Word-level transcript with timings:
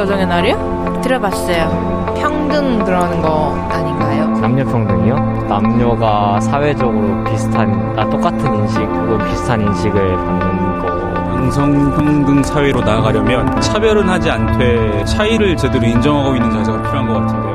여성의 0.00 0.26
날이요? 0.26 1.00
들어봤어요. 1.02 2.14
평등 2.16 2.82
그러는 2.84 3.20
거 3.20 3.54
아닌가요? 3.70 4.28
남녀 4.38 4.64
평등이요? 4.64 5.46
남녀가 5.46 6.40
사회적으로 6.40 7.22
비슷한, 7.24 7.70
아, 7.98 8.08
똑같은 8.08 8.54
인식 8.54 8.78
혹은 8.80 9.18
비슷한 9.28 9.60
인식을 9.60 10.16
받는 10.16 10.78
거. 10.80 10.88
양성평등 11.36 12.42
사회로 12.42 12.80
나아가려면 12.80 13.60
차별은 13.60 14.08
하지 14.08 14.30
않되 14.30 15.04
차이를 15.04 15.54
제대로 15.58 15.86
인정하고 15.86 16.34
있는 16.34 16.50
자세가 16.50 16.78
필요한 16.82 17.06
것 17.06 17.14
같은데요. 17.20 17.50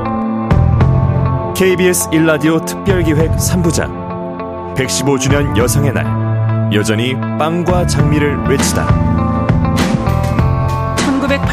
KBS 1.56 2.10
1라디오 2.10 2.64
특별기획 2.64 3.32
3부작 3.32 4.74
115주년 4.76 5.56
여성의 5.56 5.92
날 5.94 6.70
여전히 6.72 7.14
빵과 7.38 7.86
장미를 7.88 8.36
외치다 8.48 9.05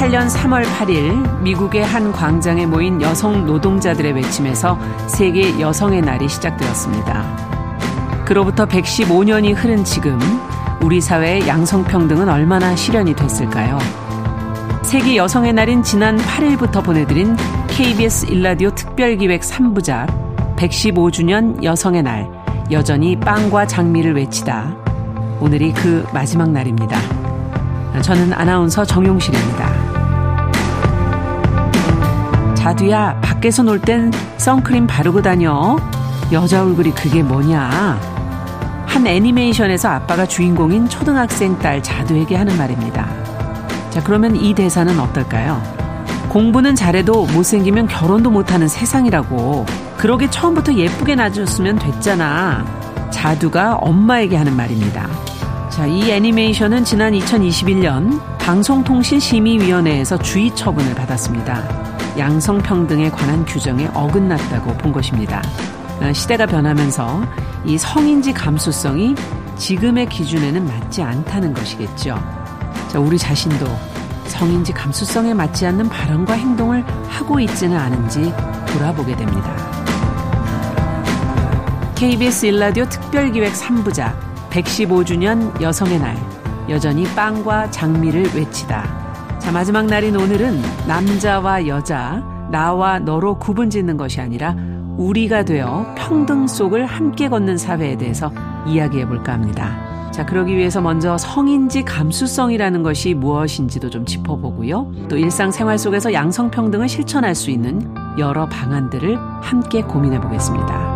1908년 0.04 0.30
3월 0.30 0.64
8일 0.64 1.42
미국의 1.42 1.86
한 1.86 2.12
광장에 2.12 2.66
모인 2.66 3.02
여성 3.02 3.46
노동자들의 3.46 4.14
외침에서 4.14 4.78
세계 5.08 5.60
여성의 5.60 6.02
날이 6.02 6.28
시작되었습니다. 6.28 8.26
그로부터 8.26 8.66
115년이 8.66 9.56
흐른 9.56 9.84
지금 9.84 10.20
우리 10.82 11.00
사회의 11.00 11.48
양성평등은 11.48 12.28
얼마나 12.28 12.76
실현이 12.76 13.16
됐을까요? 13.16 13.78
세계 14.84 15.16
여성의 15.16 15.54
날인 15.54 15.84
지난 15.84 16.18
8일부터 16.18 16.84
보내드린 16.84 17.38
KBS 17.70 18.26
일라디오 18.28 18.72
특별기획 18.72 19.42
3부작 19.42 20.56
115주년 20.58 21.64
여성의 21.64 22.04
날 22.04 22.30
여전히 22.72 23.18
빵과 23.20 23.68
장미를 23.68 24.16
외치다 24.16 24.76
오늘이 25.40 25.72
그 25.74 26.06
마지막 26.14 26.50
날입니다. 26.52 26.98
저는 28.02 28.34
아나운서 28.34 28.84
정용실입니다. 28.84 29.73
자두야 32.64 33.20
밖에서 33.20 33.62
놀 33.62 33.78
땐 33.78 34.10
선크림 34.38 34.88
바르고 34.88 35.22
다녀. 35.22 35.76
여자 36.32 36.64
얼굴이 36.64 36.92
그게 36.92 37.22
뭐냐. 37.22 38.00
한 38.86 39.06
애니메이션에서 39.06 39.90
아빠가 39.90 40.26
주인공인 40.26 40.88
초등학생 40.88 41.60
딸 41.60 41.84
자두에게 41.84 42.38
하는 42.38 42.58
말입니다. 42.58 43.06
자, 43.90 44.02
그러면 44.02 44.38
이 44.38 44.54
대사는 44.54 44.98
어떨까요? 44.98 45.62
공부는 46.30 46.74
잘해도 46.76 47.26
못생기면 47.34 47.90
결혼도 47.90 48.32
못하는 48.32 48.70
세상이라고. 48.70 49.66
그러게 49.98 50.30
처음부터 50.30 50.74
예쁘게 50.76 51.16
낳아줬으면 51.16 51.80
됐잖아. 51.80 52.64
자두가 53.12 53.76
엄마에게 53.76 54.38
하는 54.38 54.56
말입니다. 54.56 55.10
자, 55.70 55.86
이 55.86 56.10
애니메이션은 56.10 56.86
지난 56.86 57.12
2021년 57.12 58.22
방송통신심의위원회에서 58.38 60.18
주의 60.20 60.56
처분을 60.56 60.96
받았습니다. 60.96 61.93
양성평등에 62.18 63.12
관한 63.12 63.46
규정에 63.46 63.88
어긋났다고 63.94 64.74
본 64.78 64.92
것입니다. 64.92 65.42
어, 66.02 66.14
시대가 66.14 66.46
변하면서 66.46 67.24
이 67.66 67.78
성인지 67.78 68.34
감수성이 68.34 69.16
지금의 69.58 70.08
기준에는 70.08 70.66
맞지 70.66 71.02
않다는 71.02 71.54
것이겠죠. 71.54 72.18
자, 72.90 73.00
우리 73.00 73.18
자신도 73.18 73.66
성인지 74.28 74.74
감수성에 74.74 75.34
맞지 75.34 75.66
않는 75.68 75.90
발언과 75.90 76.34
행동을 76.34 76.84
하고 77.08 77.40
있지는 77.40 77.78
않은지 77.78 78.34
돌아보게 78.68 79.16
됩니다. 79.16 79.56
KBS 81.96 82.48
일라디오 82.48 82.86
특별기획 82.86 83.54
3부작 83.54 84.14
115주년 84.50 85.62
여성의 85.62 86.00
날 86.00 86.18
여전히 86.70 87.04
빵과 87.16 87.72
장미를 87.72 88.36
외치다. 88.36 89.03
자 89.44 89.52
마지막 89.52 89.88
날인 89.88 90.16
오늘은 90.16 90.62
남자와 90.88 91.68
여자 91.68 92.24
나와 92.50 93.00
너로 93.00 93.40
구분 93.40 93.70
짓는 93.70 93.98
것이 93.98 94.22
아니라 94.22 94.56
우리가 94.98 95.44
되어 95.44 95.86
평등 95.98 96.48
속을 96.48 96.86
함께 96.86 97.28
걷는 97.28 97.58
사회에 97.58 97.98
대해서 97.98 98.32
이야기해 98.66 99.06
볼까 99.06 99.34
합니다. 99.34 100.12
자, 100.12 100.26
그러기 100.26 100.56
위해서 100.56 100.80
먼저 100.80 101.18
성인지 101.18 101.84
감수성이라는 101.84 102.84
것이 102.84 103.16
무엇인지도 103.16 103.90
좀 103.90 104.06
짚어보고요. 104.06 105.08
또 105.10 105.18
일상생활 105.18 105.78
속에서 105.78 106.14
양성평등을 106.14 106.88
실천할 106.88 107.34
수 107.34 107.50
있는 107.50 107.94
여러 108.20 108.48
방안들을 108.48 109.18
함께 109.42 109.82
고민해 109.82 110.22
보겠습니다. 110.22 110.94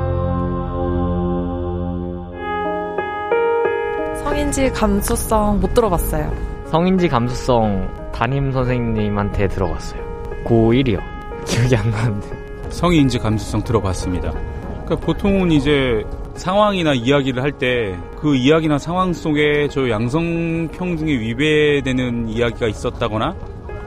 성인지 4.23 4.71
감수성 4.71 5.59
못 5.59 5.73
들어봤어요. 5.73 6.31
성인지 6.67 7.09
감수성 7.09 8.06
담임 8.17 8.51
선생님한테 8.51 9.47
들어갔어요. 9.47 10.01
고1이요. 10.45 10.99
기억이 11.45 11.75
안 11.75 11.91
나는데. 11.91 12.27
성인지 12.69 13.19
감수성 13.19 13.63
들어봤습니다. 13.63 14.31
그러니까 14.31 14.95
보통은 14.95 15.51
이제 15.51 16.03
상황이나 16.35 16.93
이야기를 16.93 17.41
할 17.43 17.51
때 17.51 17.95
그 18.19 18.35
이야기나 18.35 18.79
상황 18.79 19.13
속에 19.13 19.67
저 19.69 19.87
양성평등에 19.87 21.11
위배되는 21.11 22.27
이야기가 22.29 22.67
있었다거나 22.67 23.35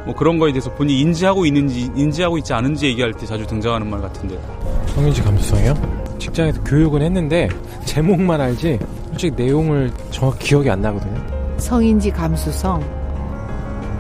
뭐 0.05 0.15
그런 0.15 0.39
거에 0.39 0.53
대해서 0.53 0.73
본인이 0.75 1.01
인지하고 1.01 1.45
있는지 1.45 1.91
인지하고 1.97 2.39
있지 2.39 2.53
않은지 2.53 2.87
얘기할 2.87 3.13
때 3.13 3.27
자주 3.27 3.45
등장하는 3.49 3.91
말 3.91 4.01
같은데 4.01 4.39
성인지 4.87 5.21
감수성이요? 5.23 5.75
직장에서 6.21 6.63
교육은 6.63 7.03
했는데 7.03 7.49
제목만 7.85 8.41
알지 8.41 8.79
솔직히 9.09 9.35
내용을 9.43 9.91
정확히 10.13 10.47
기억이 10.51 10.71
안 10.71 10.81
나거든요. 10.81 11.21
성인지 11.59 12.11
감수성 12.13 12.81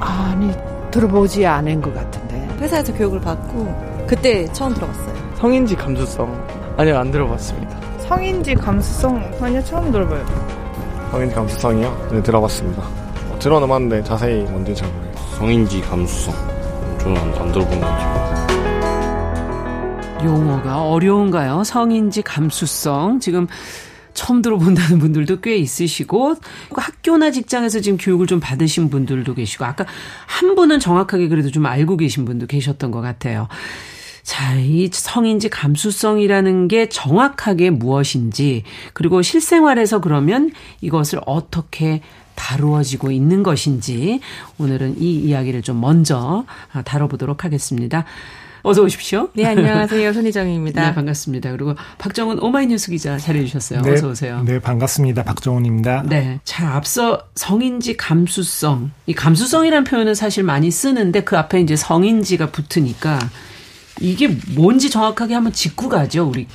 아니 0.00 0.53
들어보지 0.91 1.47
않은 1.47 1.81
것 1.81 1.94
같은데 1.94 2.49
회사에서 2.61 2.93
교육을 2.94 3.21
받고 3.21 4.06
그때 4.06 4.50
처음 4.53 4.75
들어봤어요. 4.75 5.15
성인지 5.37 5.77
감수성 5.77 6.47
아니요 6.77 6.99
안 6.99 7.11
들어봤습니다. 7.11 7.81
성인지 8.00 8.55
감수성 8.55 9.22
아니요 9.41 9.62
처음 9.65 9.93
들어봐요. 9.93 10.25
성인지 11.12 11.34
감수성이요? 11.34 12.09
네 12.12 12.22
들어봤습니다. 12.22 12.83
어, 12.83 13.39
들어는 13.39 13.69
봤는데 13.69 14.03
자세히 14.05 14.43
뭔지 14.44 14.75
잘 14.75 14.89
모르겠어요. 14.91 15.37
성인지 15.39 15.81
감수성 15.83 16.34
저는 16.99 17.16
안, 17.16 17.34
안 17.34 17.53
들어본 17.53 17.81
것 17.81 17.87
같아요. 17.87 18.31
용어가 20.25 20.83
어려운가요? 20.84 21.65
성인지 21.65 22.22
감수성 22.22 23.21
지금 23.21 23.47
처음 24.21 24.43
들어본다는 24.43 24.99
분들도 24.99 25.41
꽤 25.41 25.57
있으시고 25.57 26.37
학교나 26.75 27.31
직장에서 27.31 27.81
지금 27.81 27.97
교육을 27.97 28.27
좀 28.27 28.39
받으신 28.39 28.91
분들도 28.91 29.33
계시고 29.33 29.65
아까 29.65 29.87
한 30.27 30.55
분은 30.55 30.79
정확하게 30.79 31.29
그래도 31.29 31.51
좀 31.51 31.65
알고 31.65 31.97
계신 31.97 32.27
분도 32.27 32.47
계셨던 32.47 32.91
것 32.91 33.01
같아요. 33.01 33.49
자, 34.23 34.57
이 34.57 34.91
성인지 34.93 35.49
감수성이라는 35.49 36.69
게 36.69 36.91
정확하게 36.91 37.71
무엇인지, 37.71 38.65
그리고 38.93 39.23
실생활에서 39.23 40.03
그러면 40.03 40.51
이것을 40.83 41.21
어떻게 41.25 42.03
다루어지고 42.35 43.13
있는 43.13 43.43
것인지, 43.43 44.21
오늘은 44.59 45.01
이 45.01 45.15
이야기를 45.15 45.63
좀 45.63 45.81
먼저 45.81 46.45
다뤄보도록 46.85 47.47
하겠습니다. 47.47 48.05
어서 48.62 48.82
오십시오. 48.82 49.28
네, 49.34 49.47
안녕하세요. 49.47 50.12
손희정입니다. 50.12 50.82
네, 50.88 50.94
반갑습니다. 50.94 51.50
그리고 51.53 51.75
박정은 51.98 52.38
오마이뉴스 52.41 52.91
기자 52.91 53.16
자리해 53.16 53.47
주셨어요. 53.47 53.82
네, 53.82 53.93
어서 53.93 54.09
오세요. 54.09 54.43
네, 54.44 54.59
반갑습니다. 54.59 55.25
박정훈입니다. 55.25 56.04
네. 56.06 56.41
자, 56.44 56.75
앞서 56.75 57.26
성인지 57.34 57.97
감수성. 57.97 58.91
이 59.06 59.15
감수성이라는 59.15 59.84
표현은 59.84 60.15
사실 60.15 60.44
많이 60.44 60.71
쓰는데 60.71 61.22
그 61.22 61.38
앞에 61.38 61.60
이제 61.60 61.76
성인지가 61.76 62.50
붙으니까 62.50 63.19
이게 64.00 64.28
뭔지 64.54 64.91
정확하게 64.91 65.34
한번 65.34 65.53
짚고 65.53 65.88
가죠, 65.88 66.28
우리. 66.28 66.47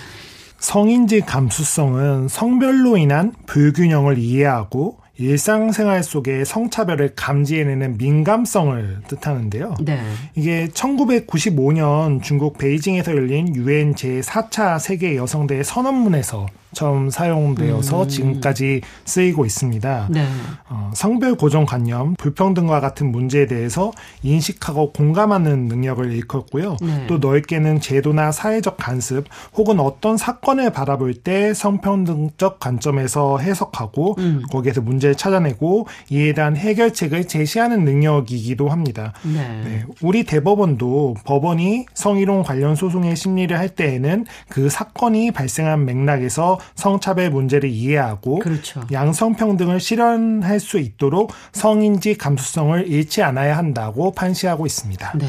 성인지 0.60 1.22
감수성은 1.22 2.28
성별로 2.28 2.98
인한 2.98 3.34
불균형을 3.46 4.18
이해하고 4.18 5.00
일상생활 5.18 6.04
속에 6.04 6.44
성차별을 6.44 7.14
감지해내는 7.16 7.98
민감성을 7.98 9.02
뜻하는데요. 9.08 9.76
네. 9.82 10.00
이게 10.36 10.68
1995년 10.68 12.22
중국 12.22 12.58
베이징에서 12.58 13.12
열린 13.14 13.56
유엔 13.56 13.96
제4차 13.96 14.80
세계 14.80 15.16
여성대회 15.16 15.64
선언문에서 15.64 16.48
처음 16.76 17.10
사용되어서 17.10 18.04
음. 18.04 18.08
지금까지 18.08 18.82
쓰이고 19.06 19.46
있습니다. 19.46 20.10
네. 20.12 20.28
어, 20.70 20.92
성별 20.94 21.36
고정관념, 21.36 22.16
불평등과 22.16 22.80
같은 22.82 23.12
문제에 23.12 23.48
대해서 23.48 23.92
인식하고 24.22 24.92
공감하는 24.92 25.68
능력을 25.68 26.12
일컫고요. 26.12 26.78
네. 26.82 27.08
또 27.08 27.18
넓게는 27.18 27.80
제도나 27.80 28.32
사회적 28.32 28.78
간섭 28.78 29.26
혹은 29.56 29.80
어떤 29.80 30.18
사건을 30.18 30.72
바라볼 30.72 31.16
때 31.16 31.54
성평등적 31.54 32.60
관점에서 32.60 33.40
해석하고 33.40 34.16
음. 34.20 34.44
거기에서 34.52 34.82
문제를 34.82 35.16
찾아내고 35.16 35.88
이에 36.10 36.34
대한 36.34 36.56
해결책을 36.56 37.28
제시하는 37.28 37.86
능력이기도 37.86 38.70
합니다. 38.70 39.14
네. 39.24 39.62
네. 39.64 39.86
우리 40.02 40.26
대법원도 40.26 41.16
법원이 41.24 41.86
성희롱 41.94 42.44
관련 42.44 42.76
소송의 42.76 43.16
심리를 43.16 43.58
할 43.58 43.70
때에는 43.70 44.26
그 44.50 44.70
사건이 44.70 45.32
발생한 45.32 45.86
맥락에서 45.86 46.60
성차별 46.76 47.30
문제를 47.30 47.70
이해하고 47.70 48.40
그렇죠. 48.40 48.82
양성평등을 48.92 49.80
실현할 49.80 50.60
수 50.60 50.80
있도록 50.80 51.32
성인지 51.52 52.18
감수성을 52.18 52.88
잃지 52.88 53.22
않아야 53.22 53.58
한다고 53.58 54.12
판시하고 54.12 54.66
있습니다. 54.66 55.14
네. 55.18 55.28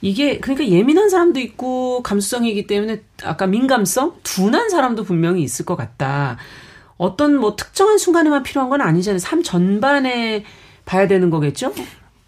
이게 0.00 0.38
그러니까 0.38 0.68
예민한 0.68 1.08
사람도 1.08 1.40
있고 1.40 2.02
감수성이기 2.02 2.66
때문에 2.66 3.02
아까 3.24 3.46
민감성 3.46 4.14
둔한 4.22 4.70
사람도 4.70 5.04
분명히 5.04 5.42
있을 5.42 5.64
것 5.64 5.76
같다. 5.76 6.36
어떤 6.96 7.36
뭐 7.36 7.56
특정한 7.56 7.98
순간에만 7.98 8.42
필요한 8.42 8.70
건 8.70 8.80
아니잖아요. 8.80 9.18
삶 9.18 9.42
전반에 9.42 10.44
봐야 10.84 11.06
되는 11.06 11.30
거겠죠? 11.30 11.72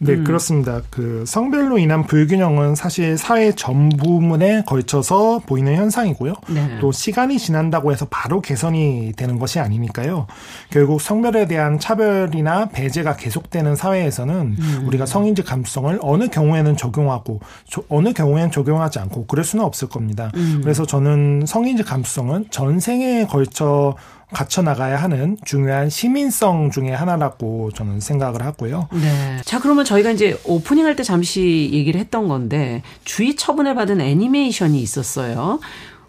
네, 0.03 0.15
음. 0.15 0.25
그렇습니다. 0.25 0.81
그 0.89 1.25
성별로 1.27 1.77
인한 1.77 2.07
불균형은 2.07 2.75
사실 2.75 3.19
사회 3.19 3.53
전 3.53 3.91
부문에 3.91 4.63
걸쳐서 4.67 5.41
보이는 5.45 5.77
현상이고요. 5.77 6.33
네. 6.49 6.79
또 6.81 6.91
시간이 6.91 7.39
지난다고 7.39 7.93
해서 7.93 8.07
바로 8.09 8.41
개선이 8.41 9.13
되는 9.15 9.39
것이 9.39 9.61
아니니까요. 9.61 10.27
결국 10.71 11.03
성별에 11.03 11.47
대한 11.47 11.79
차별이나 11.79 12.71
배제가 12.71 13.17
계속되는 13.17 13.77
사회에서는 13.77 14.57
음. 14.59 14.85
우리가 14.87 15.05
성인지 15.05 15.43
감수성을 15.43 15.99
어느 16.01 16.29
경우에는 16.29 16.79
적용하고 16.79 17.41
조- 17.67 17.85
어느 17.91 18.15
경우에는 18.15 18.51
적용하지 18.51 19.01
않고 19.01 19.27
그럴 19.27 19.45
수는 19.45 19.63
없을 19.63 19.89
겁니다. 19.89 20.33
음. 20.35 20.61
그래서 20.63 20.87
저는 20.87 21.45
성인지 21.47 21.83
감수성은 21.83 22.47
전생에 22.51 23.27
걸쳐 23.27 23.97
갖춰 24.33 24.63
나가야 24.63 24.97
하는 24.97 25.37
중요한 25.45 25.91
시민성 25.91 26.71
중의 26.71 26.95
하나라고 26.97 27.71
저는 27.73 28.01
생각을 28.01 28.45
하고요. 28.45 28.89
네. 28.93 29.39
자, 29.45 29.59
그러면 29.61 29.85
저희가 29.85 30.11
이제 30.11 30.39
오프닝 30.45 30.85
할 30.87 30.97
때 30.97 31.03
잠시 31.03 31.71
얘기를 31.73 32.01
했던 32.01 32.29
건데 32.29 32.83
주의 33.05 33.35
처분을 33.37 33.75
받은 33.75 34.01
애니메이션이 34.01 34.81
있었어요. 34.81 35.61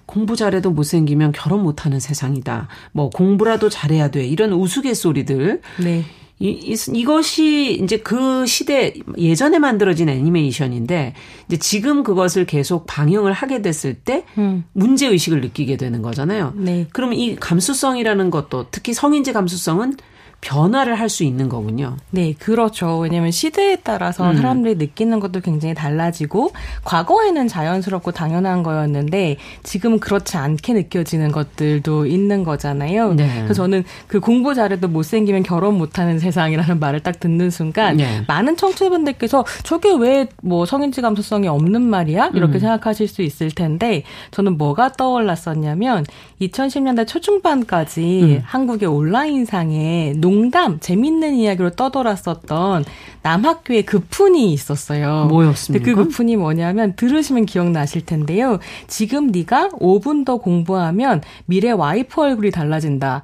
공부 0.05 0.35
잘해도 0.35 0.71
못생기면 0.71 1.31
결혼 1.31 1.63
못하는 1.63 1.99
세상이다. 1.99 2.67
뭐 2.91 3.09
공부라도 3.09 3.69
잘해야 3.69 4.09
돼. 4.09 4.25
이런 4.25 4.51
우스갯소리들. 4.51 5.61
네. 5.79 6.03
이, 6.41 6.49
이, 6.49 6.75
이 6.93 7.05
것이 7.05 7.79
이제 7.83 7.97
그 7.97 8.47
시대 8.47 8.93
예전에 9.15 9.59
만들어진 9.59 10.09
애니메이션인데 10.09 11.13
이제 11.47 11.57
지금 11.57 12.01
그것을 12.01 12.45
계속 12.45 12.87
방영을 12.87 13.31
하게 13.31 13.61
됐을 13.61 13.93
때 13.93 14.25
음. 14.39 14.63
문제 14.73 15.07
의식을 15.07 15.39
느끼게 15.41 15.77
되는 15.77 16.01
거잖아요. 16.01 16.53
네. 16.55 16.87
그러면 16.93 17.19
이 17.19 17.35
감수성이라는 17.35 18.31
것도 18.31 18.65
특히 18.71 18.93
성인지 18.93 19.33
감수성은 19.33 19.97
변화를 20.41 20.95
할 20.99 21.11
수 21.11 21.23
있는 21.25 21.49
거군요. 21.49 21.97
네, 22.09 22.33
그렇죠. 22.39 22.97
왜냐하면 22.99 23.31
시대에 23.31 23.75
따라서 23.83 24.31
음. 24.31 24.37
사람들이 24.37 24.75
느끼는 24.75 25.19
것도 25.19 25.41
굉장히 25.41 25.75
달라지고 25.75 26.51
과거에는 26.85 27.49
자연스럽고 27.49 28.11
당연한 28.11 28.63
거였는데 28.63 29.35
지금은 29.63 29.99
그렇지 29.99 30.37
않게 30.37 30.71
느껴지는 30.73 31.33
것들도 31.33 32.05
있는 32.05 32.45
거잖아요. 32.45 33.13
네. 33.13 33.29
그래서 33.43 33.53
저는 33.63 33.83
그 34.07 34.21
공부 34.21 34.53
잘해도 34.55 34.87
못생기면 34.87 35.43
결혼 35.43 35.77
못하는 35.77 36.17
세상이라는 36.17 36.79
말을 36.79 37.01
딱 37.01 37.19
듣는 37.19 37.49
순간 37.49 37.97
네. 37.97 38.23
많은 38.27 38.55
청취자분들께서 38.55 39.43
저게 39.63 39.91
왜 39.93 40.27
뭐 40.43 40.65
성인지 40.65 41.01
감수성이 41.01 41.47
없는 41.47 41.81
말이야? 41.81 42.31
이렇게 42.33 42.53
음. 42.55 42.59
생각하실 42.59 43.07
수 43.07 43.21
있을 43.21 43.51
텐데 43.51 44.03
저는 44.31 44.57
뭐가 44.57 44.93
떠올랐었냐면 44.93 46.05
2010년대 46.41 47.05
초중반까지 47.07 48.21
음. 48.23 48.41
한국의 48.43 48.87
온라인상에 48.89 50.13
농 50.17 50.30
담, 50.51 50.79
재밌는 50.79 51.35
이야기로 51.35 51.71
떠돌았었던 51.71 52.85
남학교의 53.21 53.85
급훈이 53.85 54.51
있었어요. 54.53 55.27
뭐였습니까? 55.29 55.85
그 55.85 55.95
급훈이 55.95 56.35
뭐냐면 56.37 56.95
들으시면 56.95 57.45
기억나실 57.45 58.05
텐데요. 58.05 58.59
지금 58.87 59.27
네가 59.27 59.69
5분 59.69 60.25
더 60.25 60.37
공부하면 60.37 61.21
미래 61.45 61.71
와이프 61.71 62.21
얼굴이 62.21 62.51
달라진다. 62.51 63.23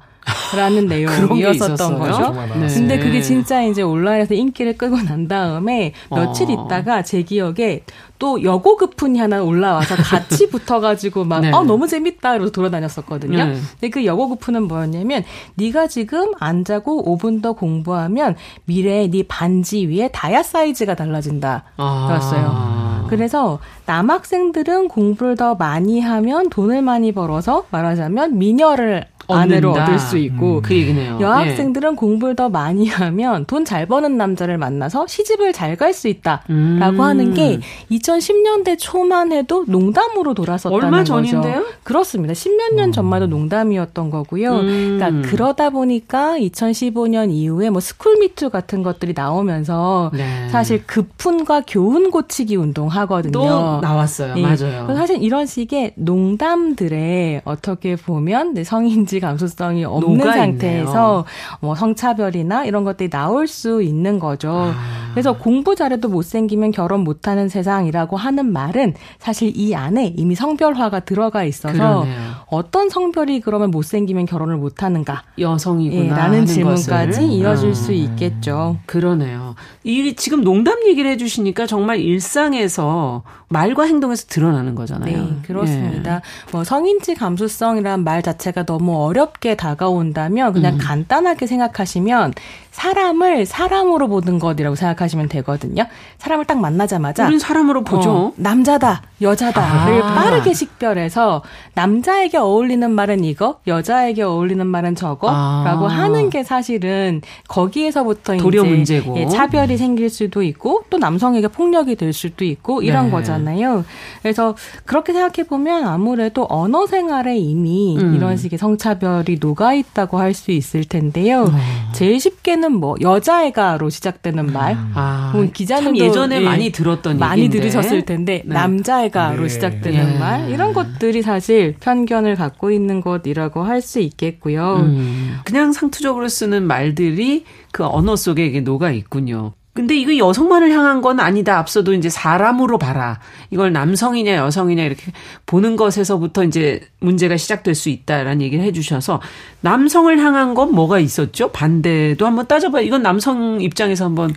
라는 0.56 0.86
내용이었었던? 0.88 1.98
거죠. 1.98 2.32
네. 2.58 2.66
근데 2.66 2.98
그게 2.98 3.20
진짜 3.20 3.62
이제 3.62 3.82
온라인에서 3.82 4.34
인기를 4.34 4.76
끄고 4.76 4.96
난 5.02 5.28
다음에 5.28 5.92
며칠 6.10 6.48
어. 6.50 6.52
있다가 6.52 7.02
제 7.02 7.22
기억에 7.22 7.82
또 8.18 8.42
여고 8.42 8.76
급훈이 8.76 9.18
하나 9.18 9.42
올라와서 9.42 9.94
같이 9.96 10.48
붙어가지고 10.50 11.24
막 11.24 11.40
네. 11.40 11.52
어, 11.52 11.62
너무 11.62 11.86
재밌다 11.86 12.34
이러고 12.34 12.50
돌아다녔었거든요. 12.50 13.36
네. 13.36 13.58
근데 13.80 13.90
그 13.90 14.04
여고 14.04 14.28
급훈은 14.28 14.64
뭐였냐면 14.64 15.22
네가 15.54 15.86
지금 15.86 16.32
안 16.40 16.64
자고 16.64 17.16
5분 17.16 17.42
더 17.42 17.52
공부하면 17.52 18.36
미래에 18.64 19.08
네 19.10 19.22
반지 19.26 19.86
위에 19.86 20.08
다이아 20.08 20.42
사이즈가 20.42 20.94
달라진다. 20.94 21.64
아. 21.76 22.08
였어요. 22.14 23.06
그래서 23.08 23.58
남학생들은 23.86 24.88
공부를 24.88 25.36
더 25.36 25.54
많이 25.54 26.00
하면 26.00 26.50
돈을 26.50 26.82
많이 26.82 27.12
벌어서 27.12 27.64
말하자면 27.70 28.38
미녀를 28.38 29.06
아내로 29.36 29.70
얻는다. 29.70 29.84
얻을 29.88 29.98
수 29.98 30.16
있고 30.18 30.62
그 30.62 30.74
얘기네요. 30.74 31.18
여학생들은 31.20 31.96
공부를 31.96 32.34
더 32.36 32.48
많이 32.48 32.88
하면 32.88 33.44
돈 33.46 33.64
잘 33.64 33.84
버는 33.86 34.16
남자를 34.16 34.56
만나서 34.58 35.06
시집을 35.06 35.52
잘 35.52 35.76
갈 35.76 35.92
수 35.92 36.08
있다라고 36.08 36.46
음. 36.50 37.00
하는 37.00 37.34
게 37.34 37.60
2010년대 37.90 38.76
초만 38.78 39.32
해도 39.32 39.64
농담으로 39.66 40.32
돌았었다는 40.34 40.84
얼마 40.84 40.98
거죠. 40.98 41.14
전인데요? 41.14 41.64
그렇습니다. 41.82 42.34
십몇 42.34 42.74
년 42.74 42.92
전만 42.92 43.22
해도 43.22 43.30
농담이었던 43.30 44.10
거고요. 44.10 44.52
음. 44.60 44.98
그러니까 44.98 45.28
그러다 45.28 45.70
보니까 45.70 46.36
2015년 46.38 47.30
이후에 47.30 47.70
뭐 47.70 47.80
스쿨미투 47.80 48.50
같은 48.50 48.82
것들이 48.82 49.12
나오면서 49.14 50.10
네. 50.14 50.48
사실 50.50 50.84
급훈과 50.86 51.62
교훈 51.66 52.10
고치기 52.10 52.56
운동 52.56 52.88
하거든요. 52.88 53.32
또 53.32 53.80
나왔어요. 53.80 54.34
네. 54.34 54.42
맞아요. 54.42 54.86
사실 54.94 55.22
이런 55.22 55.46
식의 55.46 55.92
농담들에 55.96 57.42
어떻게 57.44 57.96
보면 57.96 58.54
네, 58.54 58.64
성인지 58.64 59.17
감수성이 59.20 59.84
없는 59.84 60.24
상태에서 60.24 61.24
뭐 61.60 61.74
성차별이나 61.74 62.64
이런 62.64 62.84
것들이 62.84 63.10
나올 63.10 63.46
수 63.46 63.82
있는 63.82 64.18
거죠. 64.18 64.72
아. 64.74 64.98
그래서 65.12 65.32
공부 65.32 65.74
잘해도 65.74 66.08
못생기면 66.08 66.70
결혼 66.70 67.00
못하는 67.00 67.48
세상이라고 67.48 68.16
하는 68.16 68.52
말은 68.52 68.94
사실 69.18 69.52
이 69.56 69.74
안에 69.74 70.14
이미 70.16 70.34
성별화가 70.34 71.00
들어가 71.00 71.44
있어서 71.44 71.72
그러네요. 71.72 72.14
어떤 72.50 72.88
성별이 72.88 73.40
그러면 73.40 73.70
못생기면 73.70 74.26
결혼을 74.26 74.56
못하는가? 74.56 75.22
여성이구나 75.38 76.04
예, 76.04 76.08
라는 76.08 76.46
질문까지 76.46 77.20
것을. 77.20 77.22
이어질 77.22 77.70
아. 77.70 77.74
수 77.74 77.92
있겠죠. 77.92 78.78
그러네요. 78.86 79.54
이 79.84 80.14
지금 80.16 80.42
농담 80.42 80.78
얘기를 80.86 81.10
해주시니까 81.10 81.66
정말 81.66 82.00
일상에서 82.00 83.22
말과 83.48 83.84
행동에서 83.84 84.26
드러나는 84.28 84.74
거잖아요. 84.74 85.16
네, 85.16 85.36
그렇습니다. 85.42 86.16
예. 86.16 86.20
뭐 86.52 86.64
성인지 86.64 87.14
감수성이란 87.14 88.04
말 88.04 88.22
자체가 88.22 88.64
너무 88.64 88.96
어렵게 89.04 89.54
다가온다면 89.54 90.52
그냥 90.52 90.74
음. 90.74 90.78
간단하게 90.78 91.46
생각하시면 91.46 92.32
사람을 92.78 93.44
사람으로 93.44 94.06
보는 94.06 94.38
것이라고 94.38 94.76
생각하시면 94.76 95.28
되거든요. 95.30 95.84
사람을 96.18 96.44
딱 96.44 96.60
만나자마자 96.60 97.26
우린 97.26 97.40
사람으로 97.40 97.82
보죠. 97.82 98.10
어, 98.10 98.32
남자다, 98.36 99.02
여자다를 99.20 100.00
아. 100.00 100.14
빠르게 100.14 100.54
식별해서 100.54 101.42
남자에게 101.74 102.38
어울리는 102.38 102.88
말은 102.88 103.24
이거, 103.24 103.58
여자에게 103.66 104.22
어울리는 104.22 104.64
말은 104.64 104.94
저거라고 104.94 105.86
아. 105.86 105.88
하는 105.88 106.30
게 106.30 106.44
사실은 106.44 107.20
거기에서부터 107.48 108.36
도리어 108.36 108.62
이제 108.62 108.70
문제고. 108.70 109.18
예, 109.18 109.26
차별이 109.26 109.76
생길 109.76 110.08
수도 110.08 110.44
있고 110.44 110.84
또 110.88 110.98
남성에게 110.98 111.48
폭력이 111.48 111.96
될 111.96 112.12
수도 112.12 112.44
있고 112.44 112.82
이런 112.82 113.06
네. 113.06 113.10
거잖아요. 113.10 113.84
그래서 114.22 114.54
그렇게 114.84 115.12
생각해 115.12 115.48
보면 115.48 115.84
아무래도 115.84 116.46
언어 116.48 116.86
생활에 116.86 117.36
이미 117.36 117.98
음. 117.98 118.14
이런 118.14 118.36
식의 118.36 118.56
성차별이 118.56 119.38
녹아 119.40 119.74
있다고 119.74 120.18
할 120.20 120.28
수 120.38 120.52
있을 120.52 120.84
텐데요. 120.84 121.44
어. 121.44 121.92
제일 121.92 122.20
쉽게는 122.20 122.67
뭐 122.74 122.94
여자애가로 123.00 123.90
시작되는 123.90 124.52
말. 124.52 124.76
아, 124.94 125.32
참 125.66 125.96
예전에 125.96 126.36
예, 126.36 126.44
많이 126.44 126.70
들었던 126.70 127.18
많이 127.18 127.42
얘기인데. 127.42 127.58
들으셨을 127.60 128.02
텐데 128.04 128.42
네. 128.44 128.54
남자애가로 128.54 129.42
네. 129.42 129.48
시작되는 129.48 130.14
예. 130.14 130.18
말 130.18 130.50
이런 130.50 130.72
것들이 130.72 131.22
사실 131.22 131.74
편견을 131.80 132.36
갖고 132.36 132.70
있는 132.70 133.00
것이라고 133.00 133.62
할 133.64 133.78
수 133.80 134.00
있겠고요. 134.00 134.76
음, 134.80 135.38
그냥 135.44 135.72
상투적으로 135.72 136.28
쓰는 136.28 136.64
말들이 136.66 137.44
그 137.72 137.86
언어 137.86 138.16
속에 138.16 138.44
이게 138.46 138.60
녹아 138.60 138.90
있군요. 138.90 139.52
근데 139.78 139.94
이거 139.94 140.16
여성만을 140.16 140.72
향한 140.72 141.00
건 141.02 141.20
아니다. 141.20 141.56
앞서도 141.56 141.94
이제 141.94 142.08
사람으로 142.08 142.78
봐라. 142.78 143.20
이걸 143.52 143.72
남성이냐 143.72 144.34
여성이냐 144.34 144.82
이렇게 144.82 145.12
보는 145.46 145.76
것에서부터 145.76 146.42
이제 146.42 146.80
문제가 146.98 147.36
시작될 147.36 147.76
수 147.76 147.88
있다라는 147.88 148.42
얘기를 148.42 148.64
해주셔서 148.64 149.20
남성을 149.60 150.18
향한 150.18 150.54
건 150.54 150.72
뭐가 150.72 150.98
있었죠? 150.98 151.52
반대도 151.52 152.26
한번 152.26 152.48
따져봐요. 152.48 152.84
이건 152.84 153.02
남성 153.04 153.60
입장에서 153.60 154.06
한번 154.06 154.34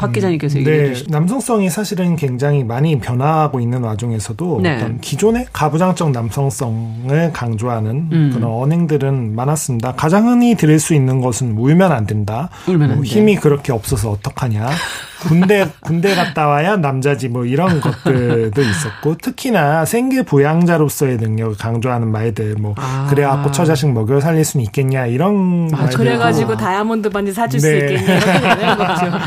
박 0.00 0.12
기자님께서 0.12 0.58
얘기해 0.60 0.76
네, 0.76 0.88
주시죠. 0.94 1.10
남성성이 1.10 1.68
사실은 1.68 2.16
굉장히 2.16 2.64
많이 2.64 2.98
변화하고 2.98 3.60
있는 3.60 3.82
와중에서도 3.82 4.60
네. 4.62 4.76
어떤 4.76 5.00
기존의 5.00 5.46
가부장적 5.52 6.10
남성성을 6.10 7.32
강조하는 7.32 8.08
음. 8.10 8.30
그런 8.32 8.50
언행들은 8.50 9.34
많았습니다. 9.34 9.92
가장 9.92 10.28
흔히 10.28 10.54
들을 10.54 10.78
수 10.78 10.94
있는 10.94 11.20
것은 11.20 11.56
울면 11.56 11.92
안 11.92 12.06
된다. 12.06 12.48
울면 12.66 12.90
안뭐 12.92 13.02
돼. 13.02 13.08
힘이 13.08 13.36
그렇게 13.36 13.72
없어서 13.72 14.10
어떡하냐. 14.10 14.70
군대 15.20 15.68
군대 15.80 16.14
갔다 16.14 16.46
와야 16.48 16.76
남자지 16.76 17.28
뭐 17.28 17.44
이런 17.44 17.80
것들도 17.80 18.60
있었고 18.60 19.16
특히나 19.18 19.84
생계 19.84 20.22
부양자로서의 20.22 21.18
능력을 21.18 21.56
강조하는 21.56 22.10
말들 22.10 22.54
뭐 22.58 22.74
아. 22.78 23.06
그래갖고 23.10 23.50
처자식 23.52 23.92
먹여 23.92 24.20
살릴 24.20 24.44
수는 24.44 24.64
있겠냐 24.66 25.06
이런 25.06 25.70
아, 25.74 25.86
그래가지고 25.86 26.56
다이아몬드 26.56 27.10
반지 27.10 27.32
사줄 27.32 27.60
수 27.60 27.68
네. 27.68 27.78
있겠냐 27.78 28.14
이렇게 28.14 28.40
되는 28.56 28.76
거죠. 28.76 29.18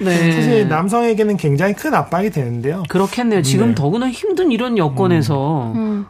네. 0.00 0.32
사실 0.32 0.68
남성에게는 0.68 1.36
굉장히 1.36 1.74
큰 1.74 1.94
압박이 1.94 2.30
되는데요. 2.30 2.82
그렇겠네요. 2.88 3.42
지금 3.42 3.68
네. 3.68 3.74
더구나 3.74 4.08
힘든 4.08 4.50
이런 4.52 4.78
여건에서 4.78 5.72
음, 5.74 6.06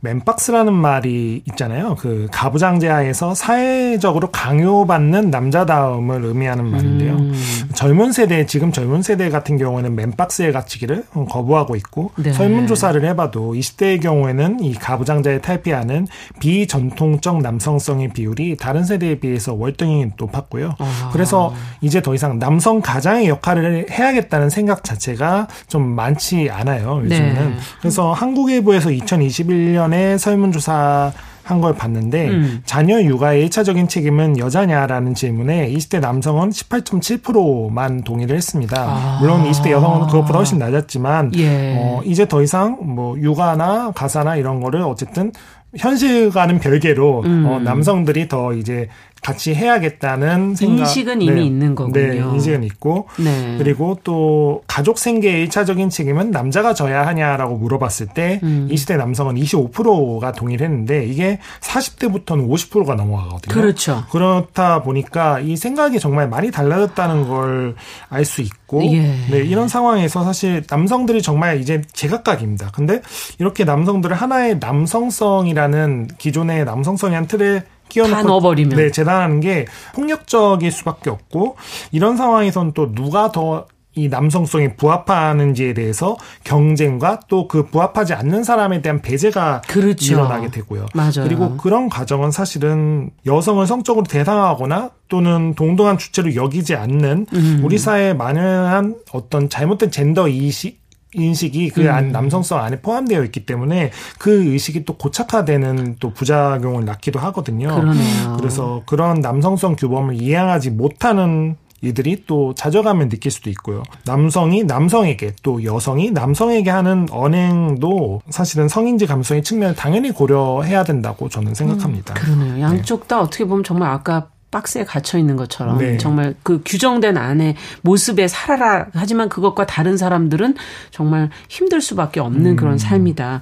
맨박스라는 0.00 0.72
말이 0.72 1.42
있잖아요. 1.48 1.96
그 1.98 2.28
가부장제하에서 2.32 3.34
사회적으로 3.34 4.30
강요받는 4.30 5.30
남자다움을 5.30 6.24
의미하는 6.24 6.70
말인데요. 6.70 7.12
음. 7.14 7.32
젊은 7.74 8.12
세대, 8.12 8.41
지금 8.46 8.72
젊은 8.72 9.02
세대 9.02 9.30
같은 9.30 9.58
경우에는 9.58 9.94
맨박스에 9.94 10.52
갇히기를 10.52 11.04
거부하고 11.28 11.76
있고 11.76 12.12
네. 12.16 12.32
설문조사를 12.32 13.04
해봐도 13.04 13.54
20대의 13.54 14.02
경우에는 14.02 14.60
이 14.60 14.74
가부장자에 14.74 15.40
탈피하는 15.40 16.06
비전통적 16.40 17.42
남성성의 17.42 18.12
비율이 18.12 18.56
다른 18.56 18.84
세대에 18.84 19.16
비해서 19.16 19.54
월등히 19.54 20.10
높았고요. 20.16 20.74
아. 20.78 21.10
그래서 21.12 21.54
이제 21.80 22.02
더 22.02 22.14
이상 22.14 22.38
남성 22.38 22.80
가장의 22.80 23.28
역할을 23.28 23.86
해야겠다는 23.90 24.50
생각 24.50 24.84
자체가 24.84 25.48
좀 25.68 25.82
많지 25.82 26.48
않아요. 26.50 27.00
요즘은. 27.04 27.34
네. 27.34 27.56
그래서 27.80 28.12
한국일보에서 28.12 28.90
2021년에 28.90 30.18
설문조사 30.18 31.12
한 31.44 31.60
걸 31.60 31.74
봤는데 31.74 32.28
음. 32.30 32.62
자녀 32.64 33.00
육아의 33.00 33.48
1차적인 33.48 33.88
책임은 33.88 34.38
여자냐라는 34.38 35.14
질문에 35.14 35.70
20대 35.72 36.00
남성은 36.00 36.50
18.7%만 36.50 38.02
동의를 38.02 38.36
했습니다. 38.36 38.76
아. 38.80 39.18
물론 39.20 39.44
20대 39.44 39.70
여성은 39.70 40.06
그것보다 40.06 40.38
훨씬 40.38 40.58
낮았지만 40.58 41.32
예. 41.36 41.76
어, 41.78 42.00
이제 42.04 42.26
더 42.26 42.42
이상 42.42 42.78
뭐 42.80 43.18
육아나 43.18 43.92
가사나 43.92 44.36
이런 44.36 44.60
거를 44.60 44.82
어쨌든 44.82 45.32
현실과는 45.76 46.58
별개로 46.60 47.22
음. 47.24 47.46
어, 47.46 47.58
남성들이 47.60 48.28
더 48.28 48.52
이제 48.52 48.88
같이 49.22 49.54
해야겠다는 49.54 50.54
생각 50.54 50.80
인식은 50.80 51.22
이미 51.22 51.46
있는 51.46 51.74
거군요. 51.74 51.92
네, 51.94 52.16
인식은 52.16 52.64
있고 52.64 53.08
네. 53.18 53.56
그리고 53.58 53.98
또 54.04 54.62
가족 54.66 54.98
생계의 54.98 55.48
1차적인 55.48 55.90
책임은 55.90 56.30
남자가 56.30 56.74
져야 56.74 57.06
하냐라고 57.06 57.56
물어봤을 57.56 58.08
때 58.08 58.40
음. 58.42 58.68
20대 58.70 58.96
남성은 58.96 59.36
25%가 59.36 60.32
동의를 60.32 60.66
했는데 60.66 61.06
이게 61.06 61.38
40대부터는 61.60 62.48
50%가 62.48 62.94
넘어가거든요. 62.94 63.54
그렇죠. 63.54 64.04
그렇다 64.10 64.82
보니까 64.82 65.40
이 65.40 65.56
생각이 65.56 65.98
정말 66.00 66.28
많이 66.28 66.50
달라졌다는 66.50 67.28
걸 67.28 67.74
알 68.10 68.24
수 68.24 68.40
있고 68.42 68.82
예. 68.84 69.14
네, 69.30 69.38
이런 69.38 69.68
상황에서 69.68 70.24
사실 70.24 70.62
남성들이 70.68 71.22
정말 71.22 71.60
이제 71.60 71.82
제각각입니다. 71.92 72.70
근데 72.72 73.02
이렇게 73.38 73.64
남성들을 73.64 74.14
하나의 74.14 74.58
남성성이라는 74.60 76.08
기존의 76.18 76.64
남성성이한 76.64 77.26
틀에 77.26 77.64
끼워놓고 77.92 78.16
다 78.16 78.22
넣어버리면. 78.26 78.76
네, 78.76 78.90
재단하는 78.90 79.40
게 79.40 79.66
폭력적일 79.94 80.72
수밖에 80.72 81.10
없고 81.10 81.56
이런 81.92 82.16
상황에선 82.16 82.72
또 82.72 82.92
누가 82.92 83.30
더 83.30 83.66
이 83.94 84.08
남성성에 84.08 84.76
부합하는지에 84.76 85.74
대해서 85.74 86.16
경쟁과 86.44 87.20
또 87.28 87.42
그 87.52 87.66
부합하지 87.66 88.14
않는 88.14 88.44
사람에 88.44 88.80
대한 88.80 89.02
배제가 89.02 89.60
그렇죠. 89.68 90.14
일어나게 90.14 90.48
되고요. 90.48 90.86
맞아요. 90.94 91.24
그리고 91.24 91.56
그런 91.58 91.90
과정은 91.90 92.30
사실은 92.30 93.10
여성을 93.26 93.66
성적으로 93.66 94.06
대상하거나 94.06 94.90
또는 95.08 95.54
동등한 95.54 95.98
주체로 95.98 96.34
여기지 96.34 96.76
않는 96.76 97.26
음. 97.34 97.60
우리 97.62 97.76
사회에 97.76 98.14
만연한 98.14 98.94
어떤 99.12 99.50
잘못된 99.50 99.90
젠더 99.90 100.28
이식 100.28 100.80
인식이 101.14 101.70
그 101.70 101.90
안, 101.90 102.06
음. 102.06 102.12
남성성 102.12 102.60
안에 102.60 102.80
포함되어 102.80 103.24
있기 103.24 103.44
때문에 103.44 103.90
그 104.18 104.44
의식이 104.44 104.84
또 104.84 104.96
고착화되는 104.96 105.96
또 106.00 106.12
부작용을 106.12 106.84
낳기도 106.84 107.18
하거든요. 107.20 107.68
그러네요. 107.68 108.36
그래서 108.38 108.82
그런 108.86 109.20
남성성 109.20 109.76
규범을 109.76 110.20
이해하지 110.20 110.70
못하는 110.70 111.56
이들이 111.82 112.24
또 112.26 112.54
좌절감을 112.54 113.08
느낄 113.08 113.32
수도 113.32 113.50
있고요. 113.50 113.82
남성이 114.04 114.62
남성에게 114.62 115.34
또 115.42 115.64
여성이 115.64 116.12
남성에게 116.12 116.70
하는 116.70 117.08
언행도 117.10 118.22
사실은 118.30 118.68
성인지 118.68 119.06
감성의 119.06 119.42
측면을 119.42 119.74
당연히 119.74 120.12
고려해야 120.12 120.84
된다고 120.84 121.28
저는 121.28 121.54
생각합니다. 121.54 122.14
그러네요. 122.14 122.60
양쪽 122.60 123.08
다 123.08 123.20
어떻게 123.20 123.44
보면 123.44 123.64
정말 123.64 123.90
아까 123.90 124.28
박스에 124.52 124.84
갇혀 124.84 125.18
있는 125.18 125.34
것처럼 125.34 125.78
네. 125.78 125.98
정말 125.98 126.34
그 126.44 126.60
규정된 126.64 127.16
안에 127.16 127.56
모습에 127.80 128.28
살아라 128.28 128.86
하지만 128.92 129.28
그것과 129.28 129.66
다른 129.66 129.96
사람들은 129.96 130.54
정말 130.92 131.30
힘들 131.48 131.80
수밖에 131.80 132.20
없는 132.20 132.52
음. 132.52 132.56
그런 132.56 132.78
삶이다. 132.78 133.40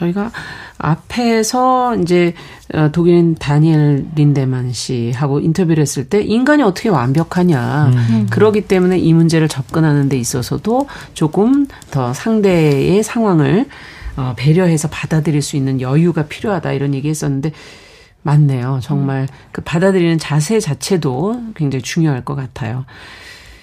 저희가 0.00 0.30
앞에서 0.78 1.96
이제 1.96 2.34
어, 2.72 2.90
독일인 2.92 3.34
다니엘 3.34 4.06
린데만 4.14 4.72
씨하고 4.72 5.40
인터뷰를 5.40 5.82
했을 5.82 6.08
때 6.08 6.22
인간이 6.22 6.62
어떻게 6.62 6.88
완벽하냐. 6.88 7.90
음. 7.92 8.26
그러기 8.30 8.62
때문에 8.62 8.98
이 8.98 9.12
문제를 9.12 9.48
접근하는 9.48 10.08
데 10.08 10.16
있어서도 10.16 10.88
조금 11.14 11.66
더 11.90 12.14
상대의 12.14 13.02
상황을 13.02 13.66
어, 14.16 14.34
배려해서 14.36 14.88
받아들일 14.88 15.42
수 15.42 15.56
있는 15.56 15.80
여유가 15.80 16.26
필요하다 16.26 16.72
이런 16.72 16.94
얘기 16.94 17.08
했었는데 17.08 17.52
맞네요. 18.22 18.80
정말 18.82 19.28
그 19.52 19.62
받아들이는 19.62 20.18
자세 20.18 20.60
자체도 20.60 21.52
굉장히 21.54 21.82
중요할 21.82 22.24
것 22.24 22.34
같아요. 22.34 22.84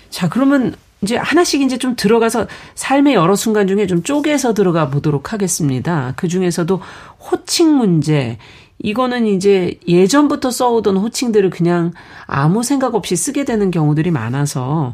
자, 0.10 0.30
그러면 0.30 0.76
이제 1.02 1.18
하나씩 1.18 1.62
이제 1.62 1.78
좀 1.78 1.96
들어가서 1.96 2.48
삶의 2.74 3.14
여러 3.14 3.36
순간 3.36 3.68
중에 3.68 3.86
좀 3.86 4.02
쪼개서 4.02 4.54
들어가 4.54 4.90
보도록 4.90 5.34
하겠습니다. 5.34 6.14
그 6.16 6.28
중에서도 6.28 6.82
호칭 7.20 7.78
문제. 7.78 8.38
이거는 8.80 9.26
이제 9.26 9.80
예전부터 9.88 10.52
써오던 10.52 10.98
호칭들을 10.98 11.50
그냥 11.50 11.92
아무 12.26 12.64
생각 12.64 12.96
없이 12.96 13.16
쓰게 13.16 13.46
되는 13.46 13.72
경우들이 13.72 14.12
많아서 14.12 14.94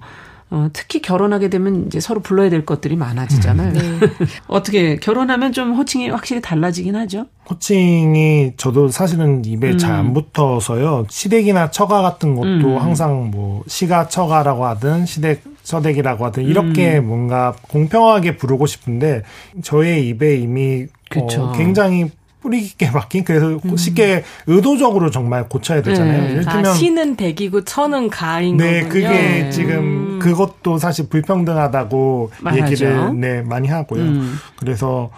어, 0.53 0.67
특히 0.73 1.01
결혼하게 1.01 1.49
되면 1.49 1.87
이제 1.87 2.01
서로 2.01 2.19
불러야 2.19 2.49
될 2.49 2.65
것들이 2.65 2.97
많아지잖아요. 2.97 3.73
어떻게 4.47 4.97
결혼하면 4.97 5.53
좀 5.53 5.73
호칭이 5.75 6.09
확실히 6.09 6.41
달라지긴 6.41 6.97
하죠. 6.97 7.25
호칭이 7.49 8.53
저도 8.57 8.89
사실은 8.89 9.45
입에 9.45 9.71
음. 9.71 9.77
잘안 9.77 10.13
붙어서요. 10.13 11.05
시댁이나 11.09 11.71
처가 11.71 12.01
같은 12.01 12.35
것도 12.35 12.47
음. 12.47 12.77
항상 12.77 13.31
뭐 13.31 13.63
시가 13.67 14.09
처가라고 14.09 14.65
하든 14.65 15.05
시댁 15.05 15.41
서댁이라고 15.63 16.25
하든 16.25 16.43
이렇게 16.43 16.97
음. 16.97 17.07
뭔가 17.07 17.55
공평하게 17.69 18.35
부르고 18.35 18.65
싶은데 18.65 19.23
저의 19.63 20.07
입에 20.09 20.35
이미. 20.35 20.87
음. 21.15 21.27
어, 21.37 21.51
굉장히 21.53 22.09
뿌리 22.41 22.61
깊게 22.61 22.91
박힌 22.91 23.23
그래서 23.23 23.59
쉽게 23.77 24.23
의도적으로 24.47 25.11
정말 25.11 25.47
고쳐야 25.47 25.81
되잖아요. 25.81 26.23
네. 26.23 26.31
이를테면 26.31 26.65
아, 26.65 26.73
시는 26.73 27.15
백이고 27.15 27.63
처는 27.63 28.09
가인 28.09 28.57
네, 28.57 28.81
거군요. 28.81 29.07
그게 29.07 29.49
지금 29.51 30.19
그것도 30.19 30.77
사실 30.77 31.07
불평등하다고 31.07 32.31
말하죠. 32.41 32.65
얘기를 32.65 33.19
네 33.19 33.41
많이 33.41 33.67
하고요. 33.67 34.01
음. 34.01 34.35
그래서 34.55 35.09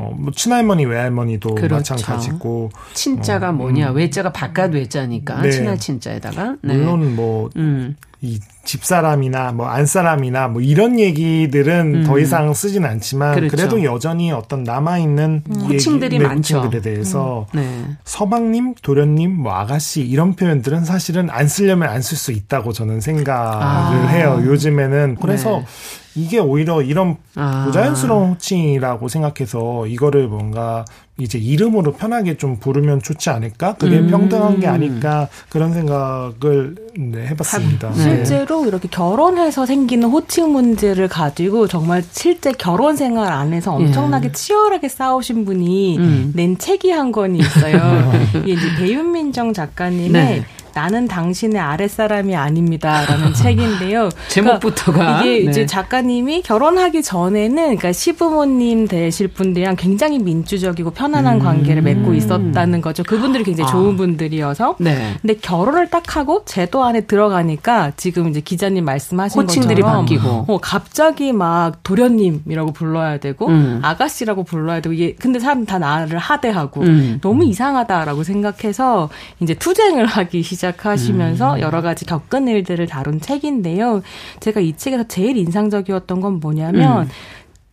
어, 0.00 0.14
뭐 0.16 0.32
친할머니 0.34 0.86
외할머니도 0.86 1.54
그렇죠. 1.56 1.94
마찬가지고 1.94 2.70
친자가 2.94 3.50
어, 3.50 3.52
뭐냐? 3.52 3.90
음. 3.90 3.96
외자가 3.96 4.32
바깥 4.32 4.72
외자니까 4.74 5.42
네. 5.42 5.50
친할 5.50 5.78
친자에다가 5.78 6.56
네. 6.62 6.74
물론 6.74 7.14
뭐 7.14 7.50
음. 7.56 7.96
이 8.22 8.38
집사람이나 8.66 9.52
뭐 9.52 9.66
안사람이나 9.66 10.48
뭐 10.48 10.60
이런 10.60 10.98
얘기들은 11.00 11.94
음. 11.94 12.04
더 12.04 12.18
이상 12.18 12.52
쓰진 12.52 12.84
않지만 12.84 13.34
그렇죠. 13.34 13.56
그래도 13.56 13.82
여전히 13.82 14.30
어떤 14.30 14.62
남아 14.62 14.98
있는 14.98 15.42
호칭들이 15.48 16.18
많죠. 16.18 16.58
호칭들에 16.58 16.82
대해서 16.82 17.46
네. 17.54 17.86
서방님, 18.04 18.74
도련님, 18.82 19.36
뭐 19.38 19.54
아가씨 19.54 20.02
이런 20.02 20.34
표현들은 20.34 20.84
사실은 20.84 21.30
안 21.30 21.48
쓰려면 21.48 21.88
안 21.88 22.00
쓸 22.02 22.18
수 22.18 22.32
있다고 22.32 22.72
저는 22.74 23.00
생각을 23.00 23.62
아. 23.62 24.06
해요. 24.10 24.42
요즘에는 24.44 25.16
그래서 25.20 25.58
네. 25.60 25.64
이게 26.14 26.38
오히려 26.38 26.82
이런 26.82 27.16
아. 27.36 27.64
부자연스러운 27.66 28.30
호칭이라고 28.32 29.08
생각해서 29.08 29.86
이거를 29.86 30.28
뭔가 30.28 30.84
이제 31.18 31.38
이름으로 31.38 31.92
편하게 31.92 32.36
좀 32.36 32.56
부르면 32.58 33.02
좋지 33.02 33.30
않을까? 33.30 33.74
그게 33.74 33.98
음. 33.98 34.08
평등한 34.08 34.58
게 34.58 34.66
아닐까? 34.66 35.28
그런 35.50 35.72
생각을 35.72 36.74
네, 36.96 37.26
해봤습니다. 37.28 37.90
네. 37.90 38.02
실제로 38.02 38.66
이렇게 38.66 38.88
결혼해서 38.88 39.66
생기는 39.66 40.08
호칭 40.08 40.52
문제를 40.52 41.08
가지고 41.08 41.68
정말 41.68 42.02
실제 42.10 42.52
결혼 42.52 42.96
생활 42.96 43.32
안에서 43.32 43.74
엄청나게 43.74 44.28
예. 44.28 44.32
치열하게 44.32 44.88
싸우신 44.88 45.44
분이 45.44 45.98
음. 45.98 46.32
낸 46.34 46.56
책이 46.56 46.90
한 46.90 47.12
권이 47.12 47.38
있어요. 47.38 48.12
이게 48.42 48.52
이제 48.52 48.62
배윤민정 48.78 49.52
작가님의 49.52 50.10
네. 50.10 50.44
나는 50.74 51.08
당신의 51.08 51.60
아랫사람이 51.60 52.34
아닙니다라는 52.36 53.32
책인데요. 53.34 54.08
제목부터가 54.28 54.98
그러니까 54.98 55.24
이게 55.24 55.44
네. 55.44 55.50
이제 55.50 55.66
작가님이 55.66 56.42
결혼하기 56.42 57.02
전에는 57.02 57.54
그러니까 57.56 57.92
시부모님 57.92 58.88
되실 58.88 59.28
분들이랑 59.28 59.76
굉장히 59.76 60.18
민주적이고 60.18 60.90
편안한 60.90 61.36
음. 61.36 61.40
관계를 61.40 61.82
맺고 61.82 62.14
있었다는 62.14 62.80
거죠. 62.80 63.02
그분들이 63.02 63.44
굉장히 63.44 63.68
아. 63.68 63.72
좋은 63.72 63.96
분들이어서. 63.96 64.76
네. 64.78 65.14
근데 65.20 65.34
결혼을 65.34 65.88
딱 65.90 66.16
하고 66.16 66.42
제도 66.44 66.84
안에 66.84 67.02
들어가니까 67.02 67.92
지금 67.96 68.28
이제 68.28 68.40
기자님 68.40 68.84
말씀하신 68.84 69.42
호칭들이 69.42 69.82
것처럼 69.82 70.04
바뀌고. 70.04 70.44
어, 70.48 70.58
갑자기 70.60 71.32
막 71.32 71.82
도련님이라고 71.82 72.72
불러야 72.72 73.18
되고 73.18 73.48
음. 73.48 73.80
아가씨라고 73.82 74.44
불러야 74.44 74.80
되고 74.80 74.92
이게 74.92 75.14
근데 75.14 75.38
사람 75.38 75.64
다 75.64 75.78
나를 75.78 76.18
하대하고 76.18 76.82
음. 76.82 77.18
너무 77.22 77.44
이상하다라고 77.44 78.22
생각해서 78.22 79.08
이제 79.40 79.54
투쟁을 79.54 80.06
하기 80.06 80.42
시작 80.42 80.59
하시면서 80.90 81.54
음. 81.54 81.60
여러 81.60 81.82
가지 81.82 82.04
겪은 82.04 82.48
일들을 82.48 82.86
다룬 82.86 83.20
책인데요. 83.20 84.02
제가 84.40 84.60
이 84.60 84.76
책에서 84.76 85.04
제일 85.08 85.36
인상적이었던 85.36 86.20
건 86.20 86.40
뭐냐면 86.40 87.02
음. 87.02 87.08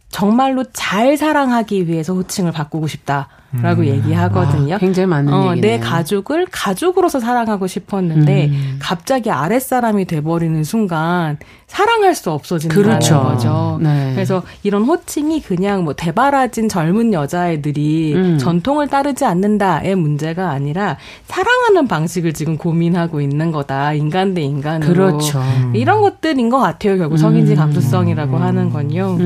정말로 0.10 0.64
잘 0.74 1.18
사랑하기 1.18 1.88
위해서 1.88 2.14
호칭을 2.14 2.52
바꾸고 2.52 2.88
싶다 2.88 3.28
라고 3.54 3.86
얘기하거든요. 3.86 4.76
아, 4.76 4.78
굉장히 4.78 5.08
맞는 5.08 5.34
어, 5.34 5.52
얘기네요. 5.52 5.62
내 5.62 5.80
가족을 5.80 6.48
가족으로서 6.52 7.20
사랑하고 7.20 7.66
싶었는데 7.68 8.48
음. 8.48 8.76
갑자기 8.80 9.32
아랫사람이 9.32 10.06
돼버리는 10.06 10.62
순간 10.66 11.38
사랑할 11.66 12.14
수 12.14 12.30
없어진다는 12.32 12.84
그렇죠. 12.84 13.22
거죠. 13.22 13.80
네. 13.82 14.12
그래서 14.14 14.44
이런 14.64 14.84
호칭이 14.84 15.42
그냥 15.42 15.86
뭐 15.86 15.94
대바라진 15.94 16.68
젊은 16.68 17.14
여자애들이 17.14 18.16
음. 18.16 18.38
전통을 18.38 18.90
따르지 18.90 19.24
않는다의 19.24 19.96
문제가 19.96 20.52
아니라 20.52 20.98
사랑하는 21.26 21.88
방식을 21.88 22.34
지금 22.34 22.58
고민하고 22.58 23.22
있는 23.22 23.52
거다. 23.52 23.94
인간 23.94 24.34
대 24.34 24.42
인간으로. 24.42 24.94
그렇죠. 24.94 25.42
이런 25.74 26.02
것들인 26.02 26.50
것 26.50 26.60
같아요. 26.60 26.98
결국 26.98 27.18
성인지 27.18 27.56
감수성이라고 27.56 28.38
하는 28.38 28.70
건요. 28.72 29.18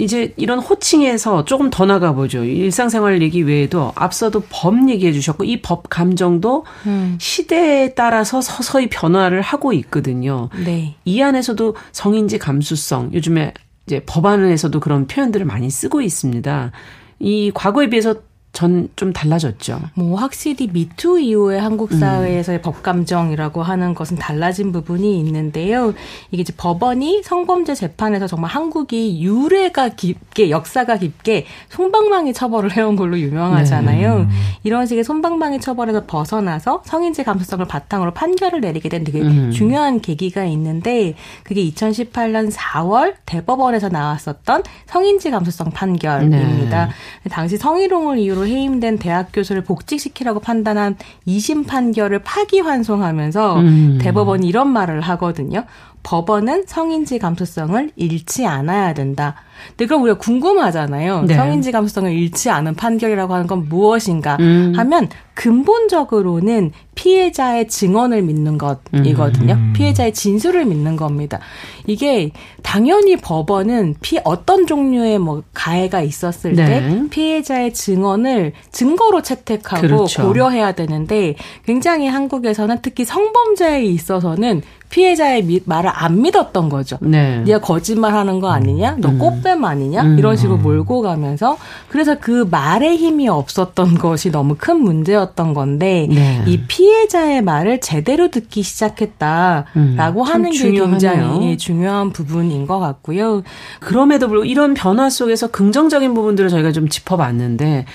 음. 0.00 0.04
이제 0.04 0.32
이런 0.36 0.58
호칭에서 0.58 1.44
조금 1.44 1.70
더 1.70 1.86
나가보죠. 1.86 2.44
일상생활 2.44 3.22
얘기 3.22 3.42
외에도 3.42 3.92
앞서도 3.94 4.44
법 4.48 4.88
얘기해 4.88 5.12
주셨고 5.12 5.44
이 5.44 5.60
법 5.62 5.88
감정도 5.90 6.64
음. 6.86 7.16
시대에 7.20 7.94
따라서 7.94 8.40
서서히 8.40 8.88
변화를 8.88 9.42
하고 9.42 9.72
있거든요. 9.74 10.48
네. 10.64 10.94
이 11.04 11.20
안에서도 11.22 11.76
성인지 11.92 12.38
감수성 12.38 13.10
요즘에 13.12 13.52
이제 13.86 14.02
법안에서도 14.06 14.78
그런 14.80 15.06
표현들을 15.06 15.44
많이 15.46 15.68
쓰고 15.70 16.00
있습니다. 16.00 16.72
이 17.18 17.50
과거에 17.52 17.90
비해서 17.90 18.14
전 18.52 18.88
좀 18.96 19.12
달라졌죠. 19.12 19.80
뭐 19.94 20.18
확실히 20.18 20.68
미투 20.72 21.20
이후에 21.20 21.58
한국 21.58 21.92
사회에서의 21.92 22.60
법 22.60 22.82
감정이라고 22.82 23.62
하는 23.62 23.94
것은 23.94 24.18
달라진 24.18 24.72
부분이 24.72 25.18
있는데요. 25.20 25.94
이게 26.30 26.42
이제 26.42 26.52
법원이 26.56 27.22
성범죄 27.22 27.74
재판에서 27.74 28.26
정말 28.26 28.50
한국이 28.50 29.22
유래가 29.22 29.88
깊게 29.90 30.50
역사가 30.50 30.98
깊게 30.98 31.46
손방망이 31.70 32.32
처벌을 32.34 32.76
해온 32.76 32.96
걸로 32.96 33.18
유명하잖아요. 33.18 34.28
이런 34.64 34.86
식의 34.86 35.04
손방망이 35.04 35.60
처벌에서 35.60 36.04
벗어나서 36.06 36.82
성인지 36.84 37.24
감수성을 37.24 37.64
바탕으로 37.66 38.12
판결을 38.12 38.60
내리게 38.60 38.88
된 38.88 39.04
되게 39.04 39.22
음. 39.22 39.50
중요한 39.50 40.00
계기가 40.00 40.44
있는데 40.44 41.14
그게 41.44 41.62
2018년 41.70 42.52
4월 42.52 43.14
대법원에서 43.24 43.88
나왔었던 43.88 44.62
성인지 44.86 45.30
감수성 45.30 45.70
판결입니다. 45.70 46.90
당시 47.30 47.56
성희롱을 47.56 48.18
이유로 48.18 48.39
해임된 48.46 48.98
대학 48.98 49.30
교수를 49.32 49.62
복직시키라고 49.62 50.40
판단한 50.40 50.96
2심 51.26 51.66
판결을 51.66 52.20
파기환송하면서 52.20 53.60
음. 53.60 53.98
대법원이 54.00 54.46
이런 54.46 54.68
말을 54.68 55.00
하거든요. 55.00 55.64
법원은 56.02 56.64
성인지 56.66 57.18
감수성을 57.18 57.90
잃지 57.96 58.46
않아야 58.46 58.94
된다. 58.94 59.34
근데 59.68 59.86
그럼 59.86 60.02
우리가 60.02 60.18
궁금하잖아요. 60.18 61.22
네. 61.22 61.34
성인지 61.34 61.72
감수성을 61.72 62.10
잃지 62.12 62.50
않은 62.50 62.74
판결이라고 62.74 63.34
하는 63.34 63.46
건 63.46 63.68
무엇인가 63.68 64.36
음. 64.40 64.72
하면 64.76 65.08
근본적으로는 65.34 66.72
피해자의 66.94 67.66
증언을 67.66 68.20
믿는 68.22 68.58
것이거든요. 68.58 69.54
음. 69.54 69.72
피해자의 69.74 70.12
진술을 70.12 70.66
믿는 70.66 70.96
겁니다. 70.96 71.38
이게 71.86 72.30
당연히 72.62 73.16
법원은 73.16 73.94
피 74.02 74.18
어떤 74.22 74.66
종류의 74.66 75.18
뭐 75.18 75.42
가해가 75.54 76.02
있었을 76.02 76.54
네. 76.54 76.66
때 76.66 77.02
피해자의 77.08 77.72
증언을 77.72 78.52
증거로 78.70 79.22
채택하고 79.22 79.80
그렇죠. 79.80 80.22
고려해야 80.22 80.72
되는데 80.72 81.36
굉장히 81.64 82.06
한국에서는 82.06 82.78
특히 82.82 83.06
성범죄에 83.06 83.82
있어서는 83.84 84.60
피해자의 84.90 85.44
미- 85.44 85.60
말을 85.64 85.88
안 85.94 86.20
믿었던 86.20 86.68
거죠. 86.68 86.98
네. 87.00 87.38
네가 87.46 87.60
거짓말하는 87.60 88.40
거 88.40 88.50
아니냐? 88.50 88.96
너 88.98 89.08
음. 89.10 89.18
꽃뱀 89.18 89.64
아니냐? 89.64 90.02
음. 90.02 90.18
이런 90.18 90.36
식으로 90.36 90.58
몰고 90.58 91.00
가면서 91.00 91.56
그래서 91.88 92.16
그 92.20 92.46
말의 92.50 92.96
힘이 92.96 93.28
없었던 93.28 93.94
것이 93.98 94.30
너무 94.30 94.56
큰 94.58 94.80
문제였던 94.80 95.54
건데 95.54 96.06
네. 96.10 96.42
이 96.46 96.60
피해자의 96.66 97.40
말을 97.42 97.80
제대로 97.80 98.30
듣기 98.30 98.62
시작했다라고 98.62 99.70
음, 99.76 99.96
참 99.96 100.18
하는 100.26 100.50
게 100.50 100.56
중요하네요. 100.58 100.98
굉장히 100.98 101.56
중요한 101.56 102.10
부분인 102.10 102.66
것 102.66 102.78
같고요. 102.80 103.42
그럼에도 103.78 104.26
불구하고 104.26 104.44
이런 104.50 104.74
변화 104.74 105.08
속에서 105.08 105.46
긍정적인 105.46 106.14
부분들을 106.14 106.50
저희가 106.50 106.72
좀 106.72 106.88
짚어봤는데 106.88 107.86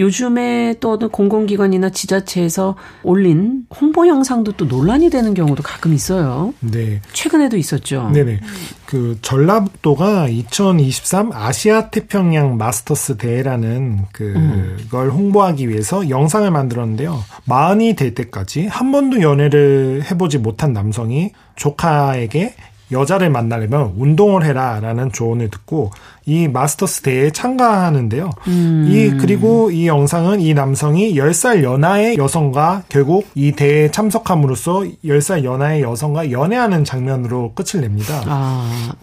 요즘에 0.00 0.76
또 0.80 0.92
어떤 0.92 1.10
공공기관이나 1.10 1.90
지자체에서 1.90 2.74
올린 3.02 3.64
홍보 3.78 4.08
영상도 4.08 4.52
또 4.52 4.64
논란이 4.64 5.10
되는 5.10 5.34
경우도 5.34 5.62
가끔 5.62 5.92
있어요. 5.92 6.54
네. 6.60 7.00
최근에도 7.12 7.56
있었죠. 7.56 8.10
네네. 8.12 8.40
그 8.86 9.18
전라북도가 9.22 10.28
2023 10.28 11.32
아시아 11.32 11.90
태평양 11.90 12.56
마스터스 12.56 13.18
대회라는 13.18 14.06
음. 14.20 14.76
그걸 14.82 15.10
홍보하기 15.10 15.68
위해서 15.68 16.08
영상을 16.08 16.50
만들었는데요. 16.50 17.22
마흔이 17.44 17.94
될 17.94 18.14
때까지 18.14 18.66
한 18.66 18.90
번도 18.90 19.20
연애를 19.20 20.02
해보지 20.10 20.38
못한 20.38 20.72
남성이 20.72 21.32
조카에게 21.56 22.54
여자를 22.92 23.30
만나려면 23.30 23.94
운동을 23.96 24.44
해라 24.44 24.80
라는 24.80 25.12
조언을 25.12 25.50
듣고 25.50 25.90
이 26.30 26.46
마스터스 26.46 27.02
대회에 27.02 27.30
참가하는데요. 27.30 28.30
음. 28.46 28.86
이 28.88 29.10
그리고 29.18 29.72
이 29.72 29.88
영상은 29.88 30.40
이 30.40 30.54
남성이 30.54 31.16
10살 31.16 31.64
연하의 31.64 32.18
여성과 32.18 32.84
결국 32.88 33.26
이 33.34 33.50
대회에 33.50 33.90
참석함으로써 33.90 34.84
10살 35.04 35.42
연하의 35.42 35.82
여성과 35.82 36.30
연애하는 36.30 36.84
장면으로 36.84 37.52
끝을 37.54 37.80
냅니다. 37.80 38.22
아. 38.26 38.92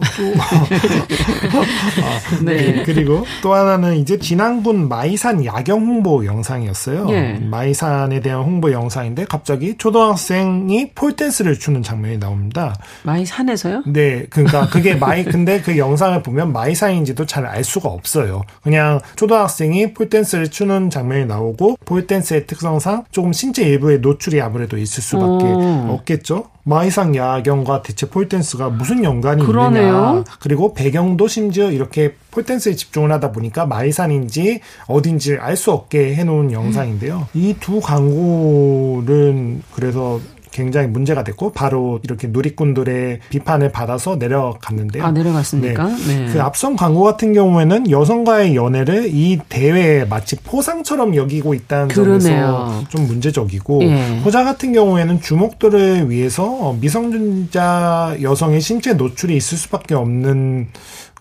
아, 2.02 2.42
네. 2.42 2.72
네. 2.72 2.82
그리고 2.84 3.26
또 3.42 3.52
하나는 3.52 3.96
이제 3.98 4.18
진안군 4.18 4.88
마이산 4.88 5.44
야경 5.44 5.80
홍보 5.80 6.24
영상이었어요. 6.24 7.08
예. 7.10 7.32
마이산에 7.42 8.20
대한 8.20 8.40
홍보 8.40 8.72
영상인데 8.72 9.26
갑자기 9.26 9.76
초등학생이 9.76 10.92
폴댄스를 10.94 11.58
추는 11.58 11.82
장면이 11.82 12.18
나옵니다. 12.18 12.74
마이산에서요? 13.02 13.82
네, 13.86 14.24
그러니까 14.30 14.68
그게 14.68 14.94
마이 14.94 15.24
근데 15.24 15.60
그 15.60 15.76
영상을 15.76 16.22
보면 16.22 16.54
마이산인지 16.54 17.17
도 17.18 17.26
잘 17.26 17.44
알 17.46 17.64
수가 17.64 17.88
없어요. 17.88 18.42
그냥 18.62 19.00
초등학생이 19.16 19.92
폴댄스를 19.92 20.48
추는 20.48 20.88
장면이 20.90 21.26
나오고 21.26 21.76
폴댄스의 21.84 22.46
특성상 22.46 23.04
조금 23.10 23.32
신체 23.32 23.64
일부의 23.64 23.98
노출이 24.00 24.40
아무래도 24.40 24.78
있을 24.78 25.02
수밖에 25.02 25.44
오. 25.44 25.86
없겠죠. 25.94 26.44
마이산 26.62 27.14
야경과 27.16 27.82
대체 27.82 28.08
폴댄스가 28.08 28.68
무슨 28.68 29.02
연관이 29.02 29.42
그러네요. 29.44 29.86
있느냐. 29.88 30.24
그리고 30.38 30.74
배경도 30.74 31.26
심지어 31.26 31.70
이렇게 31.70 32.14
폴댄스에 32.30 32.74
집중을 32.76 33.10
하다 33.12 33.32
보니까 33.32 33.64
마이산인지 33.66 34.60
어딘지 34.86 35.36
알 35.40 35.56
수 35.56 35.72
없게 35.72 36.14
해놓은 36.14 36.52
영상인데요. 36.52 37.26
이 37.34 37.49
두 37.49 37.80
광고는 37.80 39.62
그래서 39.74 40.20
굉장히 40.50 40.88
문제가 40.88 41.24
됐고 41.24 41.52
바로 41.52 42.00
이렇게 42.02 42.28
누리꾼들의 42.28 43.20
비판을 43.30 43.72
받아서 43.72 44.16
내려갔는데요. 44.16 45.04
아, 45.04 45.10
내려갔습니까? 45.10 45.88
네. 46.06 46.26
그 46.32 46.42
앞선 46.42 46.76
광고 46.76 47.02
같은 47.02 47.32
경우에는 47.32 47.90
여성과의 47.90 48.56
연애를 48.56 49.08
이 49.12 49.38
대회에 49.48 50.04
마치 50.04 50.36
포상처럼 50.36 51.16
여기고 51.16 51.54
있다는 51.54 51.88
점에서 51.88 52.28
그러네요. 52.28 52.84
좀 52.88 53.06
문제적이고 53.06 53.82
예. 53.84 54.18
호자 54.24 54.44
같은 54.44 54.72
경우에는 54.72 55.20
주목도를 55.20 56.10
위해서 56.10 56.76
미성년자 56.80 58.18
여성의 58.22 58.60
신체 58.60 58.94
노출이 58.94 59.36
있을 59.36 59.58
수밖에 59.58 59.94
없는 59.94 60.68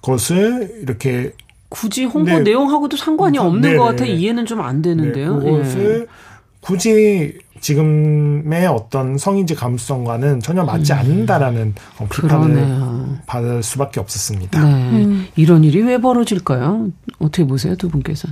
것을 0.02 0.80
이렇게 0.82 1.32
굳이 1.70 2.06
홍보 2.06 2.32
네. 2.32 2.40
내용하고도 2.40 2.96
상관이 2.96 3.38
없는 3.38 3.62
네네. 3.62 3.78
것 3.78 3.84
같아 3.84 4.06
이해는 4.06 4.46
좀 4.46 4.62
안 4.62 4.82
되는데요. 4.82 5.38
네, 5.40 5.52
그것을 5.52 6.08
굳이 6.62 7.38
지금의 7.60 8.67
어떤 8.67 9.17
성인지 9.17 9.56
감수성과는 9.56 10.41
전혀 10.41 10.63
맞지 10.63 10.93
않는다라는 10.93 11.76
어, 12.00 12.08
비판을 12.10 12.36
음. 12.36 12.54
그러네요. 12.56 13.17
받을 13.26 13.63
수밖에 13.63 14.00
없었습니다. 14.00 14.63
네. 14.63 15.30
이런 15.36 15.63
일이 15.63 15.82
왜 15.82 16.00
벌어질까요? 16.00 16.88
어떻게 17.20 17.46
보세요, 17.46 17.76
두 17.76 17.89
분께서? 17.89 18.28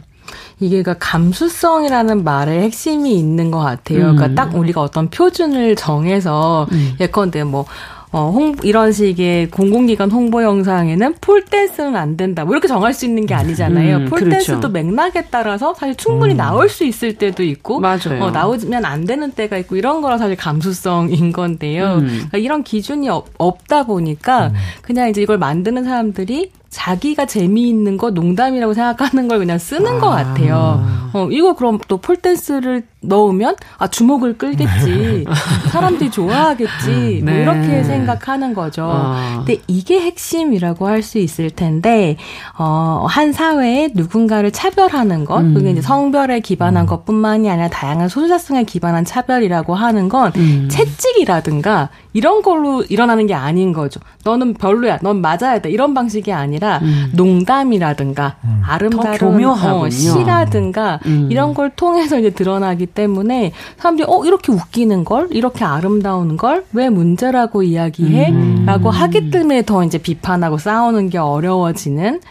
이게 0.60 0.82
그러니까 0.82 0.96
감수성이라는 1.06 2.24
말의 2.24 2.62
핵심이 2.62 3.18
있는 3.18 3.52
것 3.52 3.60
같아요. 3.60 4.10
음. 4.10 4.16
그러니까 4.16 4.44
딱 4.44 4.56
우리가 4.56 4.82
어떤 4.82 5.10
표준을 5.10 5.76
정해서 5.76 6.68
음. 6.72 6.96
예컨대 7.00 7.44
뭐 7.44 7.66
어, 8.12 8.32
홍, 8.32 8.56
이런 8.64 8.92
식의 8.92 9.50
공공기관 9.50 10.10
홍보 10.12 10.42
영상에는 10.44 11.16
폴댄스는 11.20 11.96
안 11.96 12.16
된다. 12.16 12.46
뭐 12.46 12.54
이렇게 12.54 12.68
정할 12.68 12.94
수 12.94 13.06
있는 13.06 13.26
게 13.26 13.34
아니잖아요. 13.34 13.98
음, 13.98 14.06
폴댄스도 14.06 14.60
그렇죠. 14.60 14.70
맥락에 14.70 15.26
따라서 15.30 15.74
사실 15.74 15.96
충분히 15.96 16.34
나올 16.34 16.70
수 16.70 16.86
있을 16.86 17.16
때도 17.16 17.44
있고, 17.44 17.80
맞아요. 17.80 18.22
어, 18.22 18.32
나오면 18.32 18.86
안 18.86 19.06
되는 19.06 19.32
때가 19.32 19.58
있고, 19.58 19.76
이런 19.76 20.02
거라 20.02 20.18
사실 20.18 20.36
감수성인 20.36 21.32
건데요. 21.32 21.96
음. 21.96 22.08
그러니까 22.08 22.38
이런 22.38 22.64
기준이 22.64 23.10
없, 23.10 23.28
없다 23.38 23.84
보니까 23.84 24.54
그냥 24.82 25.10
이제 25.10 25.22
이걸 25.22 25.38
만드는 25.38 25.84
사람들이 25.84 26.52
자기가 26.70 27.26
재미있는 27.26 27.96
거 27.98 28.12
농담이라고 28.12 28.74
생각하는 28.74 29.28
걸 29.30 29.40
그냥 29.40 29.58
쓰는 29.58 30.00
것 30.00 30.10
같아요. 30.10 30.84
어, 31.14 31.30
이거 31.32 31.54
그럼 31.54 31.80
또 31.88 31.98
폴댄스를 31.98 32.84
넣으면 33.08 33.56
아 33.78 33.88
주목을 33.88 34.38
끌겠지. 34.38 35.26
사람들이 35.72 36.12
좋아하겠지. 36.12 37.22
뭐 37.24 37.34
네. 37.34 37.42
이렇게 37.42 37.84
생각하는 37.84 38.54
거죠. 38.54 38.90
아. 38.92 39.44
근데 39.46 39.62
이게 39.68 40.02
핵심이라고 40.02 40.88
할 40.88 41.06
수 41.06 41.20
있을 41.20 41.52
텐데 41.52 42.18
어, 42.58 43.06
한 43.08 43.32
사회에 43.32 43.90
누군가를 43.94 44.52
차별하는 44.52 45.24
것, 45.24 45.40
음. 45.42 45.54
그게 45.54 45.70
이제 45.70 45.82
성별에 45.82 46.40
기반한 46.40 46.88
것뿐만이 46.88 47.48
아니라 47.50 47.68
다양한 47.70 48.10
소수자성에 48.10 48.64
기반한 48.64 49.06
차별이라고 49.06 49.76
하는 49.76 50.10
건 50.10 50.32
음. 50.36 50.68
채찍이라든가 50.72 51.90
이런 52.14 52.42
걸로 52.42 52.82
일어나는 52.84 53.28
게 53.28 53.34
아닌 53.36 53.72
거죠. 53.72 54.00
너는 54.24 54.56
별로야, 54.56 54.98
넌 55.04 55.22
맞아야 55.22 55.60
돼 55.60 55.70
이런 55.70 55.94
방식이 55.94 56.34
아니라 56.34 56.82
농담이라든가 57.14 58.38
아름다운 58.66 59.14
음. 59.14 59.18
더 59.18 59.26
교묘하군요. 59.32 59.86
어, 59.86 59.90
시라든가 59.90 61.00
음. 61.06 61.28
이런 61.30 61.54
걸 61.54 61.70
통해서 61.72 62.18
이제 62.20 62.30
드러나기 62.32 62.86
때문에 62.96 63.52
사람들이 63.78 64.08
어 64.10 64.26
이렇게 64.26 64.52
웃기는 64.52 65.04
걸, 65.06 65.28
이렇게 65.32 65.64
아름다운 65.64 66.38
걸 66.38 66.64
왜 66.74 66.90
문제라고 66.90 67.62
이야기해?라고 67.64 68.90
하기 68.90 69.30
때문에 69.30 69.62
더 69.64 69.84
이제 69.84 69.98
비판하고 70.00 70.58
싸우는 70.58 71.10
게 71.10 71.18
어려워지는. 71.20 72.22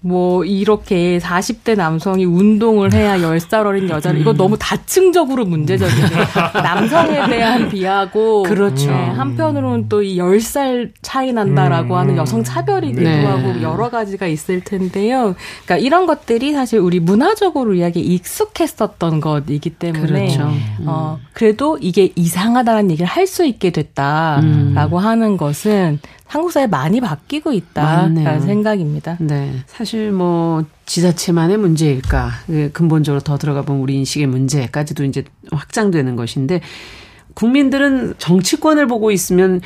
뭐 0.00 0.44
이렇게 0.44 1.18
40대 1.18 1.74
남성이 1.76 2.24
운동을 2.24 2.92
해야 2.92 3.18
10살 3.18 3.66
어린 3.66 3.88
여자를 3.90 4.20
이거 4.20 4.32
너무 4.32 4.56
다층적으로 4.56 5.44
문제적이네. 5.46 6.08
남성에 6.62 7.28
대한 7.28 7.68
비하고 7.68 8.44
그렇죠. 8.44 8.90
네, 8.90 9.06
한편으로는 9.08 9.88
또 9.88 10.02
이 10.02 10.16
10살 10.18 10.90
차이 11.02 11.32
난다라고 11.32 11.96
하는 11.96 12.16
여성 12.16 12.44
차별이기도 12.44 13.02
네. 13.02 13.24
하고 13.24 13.60
여러 13.62 13.90
가지가 13.90 14.26
있을 14.28 14.60
텐데요. 14.62 15.34
그러니까 15.64 15.78
이런 15.78 16.06
것들이 16.06 16.52
사실 16.52 16.78
우리 16.78 17.00
문화적으로 17.00 17.74
이야기 17.74 18.00
익숙했었던 18.00 19.20
것이기 19.20 19.70
때문에 19.70 20.06
그렇죠. 20.36 20.50
어 20.86 21.18
그래도 21.32 21.78
이게 21.80 22.12
이상하다는 22.14 22.90
얘기를 22.92 23.06
할 23.06 23.26
수 23.26 23.44
있게 23.44 23.70
됐다라고 23.70 25.00
하는 25.00 25.36
것은 25.36 25.98
한국 26.26 26.52
사회 26.52 26.66
많이 26.66 27.00
바뀌고 27.00 27.52
있다라는 27.52 28.24
맞네요. 28.24 28.40
생각입니다. 28.40 29.16
네. 29.20 29.52
사실 29.66 30.10
뭐 30.10 30.64
지자체만의 30.86 31.56
문제일까? 31.56 32.30
그 32.46 32.70
근본적으로 32.72 33.20
더 33.20 33.38
들어가 33.38 33.62
보면 33.62 33.80
우리 33.82 33.94
인식의 33.96 34.26
문제까지도 34.26 35.04
이제 35.04 35.24
확장되는 35.52 36.16
것인데 36.16 36.60
국민들은 37.34 38.14
정치권을 38.18 38.86
보고 38.86 39.10
있으면 39.10 39.60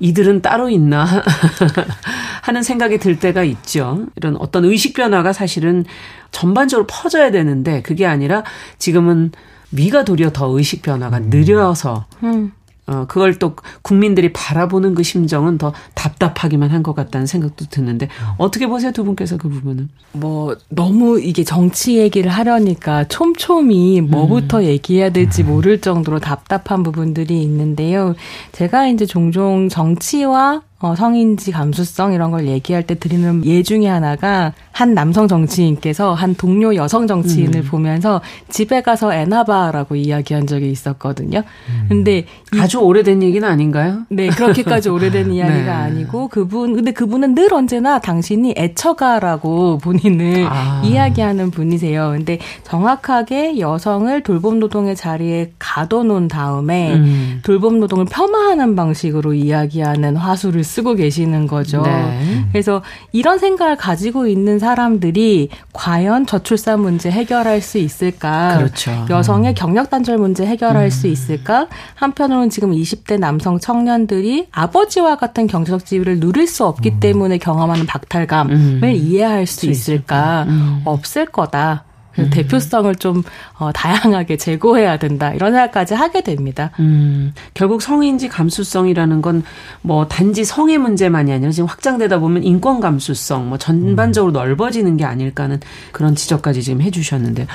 이들은 0.00 0.42
따로 0.42 0.68
있나 0.68 1.04
하는 2.42 2.62
생각이 2.62 2.98
들 2.98 3.18
때가 3.18 3.42
있죠. 3.44 4.06
이런 4.16 4.36
어떤 4.36 4.64
의식 4.64 4.94
변화가 4.94 5.32
사실은 5.32 5.84
전반적으로 6.30 6.86
퍼져야 6.86 7.30
되는데 7.30 7.80
그게 7.82 8.06
아니라 8.06 8.44
지금은 8.78 9.32
위가 9.72 10.04
도리어 10.04 10.30
더 10.32 10.46
의식 10.56 10.82
변화가 10.82 11.20
느려서 11.20 12.06
음. 12.22 12.52
어, 12.86 13.06
그걸 13.08 13.38
또 13.38 13.56
국민들이 13.82 14.32
바라보는 14.32 14.94
그 14.94 15.02
심정은 15.02 15.56
더 15.58 15.72
답답하기만 15.94 16.70
한 16.70 16.82
것 16.82 16.94
같다는 16.94 17.26
생각도 17.26 17.64
드는데 17.70 18.08
어떻게 18.36 18.66
보세요 18.66 18.92
두 18.92 19.04
분께서 19.04 19.38
그 19.38 19.48
부분은? 19.48 19.88
뭐 20.12 20.54
너무 20.68 21.18
이게 21.18 21.44
정치 21.44 21.96
얘기를 21.96 22.30
하려니까 22.30 23.04
촘촘히 23.08 24.02
뭐부터 24.02 24.64
얘기해야 24.64 25.10
될지 25.10 25.42
모를 25.42 25.80
정도로 25.80 26.18
답답한 26.20 26.82
부분들이 26.82 27.40
있는데요. 27.42 28.14
제가 28.52 28.86
이제 28.88 29.06
종종 29.06 29.68
정치와 29.70 30.60
어, 30.84 30.94
성인지 30.94 31.50
감수성 31.50 32.12
이런 32.12 32.30
걸 32.30 32.46
얘기할 32.46 32.82
때 32.82 32.94
드리는 32.94 33.42
예 33.46 33.62
중에 33.62 33.86
하나가 33.86 34.52
한 34.70 34.92
남성 34.92 35.28
정치인께서 35.28 36.12
한 36.12 36.34
동료 36.34 36.74
여성 36.74 37.06
정치인을 37.06 37.60
음. 37.60 37.64
보면서 37.64 38.20
집에 38.50 38.82
가서 38.82 39.14
애나봐라고 39.14 39.96
이야기한 39.96 40.46
적이 40.46 40.70
있었거든요. 40.70 41.42
근데 41.88 42.26
이 42.52 42.60
아주 42.60 42.80
오래된 42.80 43.22
얘기는 43.22 43.48
아닌가요? 43.48 44.02
네, 44.10 44.28
그렇게까지 44.28 44.90
오래된 44.90 45.30
이야기가 45.32 45.62
네. 45.62 45.70
아니고 45.70 46.28
그분 46.28 46.74
근데 46.74 46.90
그분은 46.90 47.34
늘 47.34 47.54
언제나 47.54 47.98
당신이 47.98 48.54
애처가라고 48.58 49.78
본인을 49.78 50.46
아. 50.50 50.82
이야기하는 50.84 51.50
분이세요. 51.50 52.10
근데 52.14 52.38
정확하게 52.64 53.58
여성을 53.58 54.22
돌봄 54.22 54.58
노동의 54.58 54.96
자리에 54.96 55.52
가둬놓은 55.58 56.28
다음에 56.28 56.94
음. 56.94 57.40
돌봄 57.42 57.80
노동을 57.80 58.04
폄하하는 58.04 58.76
방식으로 58.76 59.32
이야기하는 59.32 60.16
화수를 60.16 60.64
쓰고 60.74 60.94
계시는 60.94 61.46
거죠. 61.46 61.82
네. 61.82 62.44
그래서 62.50 62.82
이런 63.12 63.38
생각을 63.38 63.76
가지고 63.76 64.26
있는 64.26 64.58
사람들이 64.58 65.50
과연 65.72 66.26
저출산 66.26 66.80
문제 66.80 67.10
해결할 67.10 67.60
수 67.60 67.78
있을까? 67.78 68.58
그렇죠. 68.58 69.06
여성의 69.08 69.54
경력 69.54 69.90
단절 69.90 70.18
문제 70.18 70.44
해결할 70.44 70.90
수 70.90 71.06
있을까? 71.06 71.68
한편으로는 71.94 72.50
지금 72.50 72.72
20대 72.72 73.18
남성 73.18 73.58
청년들이 73.58 74.48
아버지와 74.50 75.16
같은 75.16 75.46
경제적 75.46 75.86
지위를 75.86 76.18
누릴 76.18 76.48
수 76.48 76.66
없기 76.66 76.98
때문에 76.98 77.38
경험하는 77.38 77.86
박탈감을 77.86 78.54
음. 78.54 78.80
이해할 78.84 79.46
수 79.46 79.66
있을까? 79.66 80.46
없을 80.84 81.26
거다. 81.26 81.84
그래서 82.14 82.30
대표성을 82.30 82.94
좀 82.96 83.22
어, 83.58 83.72
다양하게 83.72 84.36
제고해야 84.36 84.98
된다. 84.98 85.32
이런 85.32 85.52
생각까지 85.52 85.94
하게 85.94 86.22
됩니다. 86.22 86.70
음, 86.80 87.32
결국 87.54 87.82
성인지 87.82 88.28
감수성이라는 88.28 89.22
건 89.22 89.42
뭐 89.82 90.06
단지 90.08 90.44
성의 90.44 90.78
문제만이 90.78 91.32
아니라 91.32 91.50
지금 91.50 91.68
확장되다 91.68 92.18
보면 92.18 92.42
인권 92.42 92.80
감수성, 92.80 93.48
뭐 93.48 93.58
전반적으로 93.58 94.32
넓어지는 94.32 94.96
게 94.96 95.04
아닐까 95.04 95.44
하는 95.44 95.60
그런 95.92 96.14
지적까지 96.14 96.62
지금 96.62 96.80
해주셨는데. 96.80 97.46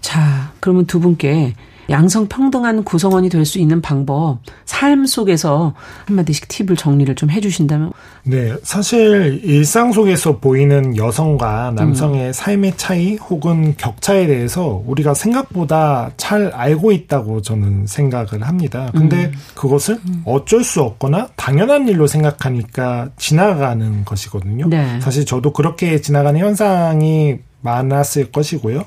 자, 0.00 0.52
그러면 0.60 0.86
두 0.86 1.00
분께 1.00 1.54
양성 1.90 2.28
평등한 2.28 2.84
구성원이 2.84 3.28
될 3.28 3.42
수 3.44 3.58
있는 3.58 3.82
방법, 3.82 4.38
삶 4.64 5.04
속에서 5.04 5.74
한마디씩 6.06 6.48
팁을 6.48 6.76
정리를 6.76 7.12
좀 7.16 7.30
해주신다면. 7.30 7.92
네, 8.24 8.54
사실 8.62 9.40
일상 9.44 9.92
속에서 9.92 10.38
보이는 10.38 10.96
여성과 10.96 11.72
남성의 11.74 12.32
삶의 12.32 12.74
차이 12.76 13.16
혹은 13.16 13.74
격차에 13.76 14.26
대해서 14.28 14.82
우리가 14.86 15.14
생각보다 15.14 16.12
잘 16.16 16.52
알고 16.54 16.92
있다고 16.92 17.42
저는 17.42 17.86
생각을 17.86 18.42
합니다. 18.42 18.90
근데 18.92 19.26
음. 19.26 19.32
그것을 19.54 19.98
어쩔 20.24 20.62
수 20.62 20.82
없거나 20.82 21.28
당연한 21.36 21.88
일로 21.88 22.06
생각하니까 22.06 23.10
지나가는 23.16 24.04
것이거든요. 24.04 24.68
네. 24.68 25.00
사실 25.00 25.24
저도 25.26 25.52
그렇게 25.52 26.00
지나가는 26.00 26.38
현상이 26.38 27.38
많았을 27.62 28.30
것이고요. 28.30 28.84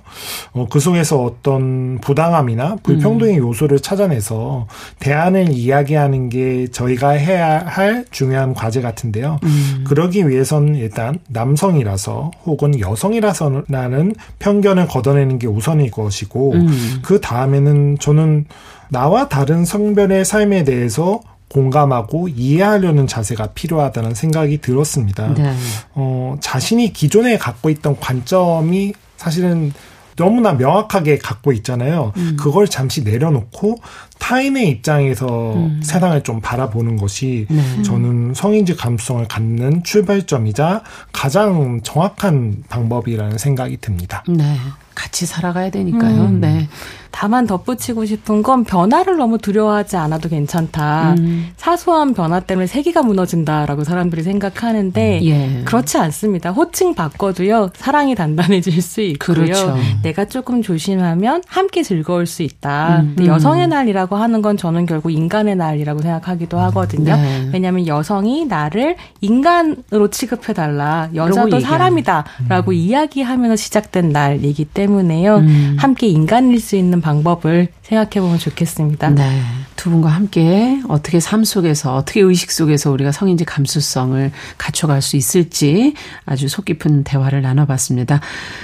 어, 0.54 0.68
그 0.70 0.80
속에서 0.80 1.22
어떤 1.24 2.00
부당함이나 2.00 2.78
불평등의 2.84 3.38
요소를 3.38 3.80
찾아내서 3.80 4.68
대안을 5.00 5.50
이야기하는 5.50 6.30
게 6.30 6.68
저희가 6.68 7.10
해야 7.12 7.60
할 7.60 8.06
중요한 8.12 8.54
과제 8.54 8.82
같은데요. 8.82 9.40
그러기 9.86 10.28
위해서는 10.30 10.76
일단 10.76 11.20
남성이라서 11.30 12.32
혹은 12.46 12.80
여성이라서라는 12.80 14.16
편견을 14.40 14.88
걷어내는 14.88 15.40
게 15.40 15.48
우선일 15.48 15.92
것이고 15.92 16.54
음. 16.54 17.00
그 17.02 17.20
다음에는 17.22 17.98
저는 18.00 18.46
나와 18.90 19.28
다른 19.30 19.66
성별의 19.66 20.26
삶에 20.26 20.64
대해서 20.64 21.22
공감하고 21.56 22.28
이해하려는 22.28 23.08
자세가 23.08 23.48
필요하다는 23.54 24.14
생각이 24.14 24.58
들었습니다. 24.58 25.34
네. 25.34 25.56
어, 25.94 26.36
자신이 26.42 26.92
기존에 26.92 27.38
갖고 27.38 27.70
있던 27.70 27.98
관점이 27.98 28.94
사실은 29.16 29.72
너무나 30.18 30.54
명확하게 30.54 31.18
갖고 31.18 31.52
있잖아요. 31.54 32.12
음. 32.18 32.38
그걸 32.38 32.68
잠시 32.68 33.04
내려놓고 33.04 33.78
타인의 34.20 34.70
입장에서 34.70 35.56
세상을 35.82 36.22
좀 36.24 36.42
바라보는 36.42 36.98
것이 36.98 37.48
음. 37.52 37.74
네. 37.78 37.84
저는 37.84 38.34
성인지 38.34 38.76
감수성을 38.76 39.26
갖는 39.28 39.84
출발점이자 39.84 40.84
가장 41.14 41.82
정확한 41.84 42.64
방법이라는 42.70 43.38
생각이 43.38 43.78
듭니다. 43.78 44.24
네. 44.28 44.58
같이 44.94 45.26
살아가야 45.26 45.70
되니까요. 45.70 46.22
음. 46.26 46.42
네. 46.42 46.68
다만 47.16 47.48
덧붙이고 47.48 48.04
싶은 48.04 48.44
건 48.44 48.66
변화를 48.66 49.16
너무 49.16 49.38
두려워하지 49.38 49.96
않아도 49.96 50.28
괜찮다. 50.28 51.16
음. 51.18 51.48
사소한 51.56 52.14
변화 52.14 52.42
때문에 52.42 52.68
세계가 52.68 53.04
무너진다라고 53.04 53.86
사람들이 53.86 54.22
생각하는데 54.22 55.22
예. 55.24 55.62
그렇지 55.64 55.98
않습니다. 55.98 56.52
호칭 56.52 56.94
바꿔도요. 56.94 57.70
사랑이 57.74 58.16
단단해질 58.16 58.82
수 58.82 59.00
있고요. 59.00 59.36
그렇죠. 59.36 59.78
내가 60.04 60.26
조금 60.26 60.62
조심하면 60.62 61.42
함께 61.48 61.84
즐거울 61.84 62.26
수 62.26 62.44
있다. 62.44 63.00
음. 63.00 63.14
근데 63.16 63.32
여성의 63.32 63.70
날이라고 63.70 64.18
하는 64.18 64.42
건 64.42 64.58
저는 64.58 64.86
결국 64.86 65.12
인간의 65.12 65.56
날이라고 65.56 66.02
생각하기도 66.02 66.60
하거든요. 66.60 67.16
네. 67.16 67.50
왜냐하면 67.54 67.88
여성이 67.88 68.46
나를 68.46 68.98
인간으로 69.22 70.10
취급해 70.12 70.52
달라. 70.52 71.08
여자도. 71.16 71.62
사람이다라고 71.62 72.74
이야기하면서 72.74 73.56
시작된 73.56 74.10
날이기 74.10 74.66
때문에요. 74.66 75.38
음. 75.38 75.78
함께 75.80 76.08
인간일 76.08 76.60
수 76.60 76.76
있는 76.76 77.05
방법을 77.06 77.68
생각해 77.84 78.20
보면 78.20 78.40
좋겠습니다. 78.40 79.10
네. 79.12 79.42
두 79.76 79.92
분과 79.92 80.10
함께 80.10 80.82
어떻게 80.88 81.20
삶 81.20 81.44
속에서, 81.44 81.96
어떻게 81.96 82.22
의식 82.22 82.52
속에서 82.52 82.90
우리가 82.90 83.12
성인지 83.12 83.46
감수성을 83.46 84.32
갖춰갈 84.58 85.04
수 85.04 85.16
있을지 85.16 85.94
아주 86.26 86.48
속 86.48 86.66
깊은 86.66 87.04
대화를 87.04 87.44
나눠봤습니다. 87.44 88.22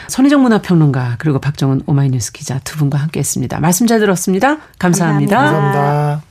선희정 0.07 0.41
문화평론가, 0.41 1.17
그리고 1.19 1.37
박정은 1.37 1.83
오마이뉴스 1.85 2.31
기자 2.31 2.59
두 2.63 2.77
분과 2.77 2.97
함께 2.97 3.19
했습니다. 3.19 3.59
말씀 3.59 3.85
잘 3.85 3.99
들었습니다. 3.99 4.57
감사합니다. 4.79 5.37
감사합니다. 5.37 6.21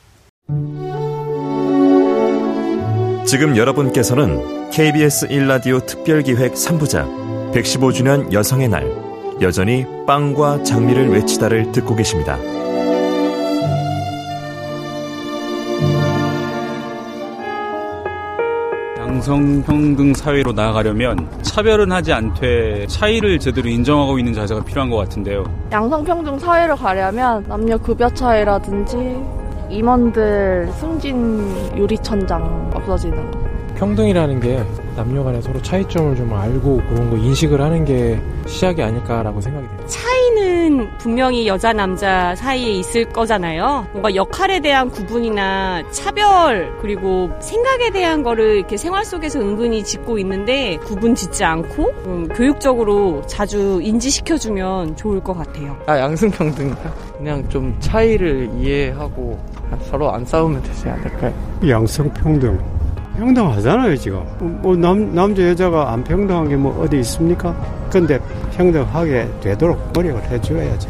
지금 3.24 3.56
여러분께서는 3.56 4.70
KBS 4.70 5.28
1라디오 5.28 5.86
특별기획 5.86 6.54
3부작 6.54 7.52
115주년 7.52 8.32
여성의 8.32 8.68
날 8.68 9.09
여전히 9.40 9.86
빵과 10.06 10.64
장미를 10.64 11.10
외치다를 11.10 11.72
듣고 11.72 11.96
계십니다. 11.96 12.38
양성평등 18.98 20.14
사회로 20.14 20.52
나아가려면 20.52 21.28
차별은 21.42 21.90
하지 21.90 22.12
않되 22.12 22.86
차이를 22.86 23.38
제대로 23.38 23.68
인정하고 23.68 24.18
있는 24.18 24.34
자세가 24.34 24.64
필요한 24.64 24.90
것 24.90 24.96
같은데요. 24.98 25.44
양성평등 25.72 26.38
사회로 26.38 26.76
가려면 26.76 27.44
남녀 27.48 27.78
급여 27.78 28.08
차이라든지 28.10 28.96
임원들 29.70 30.70
승진 30.74 31.76
유리천장 31.76 32.70
없어지는 32.74 33.30
거. 33.30 33.59
평등이라는 33.80 34.40
게 34.40 34.62
남녀 34.94 35.24
간에 35.24 35.40
서로 35.40 35.60
차이점을 35.62 36.14
좀 36.14 36.34
알고 36.34 36.82
그런 36.90 37.08
거 37.08 37.16
인식을 37.16 37.62
하는 37.62 37.86
게 37.86 38.20
시작이 38.46 38.82
아닐까라고 38.82 39.40
생각이 39.40 39.66
돼요. 39.68 39.86
차이는 39.86 40.98
분명히 40.98 41.46
여자 41.46 41.72
남자 41.72 42.34
사이에 42.34 42.72
있을 42.72 43.06
거잖아요. 43.06 43.86
뭔가 43.92 44.14
역할에 44.14 44.60
대한 44.60 44.90
구분이나 44.90 45.82
차별 45.92 46.76
그리고 46.82 47.30
생각에 47.40 47.88
대한 47.90 48.22
거를 48.22 48.58
이렇게 48.58 48.76
생활 48.76 49.06
속에서 49.06 49.40
은근히 49.40 49.82
짓고 49.82 50.18
있는데 50.18 50.76
구분 50.84 51.14
짓지 51.14 51.42
않고 51.42 51.90
음, 52.04 52.28
교육적으로 52.28 53.22
자주 53.26 53.80
인지시켜 53.82 54.36
주면 54.36 54.94
좋을 54.94 55.20
것 55.20 55.32
같아요. 55.32 55.74
아 55.86 55.98
양승평등 55.98 56.74
그냥 57.16 57.48
좀 57.48 57.74
차이를 57.80 58.50
이해하고 58.58 59.42
서로 59.84 60.12
안 60.12 60.22
싸우면 60.26 60.62
되지 60.64 60.86
않을까요? 60.90 61.32
양성평등 61.66 62.79
평등하잖아요 63.20 63.96
지금. 63.96 64.22
뭐 64.62 64.74
남, 64.76 65.14
남자 65.14 65.46
여자가 65.48 65.92
안 65.92 66.02
평등한 66.02 66.48
게 66.48 66.56
뭐 66.56 66.82
어디 66.82 66.98
있습니까? 67.00 67.54
근데 67.92 68.18
평등하게 68.56 69.28
되도록 69.40 69.78
노력을 69.92 70.22
해줘야죠. 70.30 70.88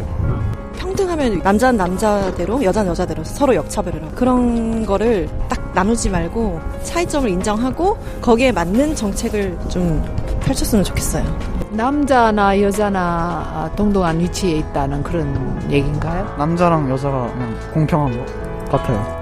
평등하면 0.77 1.40
남자는 1.43 1.77
남자대로 1.77 2.62
여자는 2.62 2.90
여자대로 2.90 3.25
서로 3.25 3.55
역차별을 3.55 4.03
하고. 4.03 4.14
그런 4.14 4.87
거를 4.87 5.29
딱 5.49 5.61
나누지 5.75 6.09
말고 6.11 6.61
차이점을 6.85 7.29
인정하고 7.29 7.97
거기에 8.21 8.53
맞는 8.53 8.95
정책을 8.95 9.57
좀 9.69 10.03
펼쳤으면 10.40 10.85
좋겠어요. 10.85 11.25
남자나 11.73 12.61
여자나 12.61 13.71
동등한 13.77 14.19
위치에 14.21 14.57
있다는 14.59 15.03
그런 15.03 15.61
얘기인가요? 15.71 16.35
남자랑 16.38 16.90
여자가 16.90 17.31
그냥 17.33 17.55
공평한 17.73 18.11
것 18.16 18.71
같아요. 18.73 19.20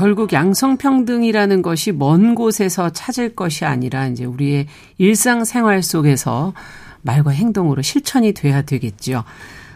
결국 0.00 0.32
양성평등이라는 0.32 1.60
것이 1.60 1.92
먼 1.92 2.34
곳에서 2.34 2.88
찾을 2.88 3.34
것이 3.36 3.66
아니라 3.66 4.06
이제 4.06 4.24
우리의 4.24 4.66
일상생활 4.96 5.82
속에서 5.82 6.54
말과 7.02 7.32
행동으로 7.32 7.82
실천이 7.82 8.32
돼야 8.32 8.62
되겠죠. 8.62 9.24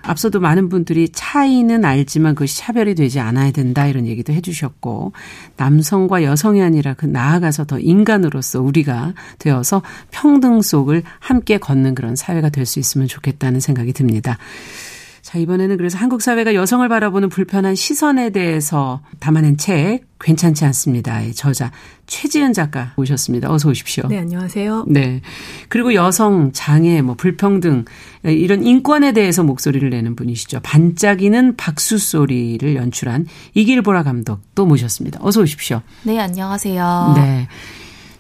앞서도 0.00 0.40
많은 0.40 0.70
분들이 0.70 1.10
차이는 1.10 1.84
알지만 1.84 2.34
그것이 2.34 2.56
차별이 2.56 2.94
되지 2.94 3.20
않아야 3.20 3.50
된다 3.50 3.87
이런 3.87 4.06
얘기도 4.06 4.32
해주셨고 4.32 5.12
남성과 5.58 6.22
여성이 6.24 6.62
아니라 6.62 6.94
그 6.94 7.04
나아가서 7.04 7.66
더 7.66 7.78
인간으로서 7.78 8.62
우리가 8.62 9.12
되어서 9.38 9.82
평등 10.10 10.62
속을 10.62 11.02
함께 11.18 11.58
걷는 11.58 11.94
그런 11.94 12.16
사회가 12.16 12.48
될 12.48 12.64
수 12.64 12.78
있으면 12.78 13.08
좋겠다는 13.08 13.60
생각이 13.60 13.92
듭니다. 13.92 14.38
자, 15.24 15.38
이번에는 15.38 15.78
그래서 15.78 15.96
한국 15.96 16.20
사회가 16.20 16.54
여성을 16.54 16.87
바라보는 16.87 17.30
불편한 17.30 17.74
시선에 17.74 18.28
대해서 18.28 19.00
담아낸 19.20 19.56
책 19.56 20.02
괜찮지 20.20 20.66
않습니다. 20.66 21.22
의 21.22 21.32
저자 21.32 21.72
최지은 22.06 22.52
작가 22.52 22.92
오셨습니다. 22.96 23.50
어서 23.50 23.70
오십시오. 23.70 24.06
네, 24.06 24.18
안녕하세요. 24.18 24.84
네. 24.87 25.22
그리고 25.70 25.94
여성, 25.94 26.52
장애, 26.52 27.00
뭐 27.00 27.14
불평등 27.14 27.87
이런 28.22 28.62
인권에 28.66 29.12
대해서 29.12 29.42
목소리를 29.42 29.88
내는 29.88 30.14
분이시죠. 30.14 30.60
반짝이는 30.62 31.56
박수 31.56 31.96
소리를 31.96 32.76
연출한 32.76 33.26
이길보라 33.54 34.02
감독도 34.02 34.66
모셨습니다. 34.66 35.20
어서 35.22 35.40
오십시오. 35.40 35.80
네, 36.02 36.20
안녕하세요. 36.20 37.14
네. 37.16 37.48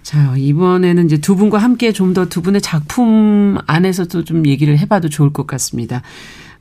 자, 0.02 0.34
이번에는 0.38 1.04
이제 1.04 1.18
두 1.18 1.36
분과 1.36 1.58
함께 1.58 1.92
좀 1.92 2.14
더 2.14 2.24
두 2.24 2.40
분의 2.40 2.62
작품 2.62 3.58
안에서도 3.66 4.24
좀 4.24 4.46
얘기를 4.46 4.78
해봐도 4.78 5.10
좋을 5.10 5.34
것 5.34 5.46
같습니다. 5.46 6.00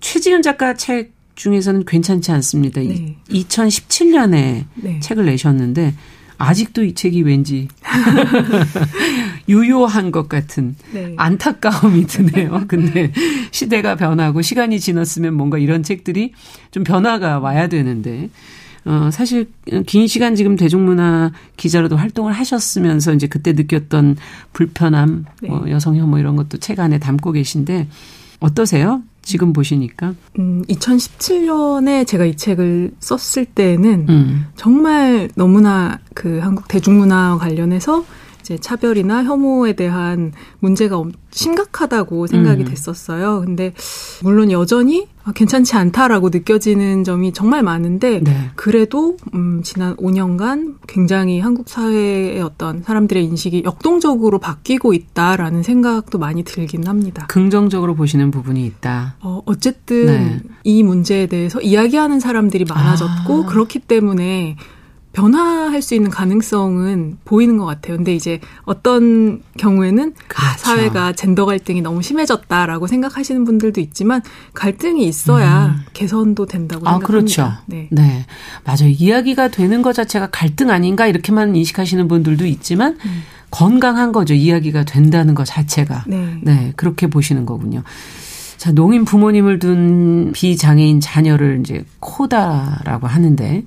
최지은 0.03 0.41
작가 0.41 0.75
책 0.75 1.13
중에서는 1.35 1.85
괜찮지 1.85 2.31
않습니다. 2.33 2.81
네. 2.81 3.15
2017년에 3.29 4.65
네. 4.75 4.99
책을 4.99 5.25
내셨는데 5.25 5.95
아직도 6.37 6.83
이 6.83 6.93
책이 6.93 7.21
왠지 7.21 7.69
유효한 9.47 10.11
것 10.11 10.27
같은 10.27 10.75
네. 10.91 11.13
안타까움이 11.17 12.05
드네요. 12.05 12.65
근데 12.67 13.13
시대가 13.51 13.95
변하고 13.95 14.41
시간이 14.41 14.79
지났으면 14.79 15.35
뭔가 15.35 15.57
이런 15.57 15.83
책들이 15.83 16.33
좀 16.71 16.83
변화가 16.83 17.39
와야 17.39 17.67
되는데 17.67 18.29
어, 18.83 19.09
사실 19.09 19.49
긴 19.87 20.07
시간 20.07 20.35
지금 20.35 20.57
대중문화 20.57 21.31
기자로도 21.55 21.95
활동을 21.95 22.33
하셨으면서 22.33 23.13
이제 23.13 23.27
그때 23.27 23.53
느꼈던 23.53 24.17
불편함, 24.51 25.25
네. 25.41 25.47
뭐 25.47 25.69
여성 25.69 25.95
혐오 25.95 26.17
이런 26.17 26.35
것도 26.35 26.57
책 26.57 26.81
안에 26.81 26.99
담고 26.99 27.31
계신데 27.31 27.87
어떠세요? 28.41 29.01
지금 29.23 29.53
보시니까? 29.53 30.13
음, 30.37 30.63
2017년에 30.67 32.05
제가 32.05 32.25
이 32.25 32.35
책을 32.35 32.91
썼을 32.99 33.45
때는 33.45 34.05
음. 34.09 34.45
정말 34.55 35.29
너무나 35.35 35.99
그 36.13 36.39
한국 36.39 36.67
대중문화 36.67 37.37
관련해서 37.39 38.05
이제 38.43 38.57
차별이나 38.57 39.23
혐오에 39.23 39.71
대한 39.73 40.33
문제가 40.59 40.97
엄- 40.97 41.13
심각하다고 41.31 42.27
생각이 42.27 42.63
음. 42.63 42.67
됐었어요. 42.67 43.41
근데 43.45 43.73
물론 44.21 44.51
여전히 44.51 45.07
아, 45.23 45.31
괜찮지 45.31 45.77
않다라고 45.77 46.27
느껴지는 46.29 47.05
점이 47.05 47.31
정말 47.31 47.63
많은데 47.63 48.19
네. 48.21 48.51
그래도 48.55 49.15
음, 49.33 49.61
지난 49.63 49.95
5년간 49.95 50.75
굉장히 50.87 51.39
한국 51.39 51.69
사회의 51.69 52.41
어떤 52.41 52.83
사람들의 52.83 53.23
인식이 53.23 53.63
역동적으로 53.65 54.39
바뀌고 54.39 54.93
있다라는 54.93 55.63
생각도 55.63 56.19
많이 56.19 56.43
들긴 56.43 56.85
합니다. 56.85 57.25
긍정적으로 57.29 57.95
보시는 57.95 58.29
부분이 58.31 58.65
있다. 58.65 59.15
어, 59.21 59.41
어쨌든 59.45 60.05
네. 60.07 60.39
이 60.65 60.83
문제에 60.83 61.27
대해서 61.27 61.61
이야기하는 61.61 62.19
사람들이 62.19 62.65
많아졌고 62.65 63.43
아. 63.43 63.45
그렇기 63.45 63.79
때문에 63.79 64.57
변화할 65.13 65.81
수 65.83 65.93
있는 65.93 66.09
가능성은 66.09 67.19
보이는 67.23 67.57
것 67.57 67.65
같아요. 67.65 67.97
근데 67.97 68.15
이제 68.15 68.39
어떤 68.63 69.41
경우에는 69.57 70.13
아, 70.17 70.27
그렇죠. 70.27 70.57
사회가 70.57 71.13
젠더 71.13 71.45
갈등이 71.45 71.81
너무 71.81 72.01
심해졌다라고 72.01 72.87
생각하시는 72.87 73.45
분들도 73.45 73.79
있지만 73.79 74.21
갈등이 74.53 75.05
있어야 75.05 75.75
개선도 75.93 76.47
된다고 76.47 76.87
아, 76.87 76.93
생각합니다. 76.93 77.07
그렇죠. 77.07 77.53
네. 77.67 77.87
네. 77.91 78.25
맞아요. 78.63 78.89
이야기가 78.89 79.49
되는 79.49 79.83
것 79.83 79.93
자체가 79.93 80.29
갈등 80.31 80.71
아닌가 80.71 81.05
이렇게만 81.05 81.55
인식하시는 81.55 82.07
분들도 82.07 82.47
있지만 82.47 82.97
건강한 83.51 84.11
거죠. 84.11 84.33
이야기가 84.33 84.83
된다는 84.83 85.35
것 85.35 85.45
자체가. 85.45 86.05
네. 86.07 86.39
네. 86.41 86.73
그렇게 86.75 87.05
보시는 87.05 87.45
거군요. 87.45 87.83
자, 88.57 88.71
농인 88.71 89.05
부모님을 89.05 89.59
둔 89.59 90.31
비장애인 90.33 91.01
자녀를 91.01 91.59
이제 91.59 91.85
코다라고 91.99 93.05
하는데 93.05 93.63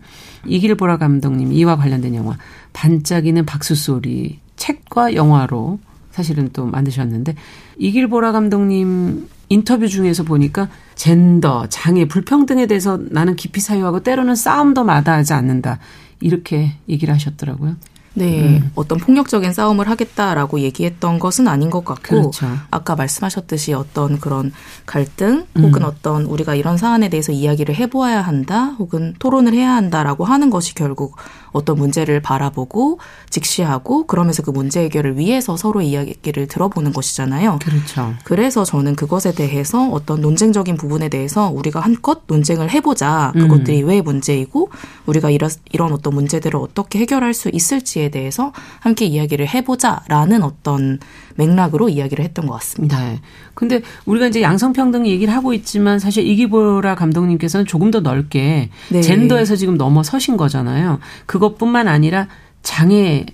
이길보라 0.49 0.99
감독님 0.99 1.53
이와 1.53 1.77
관련된 1.77 2.15
영화 2.15 2.37
반짝이는 2.73 3.47
박수 3.47 3.75
소리 3.75 4.39
책과 4.57 5.15
영화로 5.15 5.79
사실은 6.11 6.51
또 6.53 6.67
만드셨는데 6.67 7.35
이길보라 7.79 8.33
감독님 8.33 9.29
인터뷰 9.49 9.89
중에서 9.89 10.25
보니까 10.25 10.69
젠더, 10.95 11.69
장애, 11.69 12.07
불평등에 12.07 12.67
대해서 12.67 12.99
나는 13.11 13.37
깊이 13.37 13.61
사유하고 13.61 14.03
때로는 14.03 14.35
싸움도 14.35 14.85
마다하지 14.85 15.35
않는다. 15.35 15.79
이렇게 16.21 16.73
얘기를 16.89 17.15
하셨더라고요. 17.15 17.77
네, 18.17 18.41
음. 18.41 18.71
어떤 18.75 18.99
폭력적인 18.99 19.53
싸움을 19.53 19.91
하겠다라고 19.91 20.61
얘기했던 20.61 21.19
것은 21.19 21.49
아닌 21.49 21.69
것 21.69 21.85
같고, 21.85 22.03
그렇죠. 22.09 22.47
아까 22.71 22.97
말씀하셨듯이 22.97 23.75
어떤 23.75 24.19
그런 24.19 24.53
갈등 24.87 25.47
혹은 25.59 25.83
음. 25.83 25.87
어떤 25.87 26.25
우리가 26.25 26.55
이런 26.55 26.79
사안에 26.79 27.11
대해서 27.11 27.31
이야기를 27.33 27.75
해보아야 27.75 28.23
한다, 28.23 28.75
혹은 28.79 29.15
토론을 29.19 29.53
해야 29.53 29.75
한다라고 29.75 30.25
하는 30.25 30.49
것이 30.49 30.75
결국 30.75 31.17
어떤 31.53 31.77
문제를 31.77 32.21
바라보고 32.21 32.99
직시하고 33.31 34.07
그러면서 34.07 34.43
그 34.43 34.51
문제 34.51 34.81
해결을 34.85 35.17
위해서 35.19 35.57
서로 35.57 35.81
이야기를 35.81 36.49
들어보는 36.49 36.93
것이잖아요. 36.93 37.59
그렇죠. 37.63 38.15
그래서 38.25 38.65
저는 38.65 38.97
그것에 38.97 39.35
대해서 39.35 39.89
어떤 39.91 40.21
논쟁적인 40.21 40.77
부분에 40.77 41.09
대해서 41.09 41.51
우리가 41.51 41.81
한껏 41.81 42.23
논쟁을 42.27 42.71
해보자. 42.71 43.33
그것들이 43.35 43.83
음. 43.83 43.89
왜 43.89 44.01
문제이고 44.01 44.71
우리가 45.07 45.31
이런, 45.31 45.51
이런 45.73 45.93
어떤 45.93 46.15
문제들을 46.15 46.59
어떻게 46.59 46.99
해결할 46.99 47.35
수 47.35 47.51
있을지에 47.53 48.06
대해서 48.11 48.53
함께 48.81 49.05
이야기를 49.05 49.49
해보자라는 49.49 50.43
어떤 50.43 50.99
맥락으로 51.37 51.89
이야기를 51.89 52.25
했던 52.25 52.47
것 52.47 52.55
같습니다. 52.55 52.99
네. 53.01 53.21
근데 53.55 53.83
우리가 54.05 54.27
이제 54.27 54.43
양성평등 54.43 55.07
얘기를 55.07 55.33
하고 55.35 55.53
있지만 55.55 55.99
사실 55.99 56.27
이기보라 56.27 56.95
감독님께서는 56.95 57.67
조금 57.67 57.91
더 57.91 58.01
넓게 58.01 58.71
네. 58.91 59.01
젠더에서 59.01 59.57
지금 59.57 59.77
넘어서신 59.77 60.37
거잖아요. 60.37 60.99
그것뿐만 61.27 61.89
아니라 61.89 62.29
장애에 62.63 63.27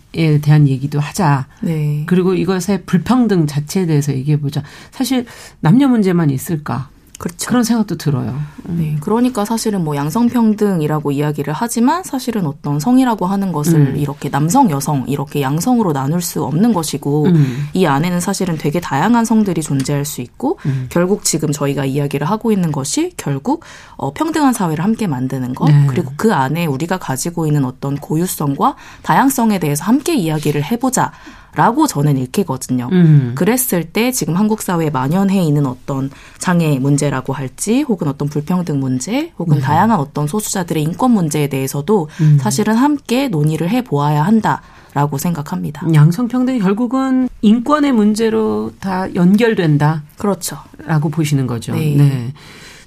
대한 0.43 0.69
얘기도 0.69 1.01
하자. 1.01 1.47
네. 1.63 2.05
그리고 2.07 2.35
이것의 2.35 2.83
불평등 2.85 3.47
자체에 3.47 3.87
대해서 3.87 4.13
얘기해 4.13 4.39
보자. 4.39 4.63
사실 4.91 5.25
남녀 5.61 5.89
문제만 5.89 6.29
있을까? 6.29 6.91
그렇죠. 7.23 7.49
그런 7.49 7.63
생각도 7.63 7.97
들어요. 7.97 8.37
음. 8.69 8.77
네. 8.81 8.97
그러니까 9.01 9.45
사실은 9.45 9.85
뭐 9.85 9.95
양성평등이라고 9.95 11.13
이야기를 11.13 11.53
하지만 11.57 12.03
사실은 12.03 12.47
어떤 12.47 12.81
성이라고 12.81 13.27
하는 13.27 13.53
것을 13.53 13.77
음. 13.77 13.97
이렇게 13.97 14.29
남성, 14.29 14.73
여성 14.73 15.05
이렇게 15.07 15.41
양성으로 15.41 15.93
나눌 15.93 16.21
수 16.21 16.43
없는 16.43 16.73
것이고 16.73 17.27
음. 17.27 17.69
이 17.75 17.87
안에는 17.87 18.19
사실은 18.19 18.59
되게 18.59 18.81
다양한 18.81 19.25
성들이 19.25 19.63
존재할 19.63 20.05
수 20.05 20.21
있고 20.21 20.59
음. 20.67 20.89
결국 20.91 21.23
지금 21.23 21.53
저희가 21.53 21.85
이야기를 21.85 22.29
하고 22.29 22.51
있는 22.51 22.73
것이 22.73 23.13
결국 23.17 23.63
어, 23.95 24.13
평등한 24.13 24.53
사회를 24.53 24.83
함께 24.83 25.07
만드는 25.07 25.55
것 25.55 25.67
네. 25.67 25.87
그리고 25.87 26.13
그 26.17 26.35
안에 26.35 26.67
우리가 26.67 26.99
가지고 26.99 27.47
있는 27.47 27.65
어떤 27.65 27.97
고유성과 27.99 28.75
다양성에 29.03 29.61
대해서 29.61 29.85
함께 29.85 30.17
이야기를 30.17 30.65
해보자. 30.65 31.13
라고 31.55 31.87
저는 31.87 32.17
읽히거든요. 32.17 32.89
음. 32.93 33.33
그랬을 33.35 33.85
때 33.85 34.11
지금 34.11 34.37
한국 34.37 34.63
사회에 34.63 34.89
만연해 34.91 35.43
있는 35.43 35.67
어떤 35.67 36.11
장애 36.39 36.79
문제라고 36.79 37.35
할지 37.35 37.83
혹은 37.83 38.09
어떤 38.09 38.29
불평등 38.29 38.81
문제 38.81 39.33
혹은 39.39 39.57
네. 39.57 39.63
다양한 39.63 40.01
어떤 40.01 40.27
소수자들의 40.27 40.83
인권 40.83 41.11
문제에 41.11 41.49
대해서도 41.49 42.09
음. 42.21 42.39
사실은 42.41 42.75
함께 42.75 43.29
논의를 43.29 43.69
해 43.69 43.83
보아야 43.83 44.23
한다. 44.23 44.63
라고 44.95 45.17
생각합니다. 45.17 45.87
양성평등이 45.95 46.59
결국은 46.59 47.31
인권의 47.41 47.93
문제로 47.93 48.73
다 48.79 49.07
연결된다. 49.15 50.03
그렇죠. 50.19 50.59
라고 50.85 51.09
보시는 51.09 51.47
거죠. 51.47 51.75
네. 51.75 51.95
네. 51.97 52.35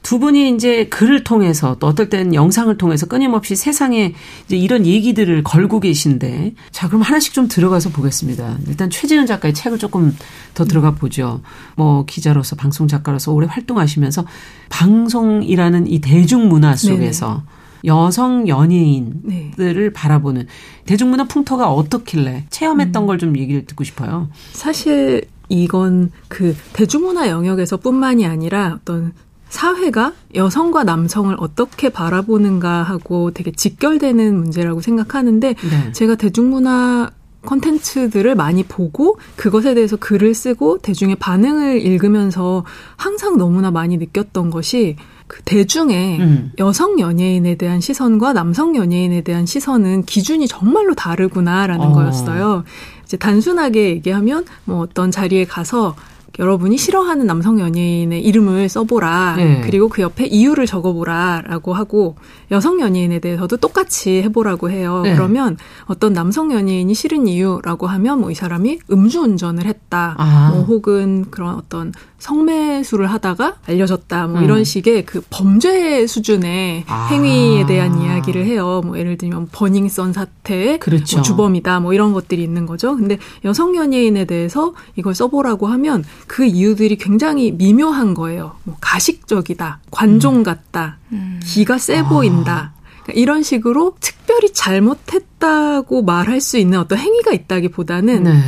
두 0.06 0.20
분이 0.20 0.54
이제 0.54 0.86
글을 0.86 1.24
통해서 1.24 1.78
또 1.80 1.88
어떨 1.88 2.10
땐 2.10 2.36
영상을 2.36 2.78
통해서 2.78 3.08
끊임없이 3.08 3.56
세상에 3.56 4.14
이제 4.46 4.56
이런 4.56 4.86
얘기들을 4.86 5.44
걸고 5.44 5.80
계신데 5.80 6.54
자 6.70 6.88
그럼 6.88 7.02
하나씩 7.02 7.34
좀 7.34 7.48
들어가서 7.48 7.90
보겠습니다. 7.90 8.60
일단 8.68 8.92
최지은 8.92 9.26
작가의 9.26 9.56
책을 9.56 9.80
조금 9.80 10.16
더 10.54 10.64
들어가 10.64 10.92
보죠. 10.92 11.42
뭐 11.76 12.06
기자로서 12.06 12.56
방송 12.56 12.88
작가로서 12.88 13.34
오래 13.34 13.48
활동하시면서 13.50 14.26
방송이라는 14.70 15.88
이 15.88 16.00
대중문화 16.02 16.76
속에서 16.76 17.42
네네. 17.82 17.96
여성 17.96 18.48
연예인들을 18.48 19.84
네. 19.88 19.90
바라보는 19.92 20.46
대중문화 20.86 21.24
풍토가 21.24 21.74
어떻길래 21.74 22.46
체험했던 22.52 23.04
음. 23.04 23.08
걸좀 23.08 23.38
얘기를 23.40 23.66
듣고 23.66 23.84
싶어요. 23.84 24.30
사실 24.52 25.26
이건 25.50 26.12
그 26.28 26.56
대중문화 26.74 27.28
영역에서뿐만이 27.30 28.28
아니라 28.28 28.78
어떤 28.82 29.14
사회가 29.56 30.12
여성과 30.36 30.84
남성을 30.84 31.34
어떻게 31.40 31.90
바라보는가 31.90 32.84
하고 32.84 33.32
되게 33.32 33.52
직결되는 33.52 34.38
문제라고 34.38 34.82
생각하는데 34.82 35.54
네. 35.54 35.92
제가 35.94 36.16
대중문화 36.16 37.10
컨텐츠들을 37.46 38.36
많이 38.36 38.64
보고 38.64 39.18
그것에 39.36 39.74
대해서 39.76 39.96
글을 39.96 40.34
쓰고 40.34 40.80
대중의 40.80 41.16
반응을 41.18 41.82
읽으면서 41.82 42.66
항상 42.98 43.38
너무나 43.38 43.72
많이 43.72 43.98
느꼈던 43.98 44.50
것이 44.50 44.98
그 45.28 45.42
대중의 45.44 46.20
음. 46.20 46.52
여성 46.60 47.00
연예인에 47.00 47.56
대한 47.56 47.80
시선과 47.80 48.34
남성 48.34 48.76
연예인에 48.76 49.22
대한 49.22 49.46
시선은 49.46 50.04
기준이 50.04 50.48
정말로 50.48 50.94
다르구나라는 50.96 51.88
어. 51.88 51.94
거였어요. 51.94 52.64
이제 53.06 53.16
단순하게 53.16 53.90
얘기하면 53.90 54.46
뭐 54.66 54.80
어떤 54.80 55.12
자리에 55.12 55.46
가서 55.46 55.96
여러분이 56.38 56.78
싫어하는 56.78 57.26
남성 57.26 57.60
연예인의 57.60 58.22
이름을 58.24 58.70
써보라. 58.70 59.36
네. 59.38 59.62
그리고 59.64 59.90
그 59.90 60.02
옆에 60.02 60.26
이유를 60.26 60.66
적어보라라고 60.68 61.74
하고 61.74 62.16
여성 62.52 62.80
연예인에 62.80 63.20
대해서도 63.20 63.58
똑같이 63.58 64.22
해보라고 64.22 64.70
해요. 64.70 65.02
네. 65.04 65.16
그러면 65.16 65.58
어떤 65.86 66.14
남성 66.14 66.52
연예인이 66.52 66.94
싫은 66.94 67.28
이유라고 67.28 67.88
하면 67.88 68.20
뭐 68.20 68.36
이 68.36 68.38
사람이 68.38 68.80
음주운전을 68.92 69.66
했다. 69.66 70.16
아. 70.18 70.52
뭐 70.54 70.64
혹은 70.64 71.26
그런 71.32 71.56
어떤 71.56 71.94
성매수를 72.26 73.06
하다가 73.06 73.58
알려졌다. 73.68 74.28
뭐 74.28 74.40
음. 74.40 74.44
이런 74.44 74.64
식의 74.64 75.06
그 75.06 75.22
범죄 75.30 76.08
수준의 76.08 76.86
아. 76.88 77.08
행위에 77.12 77.68
대한 77.68 78.02
이야기를 78.02 78.46
해요. 78.46 78.82
뭐 78.84 78.98
예를 78.98 79.18
들면 79.18 79.50
버닝썬 79.52 80.12
사태, 80.14 80.80
그렇죠. 80.80 81.18
뭐 81.18 81.24
주범이다. 81.24 81.80
뭐 81.82 81.94
이런 81.94 82.14
것들이 82.14 82.44
있는 82.44 82.66
거죠. 82.66 82.96
근데 82.96 83.20
여성 83.44 83.76
연예인에 83.76 84.26
대해서 84.26 84.74
이걸 84.96 85.14
써보라고 85.14 85.68
하면 85.68 86.04
그 86.26 86.46
이유들이 86.46 86.98
굉장히 86.98 87.52
미묘한 87.52 88.16
거예요. 88.16 88.56
뭐 88.64 88.76
가식적이다, 88.82 89.82
관종 89.92 90.38
음. 90.38 90.44
같다, 90.44 90.98
음. 91.12 91.40
기가 91.44 91.78
세 91.78 92.00
아. 92.00 92.10
보인다. 92.10 92.74
그러니까 93.04 93.22
이런 93.22 93.44
식으로 93.44 93.98
특별히 94.00 94.52
잘못했다고 94.52 96.02
말할 96.02 96.42
수 96.42 96.58
있는 96.58 96.80
어떤 96.80 96.98
행위가 96.98 97.34
있다기보다는 97.34 98.24
네. 98.24 98.42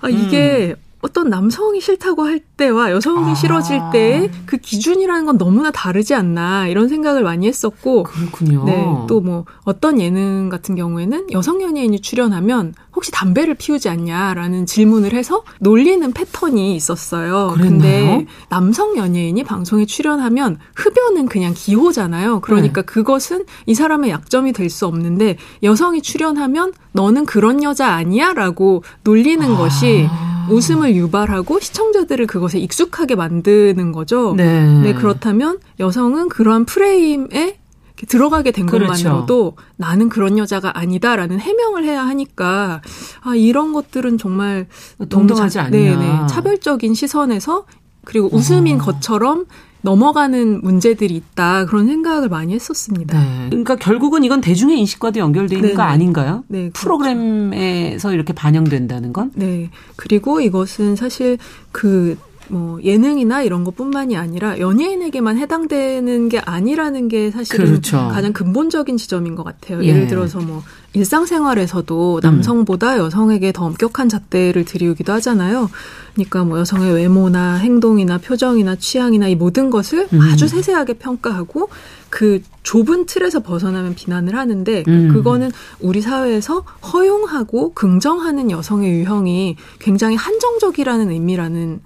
아, 0.00 0.08
이게 0.08 0.76
음. 0.78 0.83
어떤 1.04 1.28
남성이 1.28 1.82
싫다고 1.82 2.24
할 2.24 2.40
때와 2.40 2.90
여성이 2.90 3.32
아. 3.32 3.34
싫어질 3.34 3.78
때그 3.92 4.56
기준이라는 4.56 5.26
건 5.26 5.36
너무나 5.36 5.70
다르지 5.70 6.14
않나 6.14 6.66
이런 6.66 6.88
생각을 6.88 7.22
많이 7.22 7.46
했었고 7.46 8.04
그렇군요. 8.04 8.64
네, 8.64 8.86
또 9.06 9.20
뭐 9.24 9.44
어떤 9.64 10.00
예능 10.00 10.48
같은 10.50 10.74
경우에는 10.76 11.28
여성 11.32 11.62
연예인이 11.62 12.00
출연하면 12.00 12.74
혹시 12.94 13.10
담배를 13.10 13.54
피우지 13.54 13.88
않냐라는 13.88 14.66
질문을 14.66 15.12
해서 15.14 15.42
놀리는 15.60 16.10
패턴이 16.12 16.74
있었어요. 16.76 17.52
그랬나요? 17.54 17.70
근데 17.70 18.26
남성 18.48 18.96
연예인이 18.96 19.42
방송에 19.44 19.84
출연하면 19.86 20.58
흡연은 20.74 21.26
그냥 21.26 21.52
기호잖아요. 21.54 22.40
그러니까 22.40 22.82
네. 22.82 22.86
그것은 22.86 23.44
이 23.66 23.74
사람의 23.74 24.10
약점이 24.10 24.52
될 24.52 24.64
수 24.70 24.86
없는데 24.86 25.36
여성이 25.62 26.00
출연하면 26.02 26.72
너는 26.92 27.26
그런 27.26 27.62
여자 27.62 27.88
아니야라고 27.92 28.82
놀리는 29.04 29.44
아. 29.54 29.56
것이 29.56 30.08
웃음을 30.50 30.94
유발하고 30.94 31.60
시청자들을 31.60 32.26
그것에 32.26 32.58
익숙하게 32.58 33.14
만드는 33.14 33.92
거죠. 33.92 34.34
네. 34.36 34.66
네 34.80 34.94
그렇다면 34.94 35.58
여성은 35.80 36.28
그러한 36.28 36.64
프레임에 36.64 37.58
들어가게 38.06 38.50
된 38.50 38.66
그렇죠. 38.66 39.04
것만으로도 39.04 39.56
나는 39.76 40.08
그런 40.08 40.36
여자가 40.36 40.78
아니다라는 40.78 41.40
해명을 41.40 41.84
해야 41.84 42.06
하니까 42.06 42.82
아 43.22 43.34
이런 43.34 43.72
것들은 43.72 44.18
정말 44.18 44.66
동등하지 45.08 45.58
않냐. 45.60 45.70
네네 45.70 46.26
차별적인 46.28 46.94
시선에서 46.94 47.66
그리고 48.04 48.28
웃음인 48.32 48.80
어. 48.80 48.84
것처럼 48.84 49.46
넘어가는 49.84 50.62
문제들이 50.62 51.14
있다 51.14 51.66
그런 51.66 51.86
생각을 51.86 52.30
많이 52.30 52.54
했었습니다. 52.54 53.22
네. 53.22 53.46
그러니까 53.50 53.76
결국은 53.76 54.24
이건 54.24 54.40
대중의 54.40 54.78
인식과도 54.80 55.20
연결돼 55.20 55.56
있는 55.56 55.68
네. 55.70 55.74
거 55.74 55.82
아닌가요? 55.82 56.42
네, 56.48 56.70
그렇죠. 56.70 56.72
프로그램에서 56.80 58.12
이렇게 58.14 58.32
반영된다는 58.32 59.12
건? 59.12 59.30
네. 59.34 59.70
그리고 59.96 60.40
이것은 60.40 60.96
사실 60.96 61.36
그 61.70 62.16
뭐 62.48 62.82
예능이나 62.82 63.42
이런 63.42 63.64
것뿐만이 63.64 64.16
아니라 64.16 64.58
연예인에게만 64.58 65.38
해당되는 65.38 66.28
게 66.28 66.38
아니라는 66.38 67.08
게 67.08 67.30
사실은 67.30 67.66
그렇죠. 67.66 67.96
가장 68.12 68.32
근본적인 68.32 68.96
지점인 68.96 69.34
것 69.34 69.44
같아요. 69.44 69.82
예. 69.82 69.88
예를 69.88 70.06
들어서 70.06 70.40
뭐 70.40 70.62
일상생활에서도 70.92 72.20
남성보다 72.22 72.98
여성에게 72.98 73.52
더 73.52 73.64
엄격한 73.64 74.08
잣대를 74.08 74.64
들이우기도 74.64 75.12
하잖아요. 75.14 75.68
그러니까 76.14 76.44
뭐 76.44 76.58
여성의 76.60 76.94
외모나 76.94 77.56
행동이나 77.56 78.18
표정이나 78.18 78.76
취향이나 78.76 79.26
이 79.28 79.34
모든 79.34 79.70
것을 79.70 80.06
음. 80.12 80.20
아주 80.20 80.46
세세하게 80.46 80.94
평가하고 80.94 81.68
그 82.10 82.40
좁은 82.62 83.06
틀에서 83.06 83.40
벗어나면 83.40 83.96
비난을 83.96 84.36
하는데 84.36 84.84
음. 84.86 85.08
그거는 85.12 85.50
우리 85.80 86.00
사회에서 86.00 86.60
허용하고 86.60 87.74
긍정하는 87.74 88.52
여성의 88.52 88.92
유형이 88.92 89.56
굉장히 89.80 90.14
한정적이라는 90.14 91.10
의미라는 91.10 91.80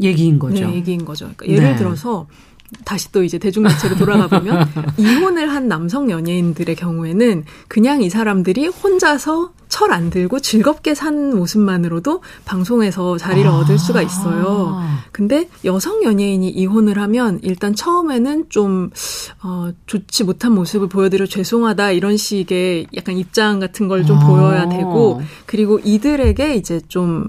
얘기인 0.00 0.38
거죠. 0.38 0.66
네, 0.66 0.74
얘기인 0.76 1.04
거죠. 1.04 1.30
그러니까 1.36 1.46
예를 1.48 1.72
네. 1.72 1.76
들어서 1.76 2.26
다시 2.84 3.10
또 3.10 3.22
이제 3.24 3.38
대중매체로 3.38 3.96
돌아가 3.96 4.28
보면 4.28 4.68
이혼을 4.96 5.50
한 5.50 5.66
남성 5.68 6.10
연예인들의 6.10 6.76
경우에는 6.76 7.44
그냥 7.68 8.02
이 8.02 8.10
사람들이 8.10 8.68
혼자서 8.68 9.52
철 9.68 9.90
안 9.92 10.10
들고 10.10 10.40
즐겁게 10.40 10.94
산 10.94 11.34
모습만으로도 11.34 12.22
방송에서 12.44 13.18
자리를 13.18 13.48
아. 13.48 13.58
얻을 13.58 13.78
수가 13.78 14.02
있어요. 14.02 14.78
근데 15.10 15.48
여성 15.64 16.04
연예인이 16.04 16.48
이혼을 16.48 16.98
하면 16.98 17.40
일단 17.42 17.74
처음에는 17.74 18.46
좀 18.50 18.90
어, 19.42 19.70
좋지 19.86 20.24
못한 20.24 20.52
모습을 20.52 20.88
보여드려 20.88 21.26
죄송하다 21.26 21.92
이런 21.92 22.16
식의 22.16 22.86
약간 22.94 23.16
입장 23.16 23.58
같은 23.58 23.88
걸좀 23.88 24.18
아. 24.18 24.26
보여야 24.26 24.68
되고 24.68 25.22
그리고 25.46 25.80
이들에게 25.82 26.54
이제 26.54 26.80
좀 26.88 27.26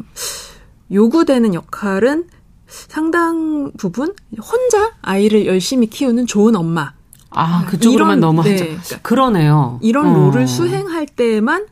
요구되는 0.91 1.53
역할은 1.53 2.25
상당 2.71 3.71
부분 3.77 4.13
혼자 4.41 4.91
아이를 5.01 5.45
열심히 5.45 5.87
키우는 5.87 6.25
좋은 6.25 6.55
엄마. 6.55 6.93
아, 7.29 7.65
그쪽으로만 7.65 8.19
너무 8.19 8.43
네. 8.43 8.55
그러니까 8.57 8.99
그러네요. 9.01 9.79
이런 9.81 10.07
어. 10.07 10.13
롤을 10.31 10.47
수행할 10.47 11.05
때만 11.05 11.65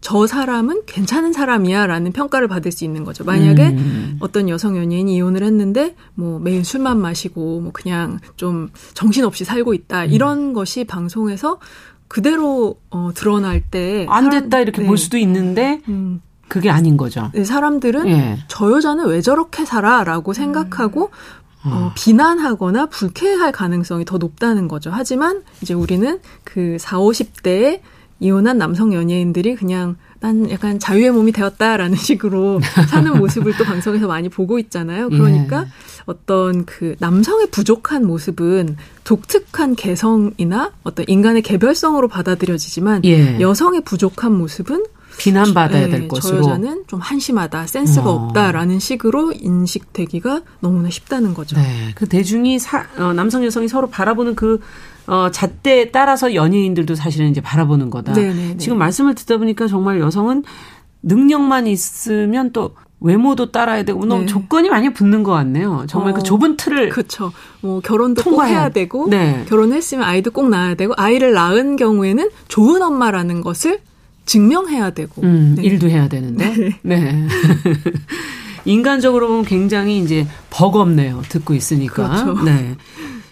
저 0.00 0.28
사람은 0.28 0.82
괜찮은 0.86 1.32
사람이야 1.32 1.86
라는 1.88 2.12
평가를 2.12 2.46
받을 2.46 2.70
수 2.70 2.84
있는 2.84 3.02
거죠. 3.02 3.24
만약에 3.24 3.70
음. 3.70 4.16
어떤 4.20 4.48
여성 4.48 4.76
연예인이 4.76 5.12
이혼을 5.16 5.42
했는데 5.42 5.96
뭐 6.14 6.38
매일 6.38 6.64
술만 6.64 7.00
마시고 7.00 7.60
뭐 7.62 7.72
그냥 7.72 8.20
좀 8.36 8.70
정신없이 8.94 9.44
살고 9.44 9.74
있다. 9.74 10.04
음. 10.04 10.10
이런 10.10 10.52
것이 10.52 10.84
방송에서 10.84 11.58
그대로 12.06 12.76
어, 12.90 13.10
드러날 13.14 13.60
때 13.60 14.06
안 14.08 14.30
됐다 14.30 14.60
이렇게 14.60 14.82
네. 14.82 14.86
볼 14.86 14.98
수도 14.98 15.16
있는데 15.18 15.80
음. 15.88 16.20
그게 16.52 16.68
아닌 16.68 16.98
거죠. 16.98 17.30
네, 17.32 17.44
사람들은 17.44 18.08
예. 18.08 18.38
저 18.46 18.70
여자는 18.70 19.06
왜 19.06 19.22
저렇게 19.22 19.64
살아라고 19.64 20.34
생각하고 20.34 21.08
어, 21.64 21.92
비난하거나 21.96 22.86
불쾌할 22.86 23.52
가능성이 23.52 24.04
더 24.04 24.18
높다는 24.18 24.68
거죠. 24.68 24.90
하지만 24.92 25.42
이제 25.62 25.72
우리는 25.72 26.20
그 26.44 26.76
4, 26.78 26.98
50대에 26.98 27.80
이혼한 28.20 28.58
남성 28.58 28.92
연예인들이 28.92 29.54
그냥 29.54 29.96
난 30.20 30.50
약간 30.50 30.78
자유의 30.78 31.12
몸이 31.12 31.32
되었다라는 31.32 31.96
식으로 31.98 32.60
사는 32.86 33.18
모습을 33.18 33.56
또 33.56 33.64
방송에서 33.64 34.06
많이 34.06 34.28
보고 34.28 34.58
있잖아요. 34.58 35.08
그러니까 35.08 35.64
어떤 36.04 36.66
그 36.66 36.96
남성의 36.98 37.46
부족한 37.50 38.04
모습은 38.04 38.76
독특한 39.04 39.74
개성이나 39.74 40.72
어떤 40.82 41.06
인간의 41.08 41.40
개별성으로 41.40 42.08
받아들여지지만 42.08 43.06
예. 43.06 43.40
여성의 43.40 43.84
부족한 43.84 44.36
모습은 44.36 44.84
비난받아야 45.18 45.86
네, 45.86 45.90
될저 45.90 46.08
것으로. 46.08 46.38
여자는 46.38 46.84
좀 46.86 47.00
한심하다, 47.00 47.66
센스가 47.66 48.10
어. 48.10 48.14
없다라는 48.14 48.78
식으로 48.78 49.32
인식되기가 49.32 50.42
너무나 50.60 50.90
쉽다는 50.90 51.34
거죠. 51.34 51.56
네. 51.56 51.92
그 51.94 52.08
대중이 52.08 52.58
사- 52.58 52.86
어, 52.98 53.12
남성 53.12 53.44
여성이 53.44 53.68
서로 53.68 53.88
바라보는 53.88 54.34
그 54.34 54.60
어, 55.06 55.30
잣대에 55.32 55.90
따라서 55.90 56.34
연예인들도 56.34 56.94
사실은 56.94 57.28
이제 57.30 57.40
바라보는 57.40 57.90
거다. 57.90 58.12
네네네. 58.12 58.56
지금 58.58 58.78
말씀을 58.78 59.14
듣다 59.16 59.36
보니까 59.36 59.66
정말 59.66 59.98
여성은 60.00 60.44
능력만 61.02 61.66
있으면 61.66 62.52
또 62.52 62.74
외모도 63.00 63.50
따라야 63.50 63.82
되고 63.82 64.04
너무 64.06 64.20
네. 64.20 64.26
조건이 64.26 64.70
많이 64.70 64.92
붙는 64.92 65.24
것 65.24 65.32
같네요. 65.32 65.84
정말 65.88 66.12
어, 66.12 66.14
그 66.14 66.22
좁은 66.22 66.56
틀을 66.56 66.90
그렇죠. 66.90 67.32
뭐 67.60 67.80
결혼도 67.80 68.22
통과해야- 68.22 68.36
꼭 68.36 68.42
해야 68.44 68.68
되고 68.68 69.08
네. 69.08 69.44
결혼했으면 69.48 70.04
아이도 70.04 70.30
꼭 70.30 70.48
낳아야 70.48 70.76
되고 70.76 70.94
아이를 70.96 71.32
낳은 71.32 71.74
경우에는 71.74 72.30
좋은 72.46 72.80
엄마라는 72.80 73.40
것을 73.40 73.80
증명해야 74.32 74.90
되고 74.90 75.20
음, 75.22 75.54
네. 75.56 75.62
일도 75.62 75.90
해야 75.90 76.08
되는데. 76.08 76.74
네. 76.80 77.28
인간적으로 78.64 79.28
보면 79.28 79.44
굉장히 79.44 79.98
이제 79.98 80.26
버겁네요. 80.48 81.22
듣고 81.28 81.52
있으니까. 81.52 82.24
그렇죠. 82.24 82.42
네. 82.42 82.76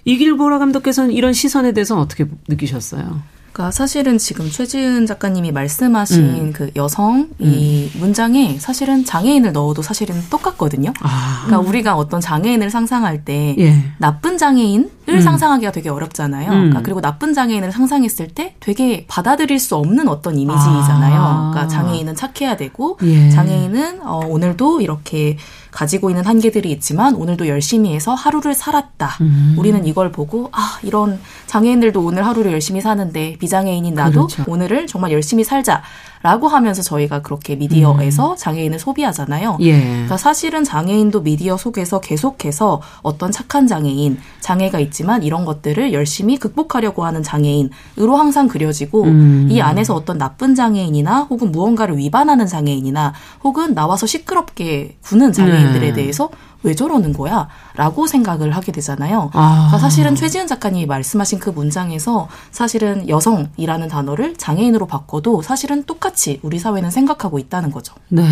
이길 0.05 0.37
보라 0.37 0.59
감독께서는 0.59 1.13
이런 1.13 1.33
시선에 1.33 1.73
대해서는 1.73 2.03
어떻게 2.03 2.27
느끼셨어요? 2.49 3.23
그러니까 3.61 3.71
사실은 3.73 4.17
지금 4.17 4.51
최지은 4.51 5.05
작가님이 5.05 5.53
말씀하신 5.53 6.25
음. 6.25 6.53
그 6.55 6.71
여성 6.77 7.29
이 7.39 7.91
문장에 7.95 8.59
사실은 8.59 9.05
장애인을 9.05 9.53
넣어도 9.53 9.83
사실은 9.83 10.23
똑같거든요. 10.31 10.95
아. 11.03 11.43
그러니까 11.45 11.69
우리가 11.69 11.97
어떤 11.97 12.23
장애인을 12.23 12.71
상상할 12.71 13.25
때 13.27 13.55
예. 13.59 13.85
나쁜 13.99 14.39
장애인을 14.39 14.91
음. 15.11 15.21
상상하기가 15.21 15.73
되게 15.73 15.91
어렵잖아요. 15.91 16.51
음. 16.51 16.55
그러니까 16.55 16.81
그리고 16.83 17.03
나쁜 17.03 17.35
장애인을 17.35 17.71
상상했을 17.71 18.29
때 18.29 18.55
되게 18.61 19.05
받아들일 19.09 19.59
수 19.59 19.77
없는 19.77 20.09
어떤 20.09 20.39
이미지잖아요. 20.39 21.21
아. 21.21 21.51
그러니까 21.53 21.69
장애인은 21.69 22.15
착해야 22.15 22.57
되고 22.57 22.99
예. 23.03 23.29
장애인은 23.29 24.01
어, 24.03 24.23
오늘도 24.27 24.81
이렇게 24.81 25.37
가지고 25.71 26.11
있는 26.11 26.25
한계들이 26.25 26.71
있지만 26.73 27.15
오늘도 27.15 27.49
열심히 27.49 27.95
해서 27.95 28.15
하루를 28.15 28.55
살았다. 28.55 29.17
음. 29.21 29.55
우리는 29.59 29.85
이걸 29.87 30.13
보고 30.13 30.49
아 30.53 30.79
이런 30.83 31.21
장애인들도 31.47 32.01
오늘 32.03 32.27
하루를 32.27 32.53
열심히 32.53 32.81
사는데 32.81 33.37
비장애인인 33.39 33.95
나도 33.95 34.27
그렇죠. 34.27 34.45
오늘을 34.47 34.87
정말 34.87 35.13
열심히 35.13 35.45
살자 35.45 35.83
라고 36.23 36.49
하면서 36.49 36.83
저희가 36.83 37.23
그렇게 37.23 37.57
미디어에서 37.57 38.37
장애인을 38.37 38.79
소비하잖아요. 38.79 39.57
음. 39.59 39.65
예. 39.65 39.81
그러니까 39.81 40.19
사실은 40.19 40.65
장애인도 40.65 41.23
미디어 41.23 41.57
속에서 41.57 42.01
계속해서 42.01 42.83
어떤 43.01 43.33
착한 43.33 43.67
장애인, 43.67 44.19
장애가 44.41 44.81
있지만 44.81 45.23
이런 45.23 45.47
것들을 45.47 45.95
열심히 45.95 46.37
극복하려고 46.37 47.07
하는 47.07 47.23
장애인으로 47.23 48.17
항상 48.17 48.49
그려지고 48.49 49.05
음. 49.05 49.49
이 49.51 49.63
안에서 49.63 49.95
어떤 49.95 50.19
나쁜 50.19 50.55
장애인이나 50.55 51.23
혹은 51.23 51.53
무언가를 51.53 51.97
위반하는 51.97 52.47
장애인이나 52.47 53.15
혹은 53.43 53.73
나와서 53.73 54.07
시끄럽게 54.07 54.99
구는 55.03 55.33
장애인들에 55.33 55.89
네. 55.89 55.93
대해서 55.95 56.29
왜 56.63 56.75
저러는 56.75 57.13
거야? 57.13 57.49
라고 57.75 58.07
생각을 58.07 58.51
하게 58.51 58.73
되잖아요. 58.73 59.31
아. 59.33 59.69
그러니까 59.69 59.79
사실은 59.79 60.15
최지은 60.15 60.47
작가님이 60.47 60.87
말씀하신 60.87 61.39
그 61.39 61.51
문장에서 61.51 62.29
사실은 62.51 63.09
여성이라는 63.09 63.89
단어를 63.89 64.37
장애인으로 64.37 64.87
바꿔도 64.87 65.43
사실은 65.43 65.85
똑같이 65.85 66.41
우리 66.43 66.59
사회는 66.59 66.91
생각하고 66.91 67.39
있다는 67.39 67.71
거죠. 67.71 67.95
네. 68.09 68.25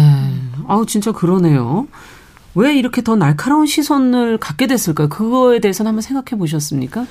아우, 0.67 0.85
진짜 0.87 1.13
그러네요. 1.13 1.87
왜 2.55 2.77
이렇게 2.77 3.03
더 3.03 3.17
날카로운 3.17 3.67
시선을 3.67 4.39
갖게 4.39 4.67
됐을까요? 4.67 5.09
그거에 5.09 5.61
대해서는 5.61 5.91
한번 5.91 6.03
생각해 6.03 6.39
보셨습니까? 6.39 7.07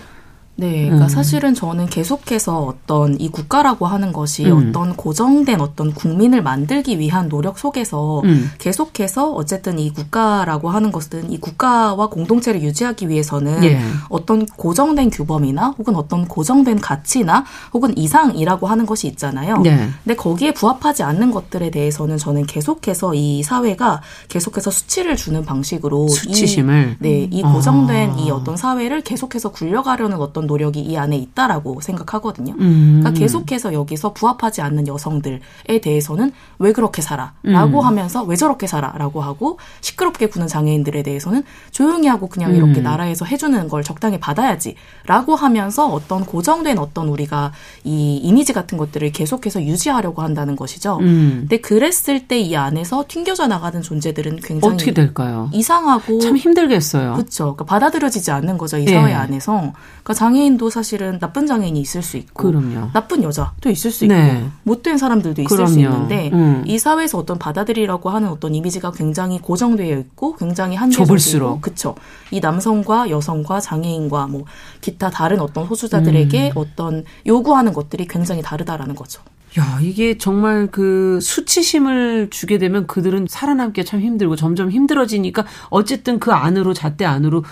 네, 0.59 0.85
그러니까 0.85 1.05
음. 1.05 1.09
사실은 1.09 1.53
저는 1.53 1.85
계속해서 1.85 2.63
어떤 2.63 3.19
이 3.21 3.29
국가라고 3.29 3.85
하는 3.85 4.11
것이 4.11 4.45
음. 4.45 4.69
어떤 4.69 4.95
고정된 4.95 5.61
어떤 5.61 5.93
국민을 5.93 6.41
만들기 6.41 6.97
위한 6.97 7.29
노력 7.29 7.59
속에서 7.59 8.21
음. 8.25 8.49
계속해서 8.57 9.33
어쨌든 9.33 9.77
이 9.77 9.93
국가라고 9.93 10.71
하는 10.71 10.91
것은 10.91 11.31
이 11.31 11.39
국가와 11.39 12.07
공동체를 12.07 12.63
유지하기 12.63 13.07
위해서는 13.07 13.63
예. 13.63 13.79
어떤 14.09 14.47
고정된 14.47 15.11
규범이나 15.11 15.75
혹은 15.77 15.95
어떤 15.95 16.27
고정된 16.27 16.79
가치나 16.81 17.45
혹은 17.71 17.95
이상이라고 17.95 18.65
하는 18.65 18.87
것이 18.87 19.07
있잖아요. 19.09 19.59
네. 19.59 19.89
근데 20.03 20.15
거기에 20.15 20.53
부합하지 20.55 21.03
않는 21.03 21.29
것들에 21.29 21.69
대해서는 21.69 22.17
저는 22.17 22.47
계속해서 22.47 23.13
이 23.13 23.43
사회가 23.43 24.01
계속해서 24.27 24.71
수치를 24.71 25.15
주는 25.17 25.45
방식으로 25.45 26.07
수치심을? 26.07 26.97
이, 26.99 27.03
네, 27.03 27.27
이 27.29 27.43
아. 27.43 27.53
고정된 27.53 28.17
이 28.17 28.31
어떤 28.31 28.57
사회를 28.57 29.01
계속해서 29.01 29.49
굴려가려는 29.51 30.17
어떤 30.17 30.46
노력이 30.47 30.79
이 30.79 30.97
안에 30.97 31.15
있다라고 31.17 31.81
생각하거든요. 31.81 32.55
음. 32.59 32.99
그러니까 33.01 33.19
계속해서 33.19 33.73
여기서 33.73 34.13
부합하지 34.13 34.61
않는 34.61 34.87
여성들에 34.87 35.39
대해서는 35.81 36.31
왜 36.57 36.71
그렇게 36.71 37.01
살아라고 37.01 37.79
음. 37.81 37.85
하면서 37.85 38.23
왜 38.23 38.35
저렇게 38.35 38.65
살아라고 38.65 39.21
하고 39.21 39.59
시끄럽게 39.81 40.27
구는 40.27 40.47
장애인들에 40.47 41.03
대해서는 41.03 41.43
조용히 41.71 42.07
하고 42.07 42.27
그냥 42.27 42.55
이렇게 42.55 42.79
음. 42.79 42.83
나라에서 42.83 43.25
해주는 43.25 43.67
걸 43.67 43.83
적당히 43.83 44.19
받아야지라고 44.19 45.35
하면서 45.35 45.87
어떤 45.87 46.25
고정된 46.25 46.79
어떤 46.79 47.07
우리가 47.09 47.51
이 47.83 48.17
이미지 48.17 48.53
같은 48.53 48.79
것들을 48.79 49.11
계속해서 49.11 49.61
유지하려고 49.63 50.23
한다는 50.23 50.55
것이죠. 50.55 50.97
음. 51.01 51.37
근데 51.41 51.57
그랬을 51.57 52.27
때 52.27 52.47
이 52.47 52.55
안에서 52.55 53.03
튕겨져 53.07 53.47
나가는 53.47 53.81
존재들은 53.81 54.37
굉장히 54.37 54.75
어떻게 54.75 54.93
될까요? 54.93 55.49
이상하고 55.51 56.19
참 56.19 56.37
힘들겠어요. 56.37 57.13
그렇죠. 57.13 57.55
그러니까 57.55 57.65
받아들여지지 57.65 58.31
않는 58.31 58.57
거죠 58.57 58.77
이 58.77 58.85
예. 58.87 58.93
사회 58.93 59.13
안에서. 59.13 59.73
그러니까 60.03 60.13
장애 60.13 60.36
인도 60.45 60.69
사실은 60.69 61.19
나쁜 61.19 61.47
장애인이 61.47 61.79
있을 61.79 62.01
수 62.01 62.17
있고 62.17 62.51
그럼요. 62.51 62.91
나쁜 62.93 63.23
여자도 63.23 63.69
있을 63.69 63.91
수 63.91 64.05
네. 64.05 64.38
있고 64.38 64.49
못된 64.63 64.97
사람들도 64.97 65.41
있을 65.41 65.55
그럼요. 65.55 65.71
수 65.71 65.79
있는데 65.79 66.29
음. 66.33 66.63
이 66.65 66.77
사회에서 66.77 67.17
어떤 67.17 67.38
받아들이라고 67.39 68.09
하는 68.09 68.29
어떤 68.29 68.55
이미지가 68.55 68.91
굉장히 68.91 69.39
고정되어 69.39 69.97
있고 69.99 70.35
굉장히 70.35 70.75
한계적이고. 70.75 71.61
그쵸. 71.61 71.95
이 72.31 72.39
남성과 72.39 73.09
여성과 73.09 73.59
장애인과 73.59 74.27
뭐 74.27 74.45
기타 74.81 75.09
다른 75.09 75.39
어떤 75.39 75.67
소수자들에게 75.67 76.47
음. 76.49 76.51
어떤 76.55 77.03
요구하는 77.25 77.73
것들이 77.73 78.07
굉장히 78.07 78.41
다르다라는 78.41 78.95
거죠. 78.95 79.21
야, 79.59 79.79
이게 79.81 80.17
정말 80.17 80.67
그 80.69 81.19
수치심을 81.21 82.27
주게 82.29 82.57
되면 82.57 82.85
그들은 82.85 83.27
살아남기가 83.29 83.85
참 83.88 84.01
힘들고 84.01 84.35
점점 84.35 84.69
힘들어지니까 84.69 85.45
어쨌든 85.69 86.19
그 86.19 86.31
안으로 86.31 86.73
잣대 86.73 87.05
안으로 87.05 87.43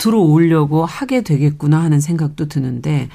들어오려고 0.00 0.84
하게 0.84 1.22
되겠구나 1.22 1.82
하는 1.82 2.00
생각도 2.00 2.48
드는데 2.48 3.08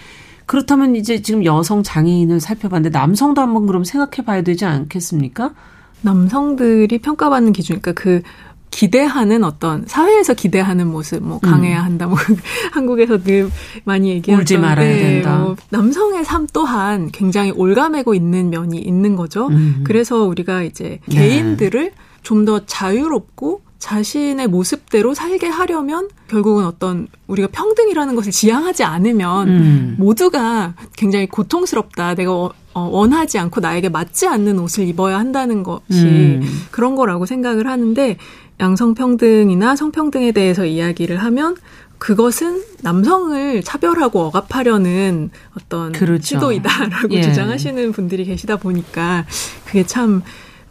그렇다면 0.46 0.96
이제 0.96 1.22
지금 1.22 1.44
여성 1.44 1.84
장애인을 1.84 2.40
살펴봤는데 2.40 2.98
남성도 2.98 3.42
한번 3.42 3.66
그럼 3.66 3.84
생각해 3.84 4.24
봐야 4.26 4.44
되지 4.44 4.66
않겠습니까? 4.66 5.54
남성들이 6.02 7.00
평가받는 7.00 7.52
기준, 7.52 7.82
그러니까 7.82 8.00
그 8.00 8.22
기대하는 8.70 9.44
어떤 9.44 9.86
사회에서 9.88 10.34
기대하는 10.34 10.88
모습, 10.88 11.24
뭐 11.24 11.40
강해야 11.40 11.84
한다, 11.84 12.08
뭐 12.08 12.18
한국에서 12.74 13.24
늘 13.24 13.50
많이 13.86 14.10
얘기하던 14.10 14.42
울지 14.42 14.58
말아야 14.58 14.88
네, 14.88 15.00
된다. 15.00 15.38
뭐 15.40 15.56
남성의 15.70 16.26
삶 16.26 16.46
또한 16.54 17.10
굉장히 17.12 17.52
올가매고 17.52 18.14
있는 18.14 18.50
면이 18.50 18.78
있는 18.78 19.16
거죠. 19.16 19.48
음. 19.48 19.82
그래서 19.84 20.26
우리가 20.26 20.64
이제 20.64 21.00
네. 21.08 21.16
개인들을 21.16 21.92
좀더 22.22 22.66
자유롭고 22.66 23.62
자신의 23.80 24.48
모습대로 24.48 25.14
살게 25.14 25.48
하려면 25.48 26.10
결국은 26.28 26.66
어떤 26.66 27.08
우리가 27.28 27.50
평등이라는 27.52 28.16
것을 28.16 28.32
지향하지 28.32 28.84
않으면 28.84 29.48
음. 29.48 29.96
모두가 30.00 30.74
굉장히 30.98 31.28
고통스럽다. 31.28 32.16
내가 32.16 32.32
어, 32.34 32.52
어, 32.74 32.82
원하지 32.82 33.38
않고 33.40 33.62
나에게 33.62 33.90
맞지 33.90 34.28
않는 34.28 34.60
옷을 34.60 34.88
입어야 34.88 35.18
한다는 35.20 35.64
것이 35.64 35.82
음. 35.92 36.42
그런 36.72 36.96
거라고 36.96 37.26
생각을 37.26 37.68
하는데 37.68 38.18
양성평등이나 38.60 39.76
성평등에 39.76 40.32
대해서 40.32 40.66
이야기를 40.66 41.18
하면 41.18 41.56
그것은 41.98 42.64
남성을 42.82 43.64
차별하고 43.64 44.22
억압하려는 44.26 45.30
어떤 45.58 45.92
그렇죠. 45.92 46.24
시도이다라고 46.24 47.10
예. 47.12 47.22
주장하시는 47.22 47.92
분들이 47.94 48.26
계시다 48.26 48.58
보니까 48.58 49.26
그게 49.66 49.86
참 49.86 50.22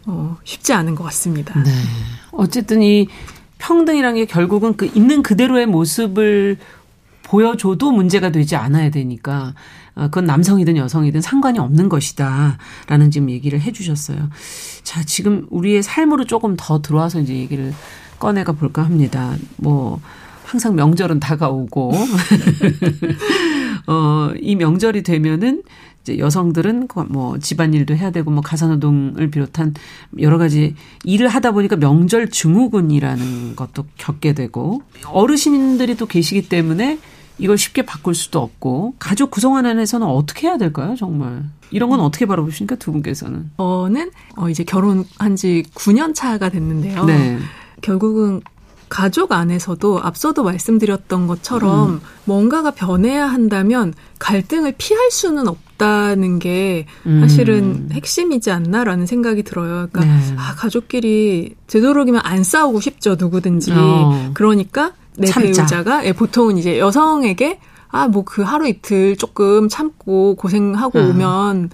어, 0.05 0.37
쉽지 0.43 0.73
않은 0.73 0.93
것 0.95 1.03
같습니다. 1.05 1.59
네. 1.63 1.71
어쨌든 2.35 2.81
이 2.81 3.07
평등이라는 3.57 4.15
게 4.15 4.25
결국은 4.25 4.75
그 4.77 4.85
있는 4.85 5.23
그대로의 5.23 5.65
모습을 5.65 6.57
보여줘도 7.23 7.91
문제가 7.91 8.31
되지 8.31 8.55
않아야 8.55 8.91
되니까 8.91 9.53
어, 9.95 10.03
그건 10.03 10.25
남성이든 10.25 10.77
여성이든 10.77 11.21
상관이 11.21 11.57
없는 11.57 11.89
것이다라는 11.89 13.11
지금 13.11 13.29
얘기를 13.29 13.59
해주셨어요. 13.61 14.29
자 14.83 15.03
지금 15.03 15.47
우리의 15.49 15.81
삶으로 15.83 16.25
조금 16.25 16.55
더 16.57 16.81
들어와서 16.81 17.21
이제 17.21 17.33
얘기를 17.33 17.73
꺼내가 18.19 18.51
볼까 18.51 18.83
합니다. 18.83 19.35
뭐 19.57 19.99
항상 20.43 20.75
명절은 20.75 21.19
다가오고 21.19 21.93
어, 23.87 24.31
이 24.39 24.55
명절이 24.55 25.03
되면은 25.03 25.63
이제 26.05 26.19
여성들은 26.19 26.87
뭐 27.09 27.39
집안일도 27.39 27.95
해야 27.95 28.11
되고 28.11 28.29
뭐 28.29 28.41
가사노동을 28.41 29.31
비롯한 29.31 29.73
여러 30.19 30.37
가지 30.37 30.75
일을 31.03 31.27
하다 31.27 31.51
보니까 31.51 31.77
명절 31.77 32.29
증후군이라는 32.29 33.55
것도 33.55 33.85
겪게 33.97 34.33
되고 34.33 34.83
어르신들이 35.07 35.97
또 35.97 36.05
계시기 36.05 36.47
때문에 36.47 36.99
이걸 37.39 37.57
쉽게 37.57 37.81
바꿀 37.81 38.13
수도 38.13 38.39
없고 38.39 38.93
가족 38.99 39.31
구성원 39.31 39.65
안에서는 39.65 40.05
어떻게 40.05 40.47
해야 40.47 40.57
될까요 40.57 40.95
정말 40.97 41.43
이런 41.71 41.89
건 41.89 41.99
어떻게 41.99 42.27
바라보십니까 42.27 42.75
두 42.75 42.91
분께서는 42.91 43.49
저는 43.57 44.11
어, 44.37 44.47
이제 44.47 44.63
결혼한 44.63 45.35
지 45.35 45.63
9년 45.73 46.13
차가 46.13 46.49
됐는데요. 46.49 47.03
네. 47.05 47.39
결국은 47.81 48.41
가족 48.89 49.31
안에서도 49.31 49.99
앞서도 50.01 50.43
말씀드렸던 50.43 51.27
것처럼 51.27 51.89
음. 51.89 52.01
뭔가가 52.25 52.71
변해야 52.71 53.25
한다면 53.27 53.93
갈등을 54.19 54.73
피할 54.77 55.11
수는 55.11 55.47
없다는 55.47 56.39
게 56.39 56.85
음. 57.05 57.21
사실은 57.21 57.89
핵심이지 57.91 58.51
않나라는 58.51 59.05
생각이 59.05 59.43
들어요. 59.43 59.87
그러니까 59.91 60.01
네. 60.01 60.35
아, 60.37 60.55
가족끼리 60.55 61.55
되도록이면 61.67 62.21
안 62.23 62.43
싸우고 62.43 62.79
싶죠 62.81 63.15
누구든지. 63.17 63.71
어. 63.73 64.31
그러니까 64.33 64.93
내 65.17 65.27
참자. 65.27 65.45
배우자가 65.63 66.05
예, 66.05 66.13
보통은 66.13 66.57
이제 66.57 66.79
여성에게 66.79 67.59
아 67.91 68.07
뭐 68.09 68.23
그 68.25 68.41
하루 68.41 68.67
이틀 68.67 69.15
조금 69.15 69.69
참고 69.69 70.35
고생하고 70.35 70.99
어. 70.99 71.07
오면 71.09 71.69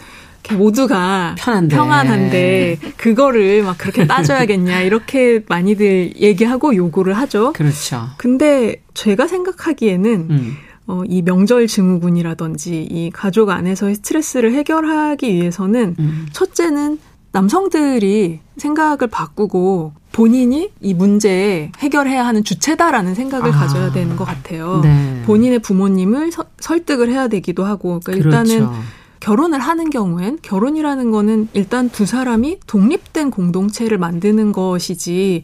모두가 0.58 1.36
편한데. 1.38 1.76
평안한데 1.76 2.78
그거를 2.98 3.64
막 3.64 3.78
그렇게 3.78 4.06
따져야겠냐 4.08 4.82
이렇게 4.82 5.42
많이들 5.48 6.14
얘기하고 6.18 6.76
요구를 6.76 7.14
하죠. 7.14 7.54
그렇죠. 7.54 8.08
근데 8.18 8.82
제가 8.94 9.28
생각하기에는 9.28 10.12
음. 10.30 10.54
어, 10.88 11.04
이 11.08 11.22
명절 11.22 11.68
증후군이라든지 11.68 12.88
이 12.90 13.12
가족 13.12 13.50
안에서의 13.50 13.96
스트레스를 13.96 14.54
해결하기 14.54 15.34
위해서는 15.34 15.96
음. 16.00 16.28
첫째는 16.34 17.00
남성들이 17.34 18.40
생각을 18.58 19.08
바꾸고 19.10 19.94
본인이 20.12 20.70
이 20.82 20.94
문제에 20.94 21.72
해결해야 21.80 22.26
하는 22.26 22.44
주체다라는 22.44 23.16
생각을 23.16 23.50
아. 23.50 23.52
가져야 23.54 23.92
되는 23.94 24.18
것 24.18 24.26
같아요. 24.26 24.82
네. 24.84 25.22
본인의 25.26 25.60
부모님을 25.60 26.32
서- 26.34 26.46
설득을 26.60 27.10
해야 27.10 27.30
되기도 27.30 27.64
하고, 27.64 28.02
그러니까 28.04 28.30
그렇죠. 28.30 28.54
일단은 28.54 28.70
결혼을 29.22 29.60
하는 29.60 29.90
경우엔 29.90 30.40
결혼이라는 30.42 31.12
거는 31.12 31.48
일단 31.54 31.90
두 31.90 32.06
사람이 32.06 32.60
독립된 32.68 33.32
공동체를 33.32 33.98
만드는 33.98 34.52
것이지 34.52 35.44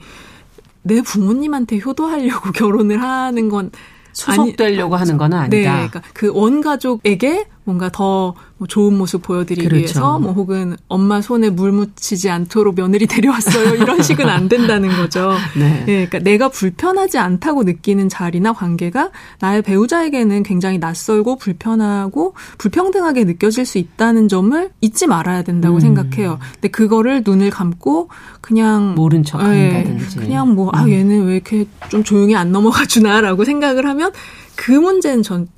내 0.81 1.01
부모님한테 1.01 1.79
효도하려고 1.79 2.51
결혼을 2.53 3.01
하는 3.01 3.47
건 3.47 3.71
소속되려고 4.13 4.95
아니- 4.95 4.99
하는 5.01 5.17
건 5.17 5.33
아니다. 5.33 5.55
네, 5.55 5.63
그러니까 5.63 6.01
그 6.13 6.31
원가족에게 6.33 7.47
뭔가 7.67 7.89
더뭐 7.89 8.65
좋은 8.69 8.97
모습 8.97 9.21
보여드리기 9.23 9.67
그렇죠. 9.67 9.77
위해서 9.77 10.19
뭐 10.19 10.31
혹은 10.31 10.77
엄마 10.87 11.19
손에 11.19 11.49
물 11.49 11.73
묻히지 11.73 12.29
않도록 12.29 12.75
며느리 12.75 13.07
데려왔어요 13.07 13.75
이런 13.83 14.01
식은 14.01 14.27
안 14.29 14.47
된다는 14.47 14.95
거죠. 14.95 15.33
네. 15.59 15.81
예, 15.89 16.05
그러니까 16.05 16.19
내가 16.19 16.47
불편하지 16.47 17.17
않다고 17.17 17.63
느끼는 17.63 18.07
자리나 18.07 18.53
관계가 18.53 19.11
나의 19.41 19.63
배우자에게는 19.63 20.43
굉장히 20.43 20.77
낯설고 20.77 21.35
불편하고 21.35 22.35
불평등하게 22.57 23.25
느껴질 23.25 23.65
수 23.65 23.79
있다는 23.79 24.29
점을 24.29 24.69
잊지 24.79 25.05
말아야 25.05 25.43
된다고 25.43 25.75
음. 25.75 25.79
생각해요. 25.81 26.39
근데 26.53 26.69
그거를 26.69 27.23
눈을 27.25 27.49
감고 27.49 28.07
그냥 28.39 28.95
모른 28.95 29.25
척 29.25 29.41
예, 29.41 29.73
한다든지. 29.73 30.15
그냥 30.15 30.55
뭐아 30.55 30.85
음. 30.85 30.89
얘는 30.89 31.25
왜 31.25 31.33
이렇게 31.33 31.65
좀 31.89 32.05
조용히 32.05 32.33
안 32.37 32.53
넘어가 32.53 32.85
주나라고 32.85 33.43
생각을 33.43 33.85
하면 33.87 34.13
그 34.55 34.71
문제는 34.71 35.21
전 35.21 35.49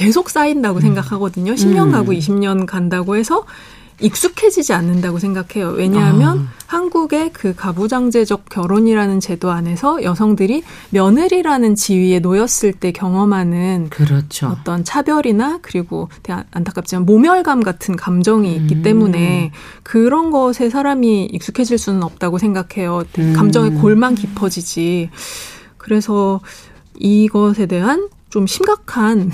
계속 0.00 0.30
쌓인다고 0.30 0.80
생각하거든요. 0.80 1.52
10년 1.52 1.88
음. 1.88 1.92
가고 1.92 2.12
20년 2.12 2.64
간다고 2.64 3.16
해서 3.16 3.44
익숙해지지 4.00 4.72
않는다고 4.72 5.18
생각해요. 5.18 5.72
왜냐하면 5.72 6.38
아. 6.38 6.48
한국의 6.68 7.34
그 7.34 7.54
가부장제적 7.54 8.48
결혼이라는 8.48 9.20
제도 9.20 9.50
안에서 9.50 10.02
여성들이 10.02 10.62
며느리라는 10.88 11.74
지위에 11.74 12.20
놓였을 12.20 12.72
때 12.72 12.92
경험하는 12.92 13.88
그렇죠. 13.90 14.46
어떤 14.46 14.84
차별이나 14.84 15.58
그리고 15.60 16.08
안타깝지만 16.50 17.04
모멸감 17.04 17.62
같은 17.62 17.94
감정이 17.94 18.56
있기 18.56 18.76
음. 18.76 18.82
때문에 18.82 19.52
그런 19.82 20.30
것에 20.30 20.70
사람이 20.70 21.26
익숙해질 21.26 21.76
수는 21.76 22.02
없다고 22.02 22.38
생각해요. 22.38 23.04
음. 23.18 23.34
감정의 23.34 23.72
골만 23.72 24.14
깊어지지. 24.14 25.10
그래서 25.76 26.40
이것에 26.98 27.66
대한 27.66 28.08
좀 28.30 28.46
심각한 28.46 29.30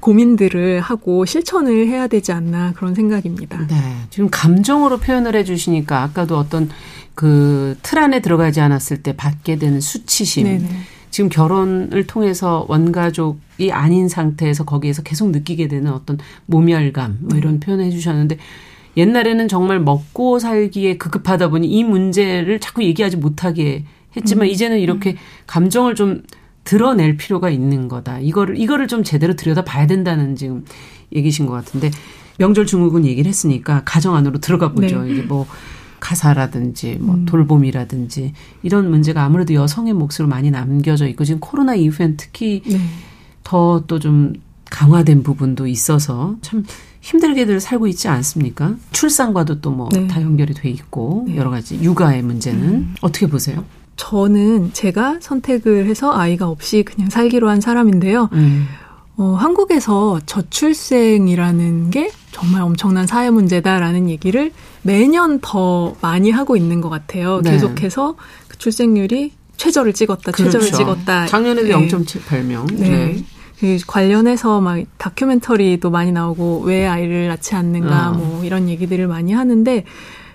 고민들을 0.00 0.80
하고 0.80 1.24
실천을 1.24 1.86
해야 1.86 2.06
되지 2.06 2.32
않나 2.32 2.72
그런 2.72 2.94
생각입니다. 2.94 3.66
네. 3.66 3.76
지금 4.10 4.28
감정으로 4.30 4.98
표현을 4.98 5.34
해 5.36 5.44
주시니까 5.44 6.02
아까도 6.02 6.36
어떤 6.36 6.68
그 7.14 7.76
틀 7.82 7.98
안에 7.98 8.20
들어가지 8.20 8.60
않았을 8.60 9.02
때 9.02 9.14
받게 9.16 9.56
되는 9.56 9.80
수치심. 9.80 10.44
네네. 10.44 10.68
지금 11.10 11.28
결혼을 11.28 12.06
통해서 12.06 12.64
원가족이 12.68 13.70
아닌 13.70 14.08
상태에서 14.08 14.64
거기에서 14.64 15.02
계속 15.02 15.30
느끼게 15.30 15.68
되는 15.68 15.92
어떤 15.92 16.18
모멸감 16.46 17.18
뭐 17.20 17.36
이런 17.36 17.60
표현을 17.60 17.84
해주셨는데 17.84 18.38
옛날에는 18.96 19.46
정말 19.48 19.78
먹고 19.78 20.38
살기에 20.38 20.96
급급하다 20.96 21.50
보니 21.50 21.66
이 21.68 21.84
문제를 21.84 22.60
자꾸 22.60 22.82
얘기하지 22.82 23.18
못하게 23.18 23.84
했지만 24.16 24.46
음. 24.46 24.50
이제는 24.50 24.78
이렇게 24.78 25.16
감정을 25.46 25.94
좀 25.94 26.22
드러낼 26.64 27.16
필요가 27.16 27.50
있는 27.50 27.88
거다. 27.88 28.20
이거를 28.20 28.58
이거를 28.58 28.88
좀 28.88 29.02
제대로 29.02 29.34
들여다 29.34 29.64
봐야 29.64 29.86
된다는 29.86 30.36
지금 30.36 30.64
얘기신 31.14 31.46
것 31.46 31.52
같은데 31.52 31.90
명절 32.38 32.66
증후군 32.66 33.04
얘기를 33.04 33.28
했으니까 33.28 33.82
가정 33.84 34.14
안으로 34.14 34.38
들어가 34.38 34.72
보죠. 34.72 35.02
네. 35.02 35.12
이게 35.12 35.22
뭐 35.22 35.46
가사라든지 36.00 36.96
뭐 37.00 37.14
음. 37.14 37.24
돌봄이라든지 37.26 38.32
이런 38.62 38.90
문제가 38.90 39.22
아무래도 39.22 39.54
여성의 39.54 39.92
몫으로 39.92 40.26
많이 40.26 40.50
남겨져 40.50 41.06
있고 41.08 41.24
지금 41.24 41.40
코로나 41.40 41.74
이후엔 41.74 42.16
특히 42.16 42.62
네. 42.66 42.78
더또 43.44 43.98
좀 44.00 44.32
강화된 44.64 45.22
부분도 45.22 45.66
있어서 45.66 46.36
참 46.40 46.64
힘들게들 47.02 47.60
살고 47.60 47.86
있지 47.88 48.08
않습니까? 48.08 48.76
출산과도 48.92 49.60
또 49.60 49.70
뭐다 49.70 50.00
네. 50.00 50.22
연결이 50.22 50.54
돼 50.54 50.70
있고 50.70 51.26
여러 51.34 51.50
가지 51.50 51.80
육아의 51.80 52.22
문제는 52.22 52.62
음. 52.62 52.94
어떻게 53.00 53.26
보세요? 53.26 53.64
저는 53.96 54.72
제가 54.72 55.18
선택을 55.20 55.86
해서 55.86 56.12
아이가 56.12 56.48
없이 56.48 56.82
그냥 56.82 57.10
살기로 57.10 57.48
한 57.48 57.60
사람인데요. 57.60 58.28
음. 58.32 58.66
어, 59.16 59.34
한국에서 59.34 60.20
저출생이라는 60.24 61.90
게 61.90 62.10
정말 62.30 62.62
엄청난 62.62 63.06
사회 63.06 63.30
문제다라는 63.30 64.08
얘기를 64.08 64.52
매년 64.82 65.38
더 65.40 65.94
많이 66.00 66.30
하고 66.30 66.56
있는 66.56 66.80
것 66.80 66.88
같아요. 66.88 67.40
네. 67.42 67.52
계속해서 67.52 68.16
그 68.48 68.58
출생률이 68.58 69.32
최저를 69.56 69.92
찍었다, 69.92 70.32
최저를 70.32 70.60
그렇죠. 70.60 70.76
찍었다. 70.76 71.26
작년에도 71.26 71.78
네. 71.78 71.88
0.78명. 71.88 72.74
네. 72.78 73.22
그 73.60 73.78
관련해서 73.86 74.60
막 74.60 74.82
다큐멘터리도 74.98 75.88
많이 75.90 76.10
나오고 76.10 76.62
왜 76.64 76.84
아이를 76.84 77.28
낳지 77.28 77.54
않는가 77.54 78.10
어. 78.10 78.12
뭐 78.14 78.44
이런 78.44 78.68
얘기들을 78.68 79.06
많이 79.06 79.32
하는데 79.32 79.84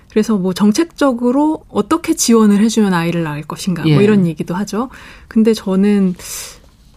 그래서 0.10 0.38
뭐 0.38 0.54
정책적으로 0.54 1.64
어떻게 1.70 2.14
지원을 2.14 2.60
해주면 2.60 2.94
아이를 2.94 3.24
낳을 3.24 3.44
것인가 3.44 3.84
예. 3.88 3.94
뭐 3.94 4.02
이런 4.02 4.26
얘기도 4.26 4.56
하죠. 4.56 4.90
근데 5.28 5.54
저는 5.54 6.16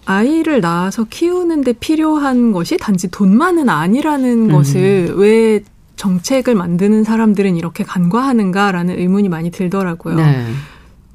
아이를 0.07 0.61
낳아서 0.61 1.05
키우는데 1.05 1.75
필요한 1.75 2.53
것이 2.53 2.77
단지 2.77 3.11
돈만은 3.11 3.69
아니라는 3.69 4.51
음. 4.51 4.53
것을 4.53 5.15
왜 5.17 5.63
정책을 5.97 6.55
만드는 6.55 7.05
사람들은 7.05 7.57
이렇게 7.57 7.85
간과하는가라는 7.85 8.99
의문이 8.99 9.29
많이 9.29 9.51
들더라고요. 9.51 10.17
네. 10.17 10.47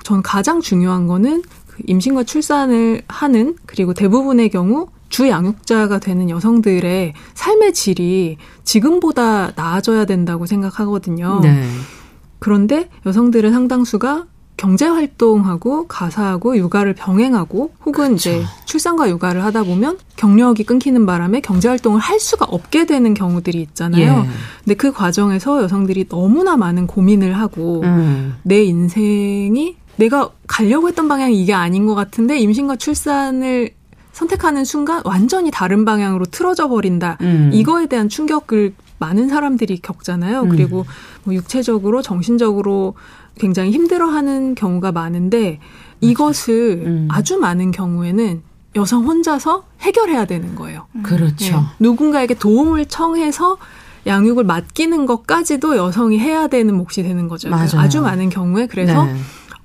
전 0.04 0.22
가장 0.22 0.62
중요한 0.62 1.08
거는 1.08 1.42
그 1.68 1.84
임신과 1.88 2.24
출산을 2.24 3.02
하는 3.08 3.56
그리고 3.66 3.94
대부분의 3.96 4.50
경우 4.50 4.88
주 5.10 5.30
양육자가 5.30 6.00
되는 6.00 6.30
여성들의 6.30 7.14
삶의 7.34 7.74
질이 7.74 8.38
지금보다 8.64 9.52
나아져야 9.56 10.06
된다고 10.06 10.46
생각하거든요. 10.46 11.40
네. 11.42 11.64
그런데 12.40 12.90
여성들의 13.06 13.52
상당수가 13.52 14.26
경제 14.58 14.86
활동하고 14.86 15.88
가사하고 15.88 16.58
육아를 16.58 16.94
병행하고 16.94 17.72
혹은 17.86 18.16
이제 18.16 18.44
출산과 18.66 19.10
육아를 19.10 19.44
하다 19.44 19.64
보면 19.64 19.98
경력이 20.16 20.64
끊기는 20.64 21.06
바람에 21.06 21.42
경제 21.42 21.68
활동을 21.68 22.00
할 22.00 22.20
수가 22.20 22.46
없게 22.46 22.86
되는 22.86 23.14
경우들이 23.14 23.62
있잖아요. 23.62 24.24
예. 24.26 24.30
근데 24.64 24.76
그 24.76 24.94
과정에서 24.94 25.62
여성들이 25.64 26.08
너무나 26.08 26.56
많은 26.56 26.88
고민을 26.88 27.38
하고 27.38 27.82
음. 27.84 28.36
내 28.44 28.64
인생이 28.64 29.76
내가 29.98 30.30
가려고 30.48 30.88
했던 30.88 31.08
방향이 31.08 31.42
이게 31.42 31.54
아닌 31.54 31.86
것 31.86 31.96
같은데 31.96 32.38
임신과 32.40 32.78
출산을 32.78 33.72
선택하는 34.16 34.64
순간 34.64 35.02
완전히 35.04 35.52
다른 35.52 35.84
방향으로 35.84 36.26
틀어져 36.26 36.70
버린다. 36.70 37.18
음. 37.20 37.52
이거에 37.54 37.86
대한 37.88 38.08
충격을 38.08 38.74
많은 38.98 39.28
사람들이 39.28 39.80
겪잖아요. 39.80 40.44
음. 40.44 40.50
그리고 40.50 40.86
뭐 41.26 41.36
육체적으로 41.36 42.02
정신적으로 42.02 42.94
굉장히 43.38 43.72
힘들어하는 43.72 44.56
경우가 44.56 44.94
많은데 44.94 45.60
이것을 46.00 46.84
음. 46.86 47.08
아주 47.12 47.38
많은 47.38 47.72
경우에는 47.72 48.42
여성 48.78 49.06
혼자서 49.06 49.66
해결해야 49.82 50.24
되는 50.24 50.56
거예요. 50.56 50.88
그렇죠. 51.04 51.58
네. 51.58 51.62
누군가에게 51.80 52.36
도움을 52.36 52.86
청해서 52.86 53.58
양육을 54.08 54.46
맡기는 54.46 55.06
것까지도 55.06 55.76
여성이 55.76 56.20
해야 56.20 56.48
되는 56.48 56.74
몫이 56.74 57.04
되는 57.04 57.28
거죠. 57.28 57.50
맞아요. 57.50 57.68
아주 57.76 58.02
많은 58.02 58.30
경우에 58.30 58.68
그래서 58.68 59.04
네. 59.04 59.16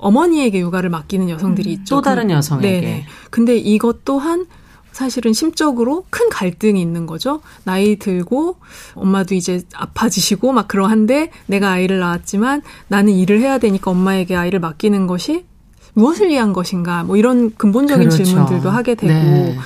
어머니에게 0.01 0.61
육아를 0.61 0.90
맡기는 0.90 1.28
여성들이 1.30 1.72
있죠. 1.72 1.96
또 1.96 2.01
다른 2.03 2.28
그- 2.28 2.34
여성에게. 2.34 2.80
네네. 2.80 3.07
근데 3.30 3.57
이것 3.57 4.05
또한 4.05 4.46
사실은 4.92 5.32
심적으로 5.32 6.05
큰 6.11 6.28
갈등이 6.30 6.80
있는 6.80 7.07
거죠. 7.07 7.40
나이 7.64 7.96
들고 7.96 8.57
엄마도 8.94 9.34
이제 9.36 9.62
아파지시고 9.72 10.53
막 10.53 10.66
그러한데 10.66 11.30
내가 11.46 11.70
아이를 11.70 12.01
낳았지만 12.01 12.62
나는 12.88 13.12
일을 13.12 13.40
해야 13.40 13.59
되니까 13.59 13.92
엄마에게 13.92 14.34
아이를 14.34 14.59
맡기는 14.59 15.07
것이 15.07 15.44
무엇을 15.94 16.28
위한 16.28 16.53
것인가 16.53 17.05
뭐 17.05 17.16
이런 17.16 17.55
근본적인 17.55 18.09
그렇죠. 18.09 18.24
질문들도 18.24 18.68
하게 18.70 18.94
되고 18.96 19.12
네. 19.12 19.57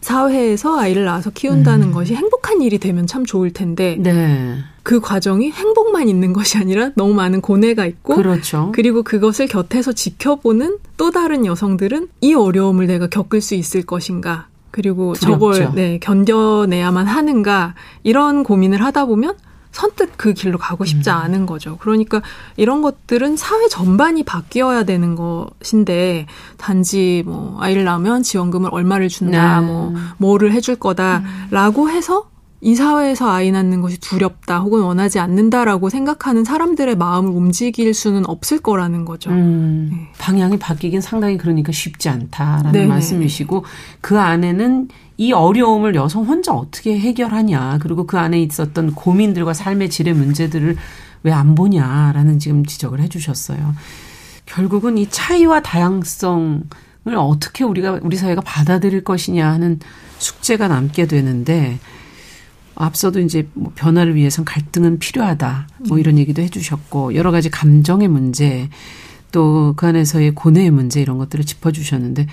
사회에서 0.00 0.78
아이를 0.80 1.04
낳아서 1.04 1.30
키운다는 1.30 1.92
것이 1.92 2.14
행복한 2.16 2.60
일이 2.60 2.78
되면 2.78 3.06
참 3.06 3.24
좋을 3.24 3.52
텐데 3.52 3.94
음. 3.98 4.02
네. 4.02 4.58
그 4.82 5.00
과정이 5.00 5.50
행복만 5.50 6.08
있는 6.08 6.32
것이 6.32 6.58
아니라 6.58 6.90
너무 6.96 7.14
많은 7.14 7.40
고뇌가 7.40 7.86
있고 7.86 8.16
그렇죠. 8.16 8.72
그리고 8.74 9.02
그것을 9.02 9.46
곁에서 9.46 9.92
지켜보는 9.92 10.78
또 10.96 11.10
다른 11.10 11.46
여성들은 11.46 12.08
이 12.20 12.34
어려움을 12.34 12.86
내가 12.86 13.06
겪을 13.06 13.40
수 13.40 13.54
있을 13.54 13.82
것인가 13.82 14.48
그리고 14.70 15.12
두렵죠. 15.12 15.52
저걸 15.54 15.74
네, 15.74 15.98
견뎌내야만 15.98 17.06
하는가 17.06 17.74
이런 18.02 18.42
고민을 18.42 18.82
하다 18.82 19.06
보면 19.06 19.34
선뜻 19.72 20.12
그 20.16 20.34
길로 20.34 20.58
가고 20.58 20.84
싶지 20.84 21.10
음. 21.10 21.14
않은 21.14 21.46
거죠. 21.46 21.78
그러니까 21.78 22.20
이런 22.56 22.82
것들은 22.82 23.36
사회 23.36 23.68
전반이 23.68 24.22
바뀌어야 24.22 24.84
되는 24.84 25.14
것인데 25.16 26.26
단지 26.58 27.22
뭐 27.24 27.56
아이를 27.60 27.84
낳으면 27.84 28.22
지원금을 28.22 28.68
얼마를 28.72 29.08
준다, 29.08 29.60
네. 29.60 29.66
뭐 29.66 29.94
뭐를 30.18 30.52
해줄 30.52 30.76
거다라고 30.76 31.88
해서 31.88 32.31
이 32.64 32.76
사회에서 32.76 33.28
아이 33.28 33.50
낳는 33.50 33.80
것이 33.80 33.98
두렵다 33.98 34.60
혹은 34.60 34.82
원하지 34.82 35.18
않는다라고 35.18 35.90
생각하는 35.90 36.44
사람들의 36.44 36.94
마음을 36.96 37.32
움직일 37.32 37.92
수는 37.92 38.24
없을 38.26 38.60
거라는 38.60 39.04
거죠. 39.04 39.30
음, 39.30 40.06
방향이 40.18 40.60
바뀌긴 40.60 41.00
상당히 41.00 41.36
그러니까 41.38 41.72
쉽지 41.72 42.08
않다라는 42.08 42.70
네네. 42.70 42.86
말씀이시고 42.86 43.64
그 44.00 44.20
안에는 44.20 44.88
이 45.16 45.32
어려움을 45.32 45.96
여성 45.96 46.24
혼자 46.24 46.52
어떻게 46.52 46.96
해결하냐 46.98 47.78
그리고 47.82 48.06
그 48.06 48.16
안에 48.16 48.40
있었던 48.40 48.94
고민들과 48.94 49.54
삶의 49.54 49.90
질의 49.90 50.14
문제들을 50.14 50.76
왜 51.24 51.32
안 51.32 51.56
보냐라는 51.56 52.38
지금 52.38 52.64
지적을 52.64 53.00
해주셨어요. 53.00 53.74
결국은 54.46 54.98
이 54.98 55.08
차이와 55.08 55.62
다양성을 55.62 56.62
어떻게 57.16 57.64
우리가 57.64 57.98
우리 58.02 58.16
사회가 58.16 58.40
받아들일 58.42 59.02
것이냐 59.02 59.50
하는 59.50 59.80
숙제가 60.18 60.68
남게 60.68 61.06
되는데 61.06 61.78
앞서도 62.74 63.20
이제 63.20 63.48
뭐 63.54 63.72
변화를 63.74 64.14
위해선 64.14 64.44
갈등은 64.44 64.98
필요하다. 64.98 65.68
뭐 65.88 65.98
이런 65.98 66.18
얘기도 66.18 66.42
해주셨고 66.42 67.14
여러 67.14 67.30
가지 67.30 67.50
감정의 67.50 68.08
문제 68.08 68.68
또 69.30 69.74
그 69.76 69.86
안에서의 69.86 70.34
고뇌의 70.34 70.70
문제 70.70 71.00
이런 71.00 71.18
것들을 71.18 71.44
짚어주셨는데 71.44 72.26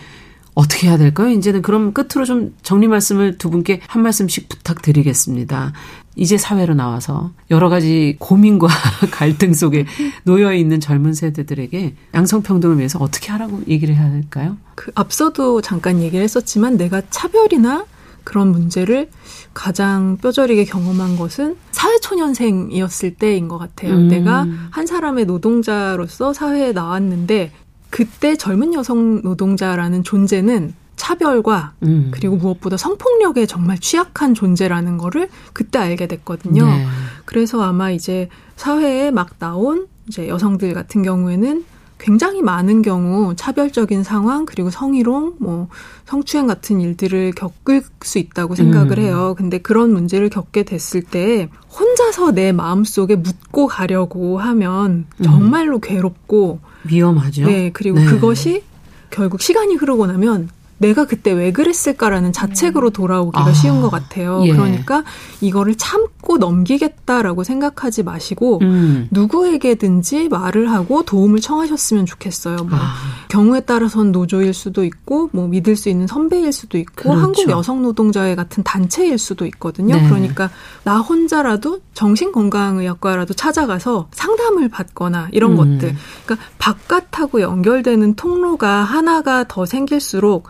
어떻게 0.55 0.87
해야 0.87 0.97
될까요? 0.97 1.29
이제는 1.29 1.61
그럼 1.61 1.93
끝으로 1.93 2.25
좀 2.25 2.53
정리 2.63 2.87
말씀을 2.87 3.37
두 3.37 3.49
분께 3.49 3.79
한 3.87 4.01
말씀씩 4.03 4.49
부탁드리겠습니다. 4.49 5.71
이제 6.17 6.37
사회로 6.37 6.73
나와서 6.73 7.31
여러 7.49 7.69
가지 7.69 8.17
고민과 8.19 8.67
갈등 9.11 9.53
속에 9.53 9.85
놓여 10.23 10.53
있는 10.53 10.81
젊은 10.81 11.13
세대들에게 11.13 11.95
양성평등을 12.13 12.77
위해서 12.77 12.99
어떻게 12.99 13.31
하라고 13.31 13.61
얘기를 13.67 13.95
해야 13.95 14.11
될까요? 14.11 14.57
그 14.75 14.91
앞서도 14.95 15.61
잠깐 15.61 16.01
얘기를 16.01 16.21
했었지만 16.23 16.75
내가 16.75 17.01
차별이나 17.09 17.85
그런 18.29 18.51
문제를 18.51 19.09
가장 19.55 20.17
뼈저리게 20.17 20.63
경험한 20.65 21.17
것은 21.17 21.55
사회초년생이었을 21.71 23.15
때인 23.15 23.47
것 23.47 23.57
같아요. 23.57 23.95
음. 23.95 24.07
내가 24.07 24.45
한 24.69 24.85
사람의 24.85 25.25
노동자로서 25.25 26.31
사회에 26.31 26.71
나왔는데 26.71 27.51
그때 27.89 28.37
젊은 28.37 28.75
여성 28.75 29.23
노동자라는 29.23 30.03
존재는 30.03 30.75
차별과 30.95 31.73
음. 31.81 32.09
그리고 32.11 32.35
무엇보다 32.35 32.77
성폭력에 32.77 33.47
정말 33.47 33.79
취약한 33.79 34.35
존재라는 34.35 34.99
거를 34.99 35.27
그때 35.53 35.79
알게 35.79 36.05
됐거든요. 36.05 36.67
네. 36.67 36.85
그래서 37.25 37.63
아마 37.63 37.89
이제 37.89 38.29
사회에 38.57 39.09
막 39.09 39.39
나온 39.39 39.87
이제 40.07 40.27
여성들 40.27 40.75
같은 40.75 41.01
경우에는 41.01 41.65
굉장히 41.99 42.41
많은 42.41 42.81
경우 42.81 43.35
차별적인 43.35 44.03
상황 44.03 44.45
그리고 44.45 44.69
성희롱, 44.69 45.35
뭐 45.39 45.67
성추행 46.05 46.47
같은 46.47 46.79
일들을 46.79 47.33
겪을 47.33 47.83
수 48.01 48.17
있다고 48.17 48.55
생각을 48.55 48.97
음. 48.97 49.03
해요. 49.03 49.35
근데 49.37 49.57
그런 49.57 49.91
문제를 49.91 50.29
겪게 50.29 50.63
됐을 50.63 51.01
때 51.01 51.49
혼자서 51.77 52.31
내 52.31 52.53
마음속에 52.53 53.15
묻고 53.15 53.67
가려고 53.67 54.39
하면 54.39 55.05
정말로 55.21 55.79
괴롭고 55.79 56.59
위험하죠. 56.85 57.45
네, 57.45 57.69
그리고 57.73 57.99
네. 57.99 58.05
그것이 58.05 58.63
결국 59.09 59.41
시간이 59.41 59.75
흐르고 59.75 60.07
나면 60.07 60.49
내가 60.79 61.05
그때 61.05 61.31
왜 61.31 61.51
그랬을까라는 61.51 62.33
자책으로 62.33 62.89
돌아오기가 62.89 63.45
아, 63.45 63.53
쉬운 63.53 63.81
것 63.81 63.89
같아요. 63.89 64.41
예. 64.45 64.51
그러니까 64.51 65.03
이거를 65.41 65.75
참고 65.75 66.37
넘기겠다라고 66.37 67.43
생각하지 67.43 68.03
마시고 68.03 68.59
음. 68.61 69.07
누구에게든지 69.11 70.29
말을 70.29 70.71
하고 70.71 71.03
도움을 71.03 71.41
청하셨으면 71.41 72.05
좋겠어요. 72.05 72.57
뭐 72.63 72.79
아. 72.79 72.93
경우에 73.27 73.59
따라서는 73.61 74.11
노조일 74.11 74.53
수도 74.53 74.83
있고 74.83 75.29
뭐 75.33 75.47
믿을 75.47 75.75
수 75.75 75.89
있는 75.89 76.07
선배일 76.07 76.51
수도 76.51 76.77
있고 76.77 77.09
그렇죠. 77.09 77.19
한국 77.19 77.49
여성 77.49 77.81
노동자회 77.81 78.35
같은 78.35 78.63
단체일 78.63 79.17
수도 79.17 79.45
있거든요. 79.45 79.95
네. 79.95 80.07
그러니까 80.07 80.49
나 80.83 80.99
혼자라도 80.99 81.81
정신건강의학과라도 81.93 83.33
찾아가서 83.33 84.07
상담을 84.11 84.69
받거나 84.69 85.27
이런 85.31 85.51
음. 85.51 85.57
것들. 85.57 85.95
그러니까 86.25 86.47
바깥하고 86.57 87.41
연결되는 87.41 88.15
통로가 88.15 88.83
하나가 88.83 89.43
더 89.47 89.65
생길수록 89.65 90.47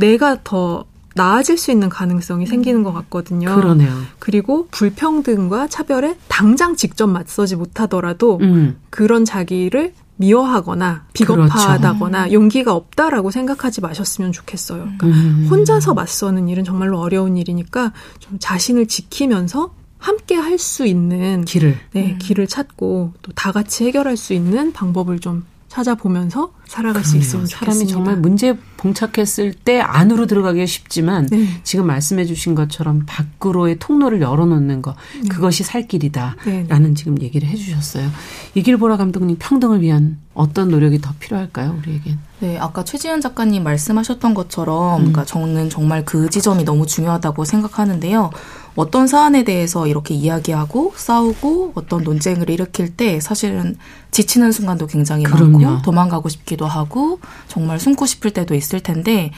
내가 0.00 0.38
더 0.42 0.84
나아질 1.14 1.58
수 1.58 1.70
있는 1.70 1.88
가능성이 1.88 2.46
생기는 2.46 2.82
것 2.82 2.92
같거든요. 2.92 3.54
그러네요. 3.54 3.92
그리고 4.18 4.68
불평등과 4.70 5.68
차별에 5.68 6.16
당장 6.28 6.76
직접 6.76 7.06
맞서지 7.08 7.56
못하더라도 7.56 8.38
음. 8.40 8.78
그런 8.90 9.24
자기를 9.24 9.92
미워하거나 10.16 11.06
비겁하다거나 11.14 12.18
그렇죠. 12.18 12.34
용기가 12.34 12.74
없다라고 12.74 13.30
생각하지 13.30 13.80
마셨으면 13.80 14.32
좋겠어요. 14.32 14.82
그러니까 14.98 15.06
음. 15.06 15.48
혼자서 15.50 15.94
맞서는 15.94 16.48
일은 16.48 16.62
정말로 16.62 17.00
어려운 17.00 17.36
일이니까 17.36 17.92
좀 18.18 18.38
자신을 18.38 18.86
지키면서 18.86 19.74
함께 19.98 20.34
할 20.36 20.58
수 20.58 20.86
있는 20.86 21.44
길을 21.44 21.76
네, 21.92 22.12
음. 22.12 22.18
길을 22.18 22.46
찾고 22.46 23.12
또 23.22 23.32
다 23.34 23.50
같이 23.52 23.84
해결할 23.86 24.16
수 24.16 24.32
있는 24.34 24.72
방법을 24.72 25.18
좀 25.20 25.44
찾아보면서 25.70 26.52
살아갈 26.66 27.02
그러네요. 27.02 27.10
수 27.10 27.16
있으면 27.16 27.46
사람이 27.46 27.78
좋겠습니다. 27.78 27.92
정말 27.92 28.16
문제 28.16 28.58
봉착했을 28.76 29.54
때 29.54 29.80
안으로 29.80 30.26
들어가기가 30.26 30.66
쉽지만 30.66 31.26
네. 31.30 31.46
지금 31.62 31.86
말씀해 31.86 32.26
주신 32.26 32.54
것처럼 32.54 33.04
밖으로의 33.06 33.78
통로를 33.78 34.20
열어놓는 34.20 34.82
것 34.82 34.96
네. 35.22 35.28
그것이 35.28 35.62
살 35.62 35.86
길이다라는 35.86 36.66
네. 36.68 36.94
지금 36.94 37.22
얘기를 37.22 37.48
해 37.48 37.54
주셨어요. 37.56 38.08
이길보라 38.54 38.96
감독님 38.96 39.36
평등을 39.38 39.80
위한 39.80 40.18
어떤 40.34 40.68
노력이 40.70 41.00
더 41.00 41.12
필요할까요 41.18 41.76
우리에겐? 41.78 42.18
네, 42.40 42.58
아까 42.58 42.82
최지은 42.82 43.20
작가님 43.20 43.62
말씀하셨던 43.62 44.32
것처럼, 44.34 44.94
음. 44.94 44.98
그러니까 44.98 45.24
저는 45.24 45.68
정말 45.70 46.04
그 46.04 46.30
지점이 46.30 46.64
너무 46.64 46.86
중요하다고 46.86 47.44
생각하는데요. 47.44 48.30
어떤 48.76 49.06
사안에 49.06 49.44
대해서 49.44 49.86
이렇게 49.86 50.14
이야기하고 50.14 50.92
싸우고 50.96 51.72
어떤 51.74 52.02
논쟁을 52.02 52.50
일으킬 52.50 52.96
때 52.96 53.20
사실은 53.20 53.76
지치는 54.10 54.52
순간도 54.52 54.86
굉장히 54.86 55.24
그럼요. 55.24 55.58
많고 55.58 55.82
도망가고 55.82 56.28
싶기도 56.28 56.66
하고 56.66 57.20
정말 57.48 57.78
숨고 57.80 58.06
싶을 58.06 58.30
때도 58.30 58.54
있을 58.54 58.80
텐데 58.80 59.30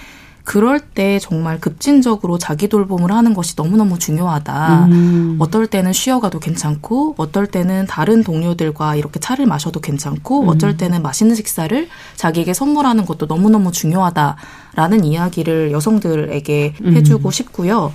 그럴 0.44 0.80
때 0.80 1.18
정말 1.20 1.60
급진적으로 1.60 2.36
자기 2.36 2.68
돌봄을 2.68 3.12
하는 3.12 3.32
것이 3.32 3.54
너무너무 3.56 3.98
중요하다. 3.98 4.86
음. 4.86 5.36
어떨 5.38 5.68
때는 5.68 5.92
쉬어가도 5.92 6.40
괜찮고, 6.40 7.14
어떨 7.16 7.46
때는 7.46 7.86
다른 7.86 8.24
동료들과 8.24 8.96
이렇게 8.96 9.20
차를 9.20 9.46
마셔도 9.46 9.80
괜찮고, 9.80 10.42
음. 10.42 10.48
어쩔 10.48 10.76
때는 10.76 11.02
맛있는 11.02 11.36
식사를 11.36 11.88
자기에게 12.16 12.54
선물하는 12.54 13.06
것도 13.06 13.26
너무너무 13.26 13.70
중요하다라는 13.70 15.04
이야기를 15.04 15.70
여성들에게 15.70 16.74
음. 16.82 16.96
해주고 16.96 17.30
싶고요. 17.30 17.92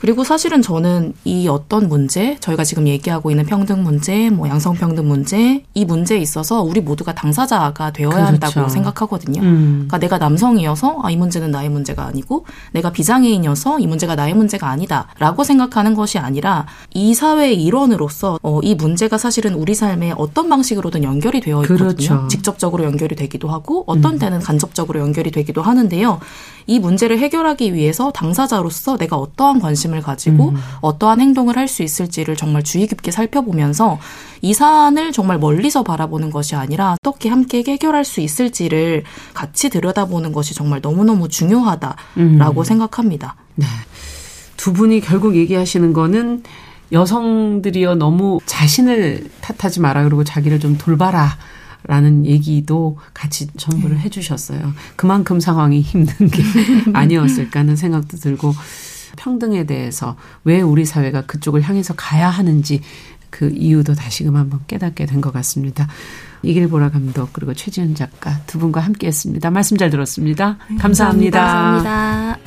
그리고 0.00 0.24
사실은 0.24 0.62
저는 0.62 1.12
이 1.24 1.46
어떤 1.46 1.86
문제, 1.88 2.38
저희가 2.40 2.64
지금 2.64 2.88
얘기하고 2.88 3.30
있는 3.30 3.44
평등 3.44 3.82
문제, 3.82 4.30
뭐 4.30 4.48
양성평등 4.48 5.06
문제, 5.06 5.62
이 5.74 5.84
문제에 5.84 6.18
있어서 6.18 6.62
우리 6.62 6.80
모두가 6.80 7.14
당사자가 7.14 7.92
되어야 7.92 8.10
그렇죠. 8.10 8.26
한다고 8.26 8.68
생각하거든요. 8.68 9.42
음. 9.42 9.74
그러니까 9.88 9.98
내가 9.98 10.18
남성이어서 10.18 11.00
아, 11.02 11.10
이 11.10 11.16
문제는 11.16 11.50
나의 11.50 11.68
문제가 11.68 12.06
아니고 12.06 12.46
내가 12.72 12.90
비장애인이어서 12.92 13.78
이 13.80 13.86
문제가 13.86 14.14
나의 14.14 14.32
문제가 14.34 14.70
아니다라고 14.70 15.44
생각하는 15.44 15.94
것이 15.94 16.18
아니라 16.18 16.66
이 16.94 17.12
사회의 17.14 17.62
일원으로서 17.62 18.38
어, 18.42 18.60
이 18.62 18.74
문제가 18.74 19.18
사실은 19.18 19.52
우리 19.52 19.74
삶에 19.74 20.14
어떤 20.16 20.48
방식으로든 20.48 21.04
연결이 21.04 21.40
되어 21.42 21.60
있거든요. 21.62 21.76
그렇죠. 21.76 22.28
직접적으로 22.28 22.84
연결이 22.84 23.14
되기도 23.16 23.48
하고 23.48 23.84
어떤 23.86 24.14
음. 24.14 24.18
때는 24.18 24.40
간접적으로 24.40 25.00
연결이 25.00 25.30
되기도 25.30 25.60
하는데요. 25.60 26.20
이 26.66 26.78
문제를 26.78 27.18
해결하기 27.18 27.74
위해서 27.74 28.10
당사자로서 28.12 28.96
내가 28.98 29.16
어떠한 29.16 29.60
관심을 29.60 30.02
가지고 30.02 30.50
음. 30.50 30.56
어떠한 30.82 31.20
행동을 31.20 31.56
할 31.56 31.70
수 31.70 31.82
있을지를 31.82 32.36
정말 32.36 32.62
주의 32.62 32.86
깊게 32.86 33.10
살펴보면서 33.12 33.98
이 34.42 34.52
사안을 34.52 35.12
정말 35.12 35.38
멀리서 35.38 35.82
바라보는 35.82 36.30
것이 36.30 36.56
아니라 36.56 36.96
어떻게 37.00 37.28
함께 37.28 37.62
해결할 37.66 38.04
수 38.04 38.20
있을지를 38.20 39.04
같이 39.32 39.70
들여다보는 39.70 40.32
것이 40.32 40.54
정말 40.54 40.80
너무너무 40.82 41.28
중요하다라고 41.28 41.96
음. 42.18 42.64
생각합니다. 42.64 43.36
네. 43.54 43.66
두 44.56 44.72
분이 44.72 45.00
결국 45.00 45.36
얘기하시는 45.36 45.92
거는 45.92 46.42
여성들이여 46.92 47.94
너무 47.94 48.40
자신을 48.46 49.30
탓하지 49.40 49.80
마라 49.80 50.02
그러고 50.04 50.24
자기를 50.24 50.58
좀 50.60 50.76
돌봐라. 50.76 51.36
라는 51.86 52.26
얘기도 52.26 52.98
같이 53.14 53.46
전부를 53.56 53.96
네. 53.96 54.02
해주셨어요. 54.02 54.72
그만큼 54.96 55.40
상황이 55.40 55.80
힘든 55.80 56.28
게 56.28 56.42
아니었을까 56.92 57.60
하는 57.60 57.76
생각도 57.76 58.16
들고 58.16 58.54
평등에 59.16 59.64
대해서 59.64 60.16
왜 60.44 60.60
우리 60.60 60.84
사회가 60.84 61.22
그쪽을 61.22 61.62
향해서 61.62 61.94
가야 61.94 62.28
하는지 62.30 62.80
그 63.30 63.48
이유도 63.54 63.94
다시금 63.94 64.36
한번 64.36 64.60
깨닫게 64.66 65.06
된 65.06 65.20
것 65.20 65.32
같습니다. 65.32 65.88
이길보라 66.42 66.90
감독 66.90 67.32
그리고 67.32 67.52
최지은 67.54 67.94
작가 67.94 68.40
두 68.46 68.58
분과 68.58 68.80
함께했습니다. 68.80 69.50
말씀 69.50 69.76
잘 69.76 69.90
들었습니다. 69.90 70.56
감사합니다. 70.78 71.40
감사합니다. 71.40 72.38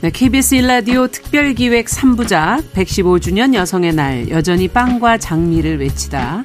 네, 0.00 0.10
KBS 0.12 0.54
일라디오 0.54 1.08
특별기획 1.08 1.86
3부작 1.86 2.70
115주년 2.72 3.52
여성의 3.54 3.94
날 3.94 4.30
여전히 4.30 4.68
빵과 4.68 5.18
장미를 5.18 5.80
외치다 5.80 6.44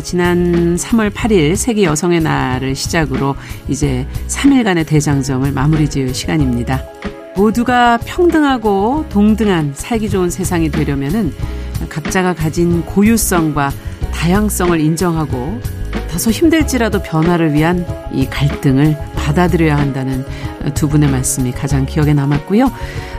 지난 0.00 0.76
3월 0.76 1.10
8일 1.10 1.56
세계 1.56 1.84
여성의 1.84 2.20
날을 2.20 2.74
시작으로 2.74 3.36
이제 3.68 4.06
3일간의 4.28 4.86
대장정을 4.86 5.52
마무리 5.52 5.88
지을 5.88 6.14
시간입니다. 6.14 6.82
모두가 7.36 7.98
평등하고 8.04 9.06
동등한 9.10 9.72
살기 9.74 10.08
좋은 10.10 10.30
세상이 10.30 10.70
되려면은 10.70 11.32
각자가 11.88 12.34
가진 12.34 12.82
고유성과 12.84 13.70
다양성을 14.12 14.78
인정하고 14.80 15.60
다소 16.10 16.30
힘들지라도 16.30 17.02
변화를 17.02 17.52
위한 17.54 17.86
이 18.12 18.26
갈등을 18.26 18.96
받아들여야 19.16 19.76
한다는 19.76 20.24
두 20.74 20.88
분의 20.88 21.10
말씀이 21.10 21.52
가장 21.52 21.86
기억에 21.86 22.12
남았고요. 22.12 22.70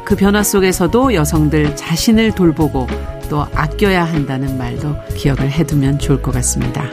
그 0.06 0.16
변화 0.16 0.44
속에서도 0.44 1.14
여성들 1.14 1.76
자신을 1.76 2.32
돌보고 2.34 2.88
또 3.30 3.48
아껴야 3.56 4.04
한다는 4.04 4.58
말도 4.58 4.96
기억을 5.16 5.50
해두면 5.50 6.00
좋을 6.00 6.22
것 6.22 6.32
같습니다. 6.34 6.86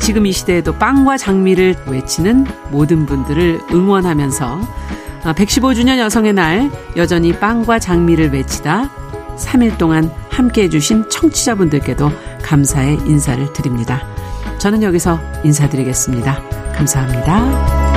지금 0.00 0.26
이 0.26 0.32
시대에도 0.32 0.76
빵과 0.78 1.16
장미를 1.16 1.76
외치는 1.86 2.46
모든 2.70 3.06
분들을 3.06 3.60
응원하면서 3.72 4.60
115주년 5.22 5.98
여성의 5.98 6.32
날 6.32 6.70
여전히 6.96 7.32
빵과 7.38 7.78
장미를 7.78 8.32
외치다 8.32 8.90
3일 9.40 9.78
동안 9.78 10.10
함께 10.28 10.62
해주신 10.64 11.08
청취자분들께도 11.08 12.10
감사의 12.42 12.98
인사를 13.06 13.52
드립니다. 13.52 14.02
저는 14.58 14.82
여기서 14.82 15.18
인사드리겠습니다. 15.44 16.42
감사합니다. 16.74 17.89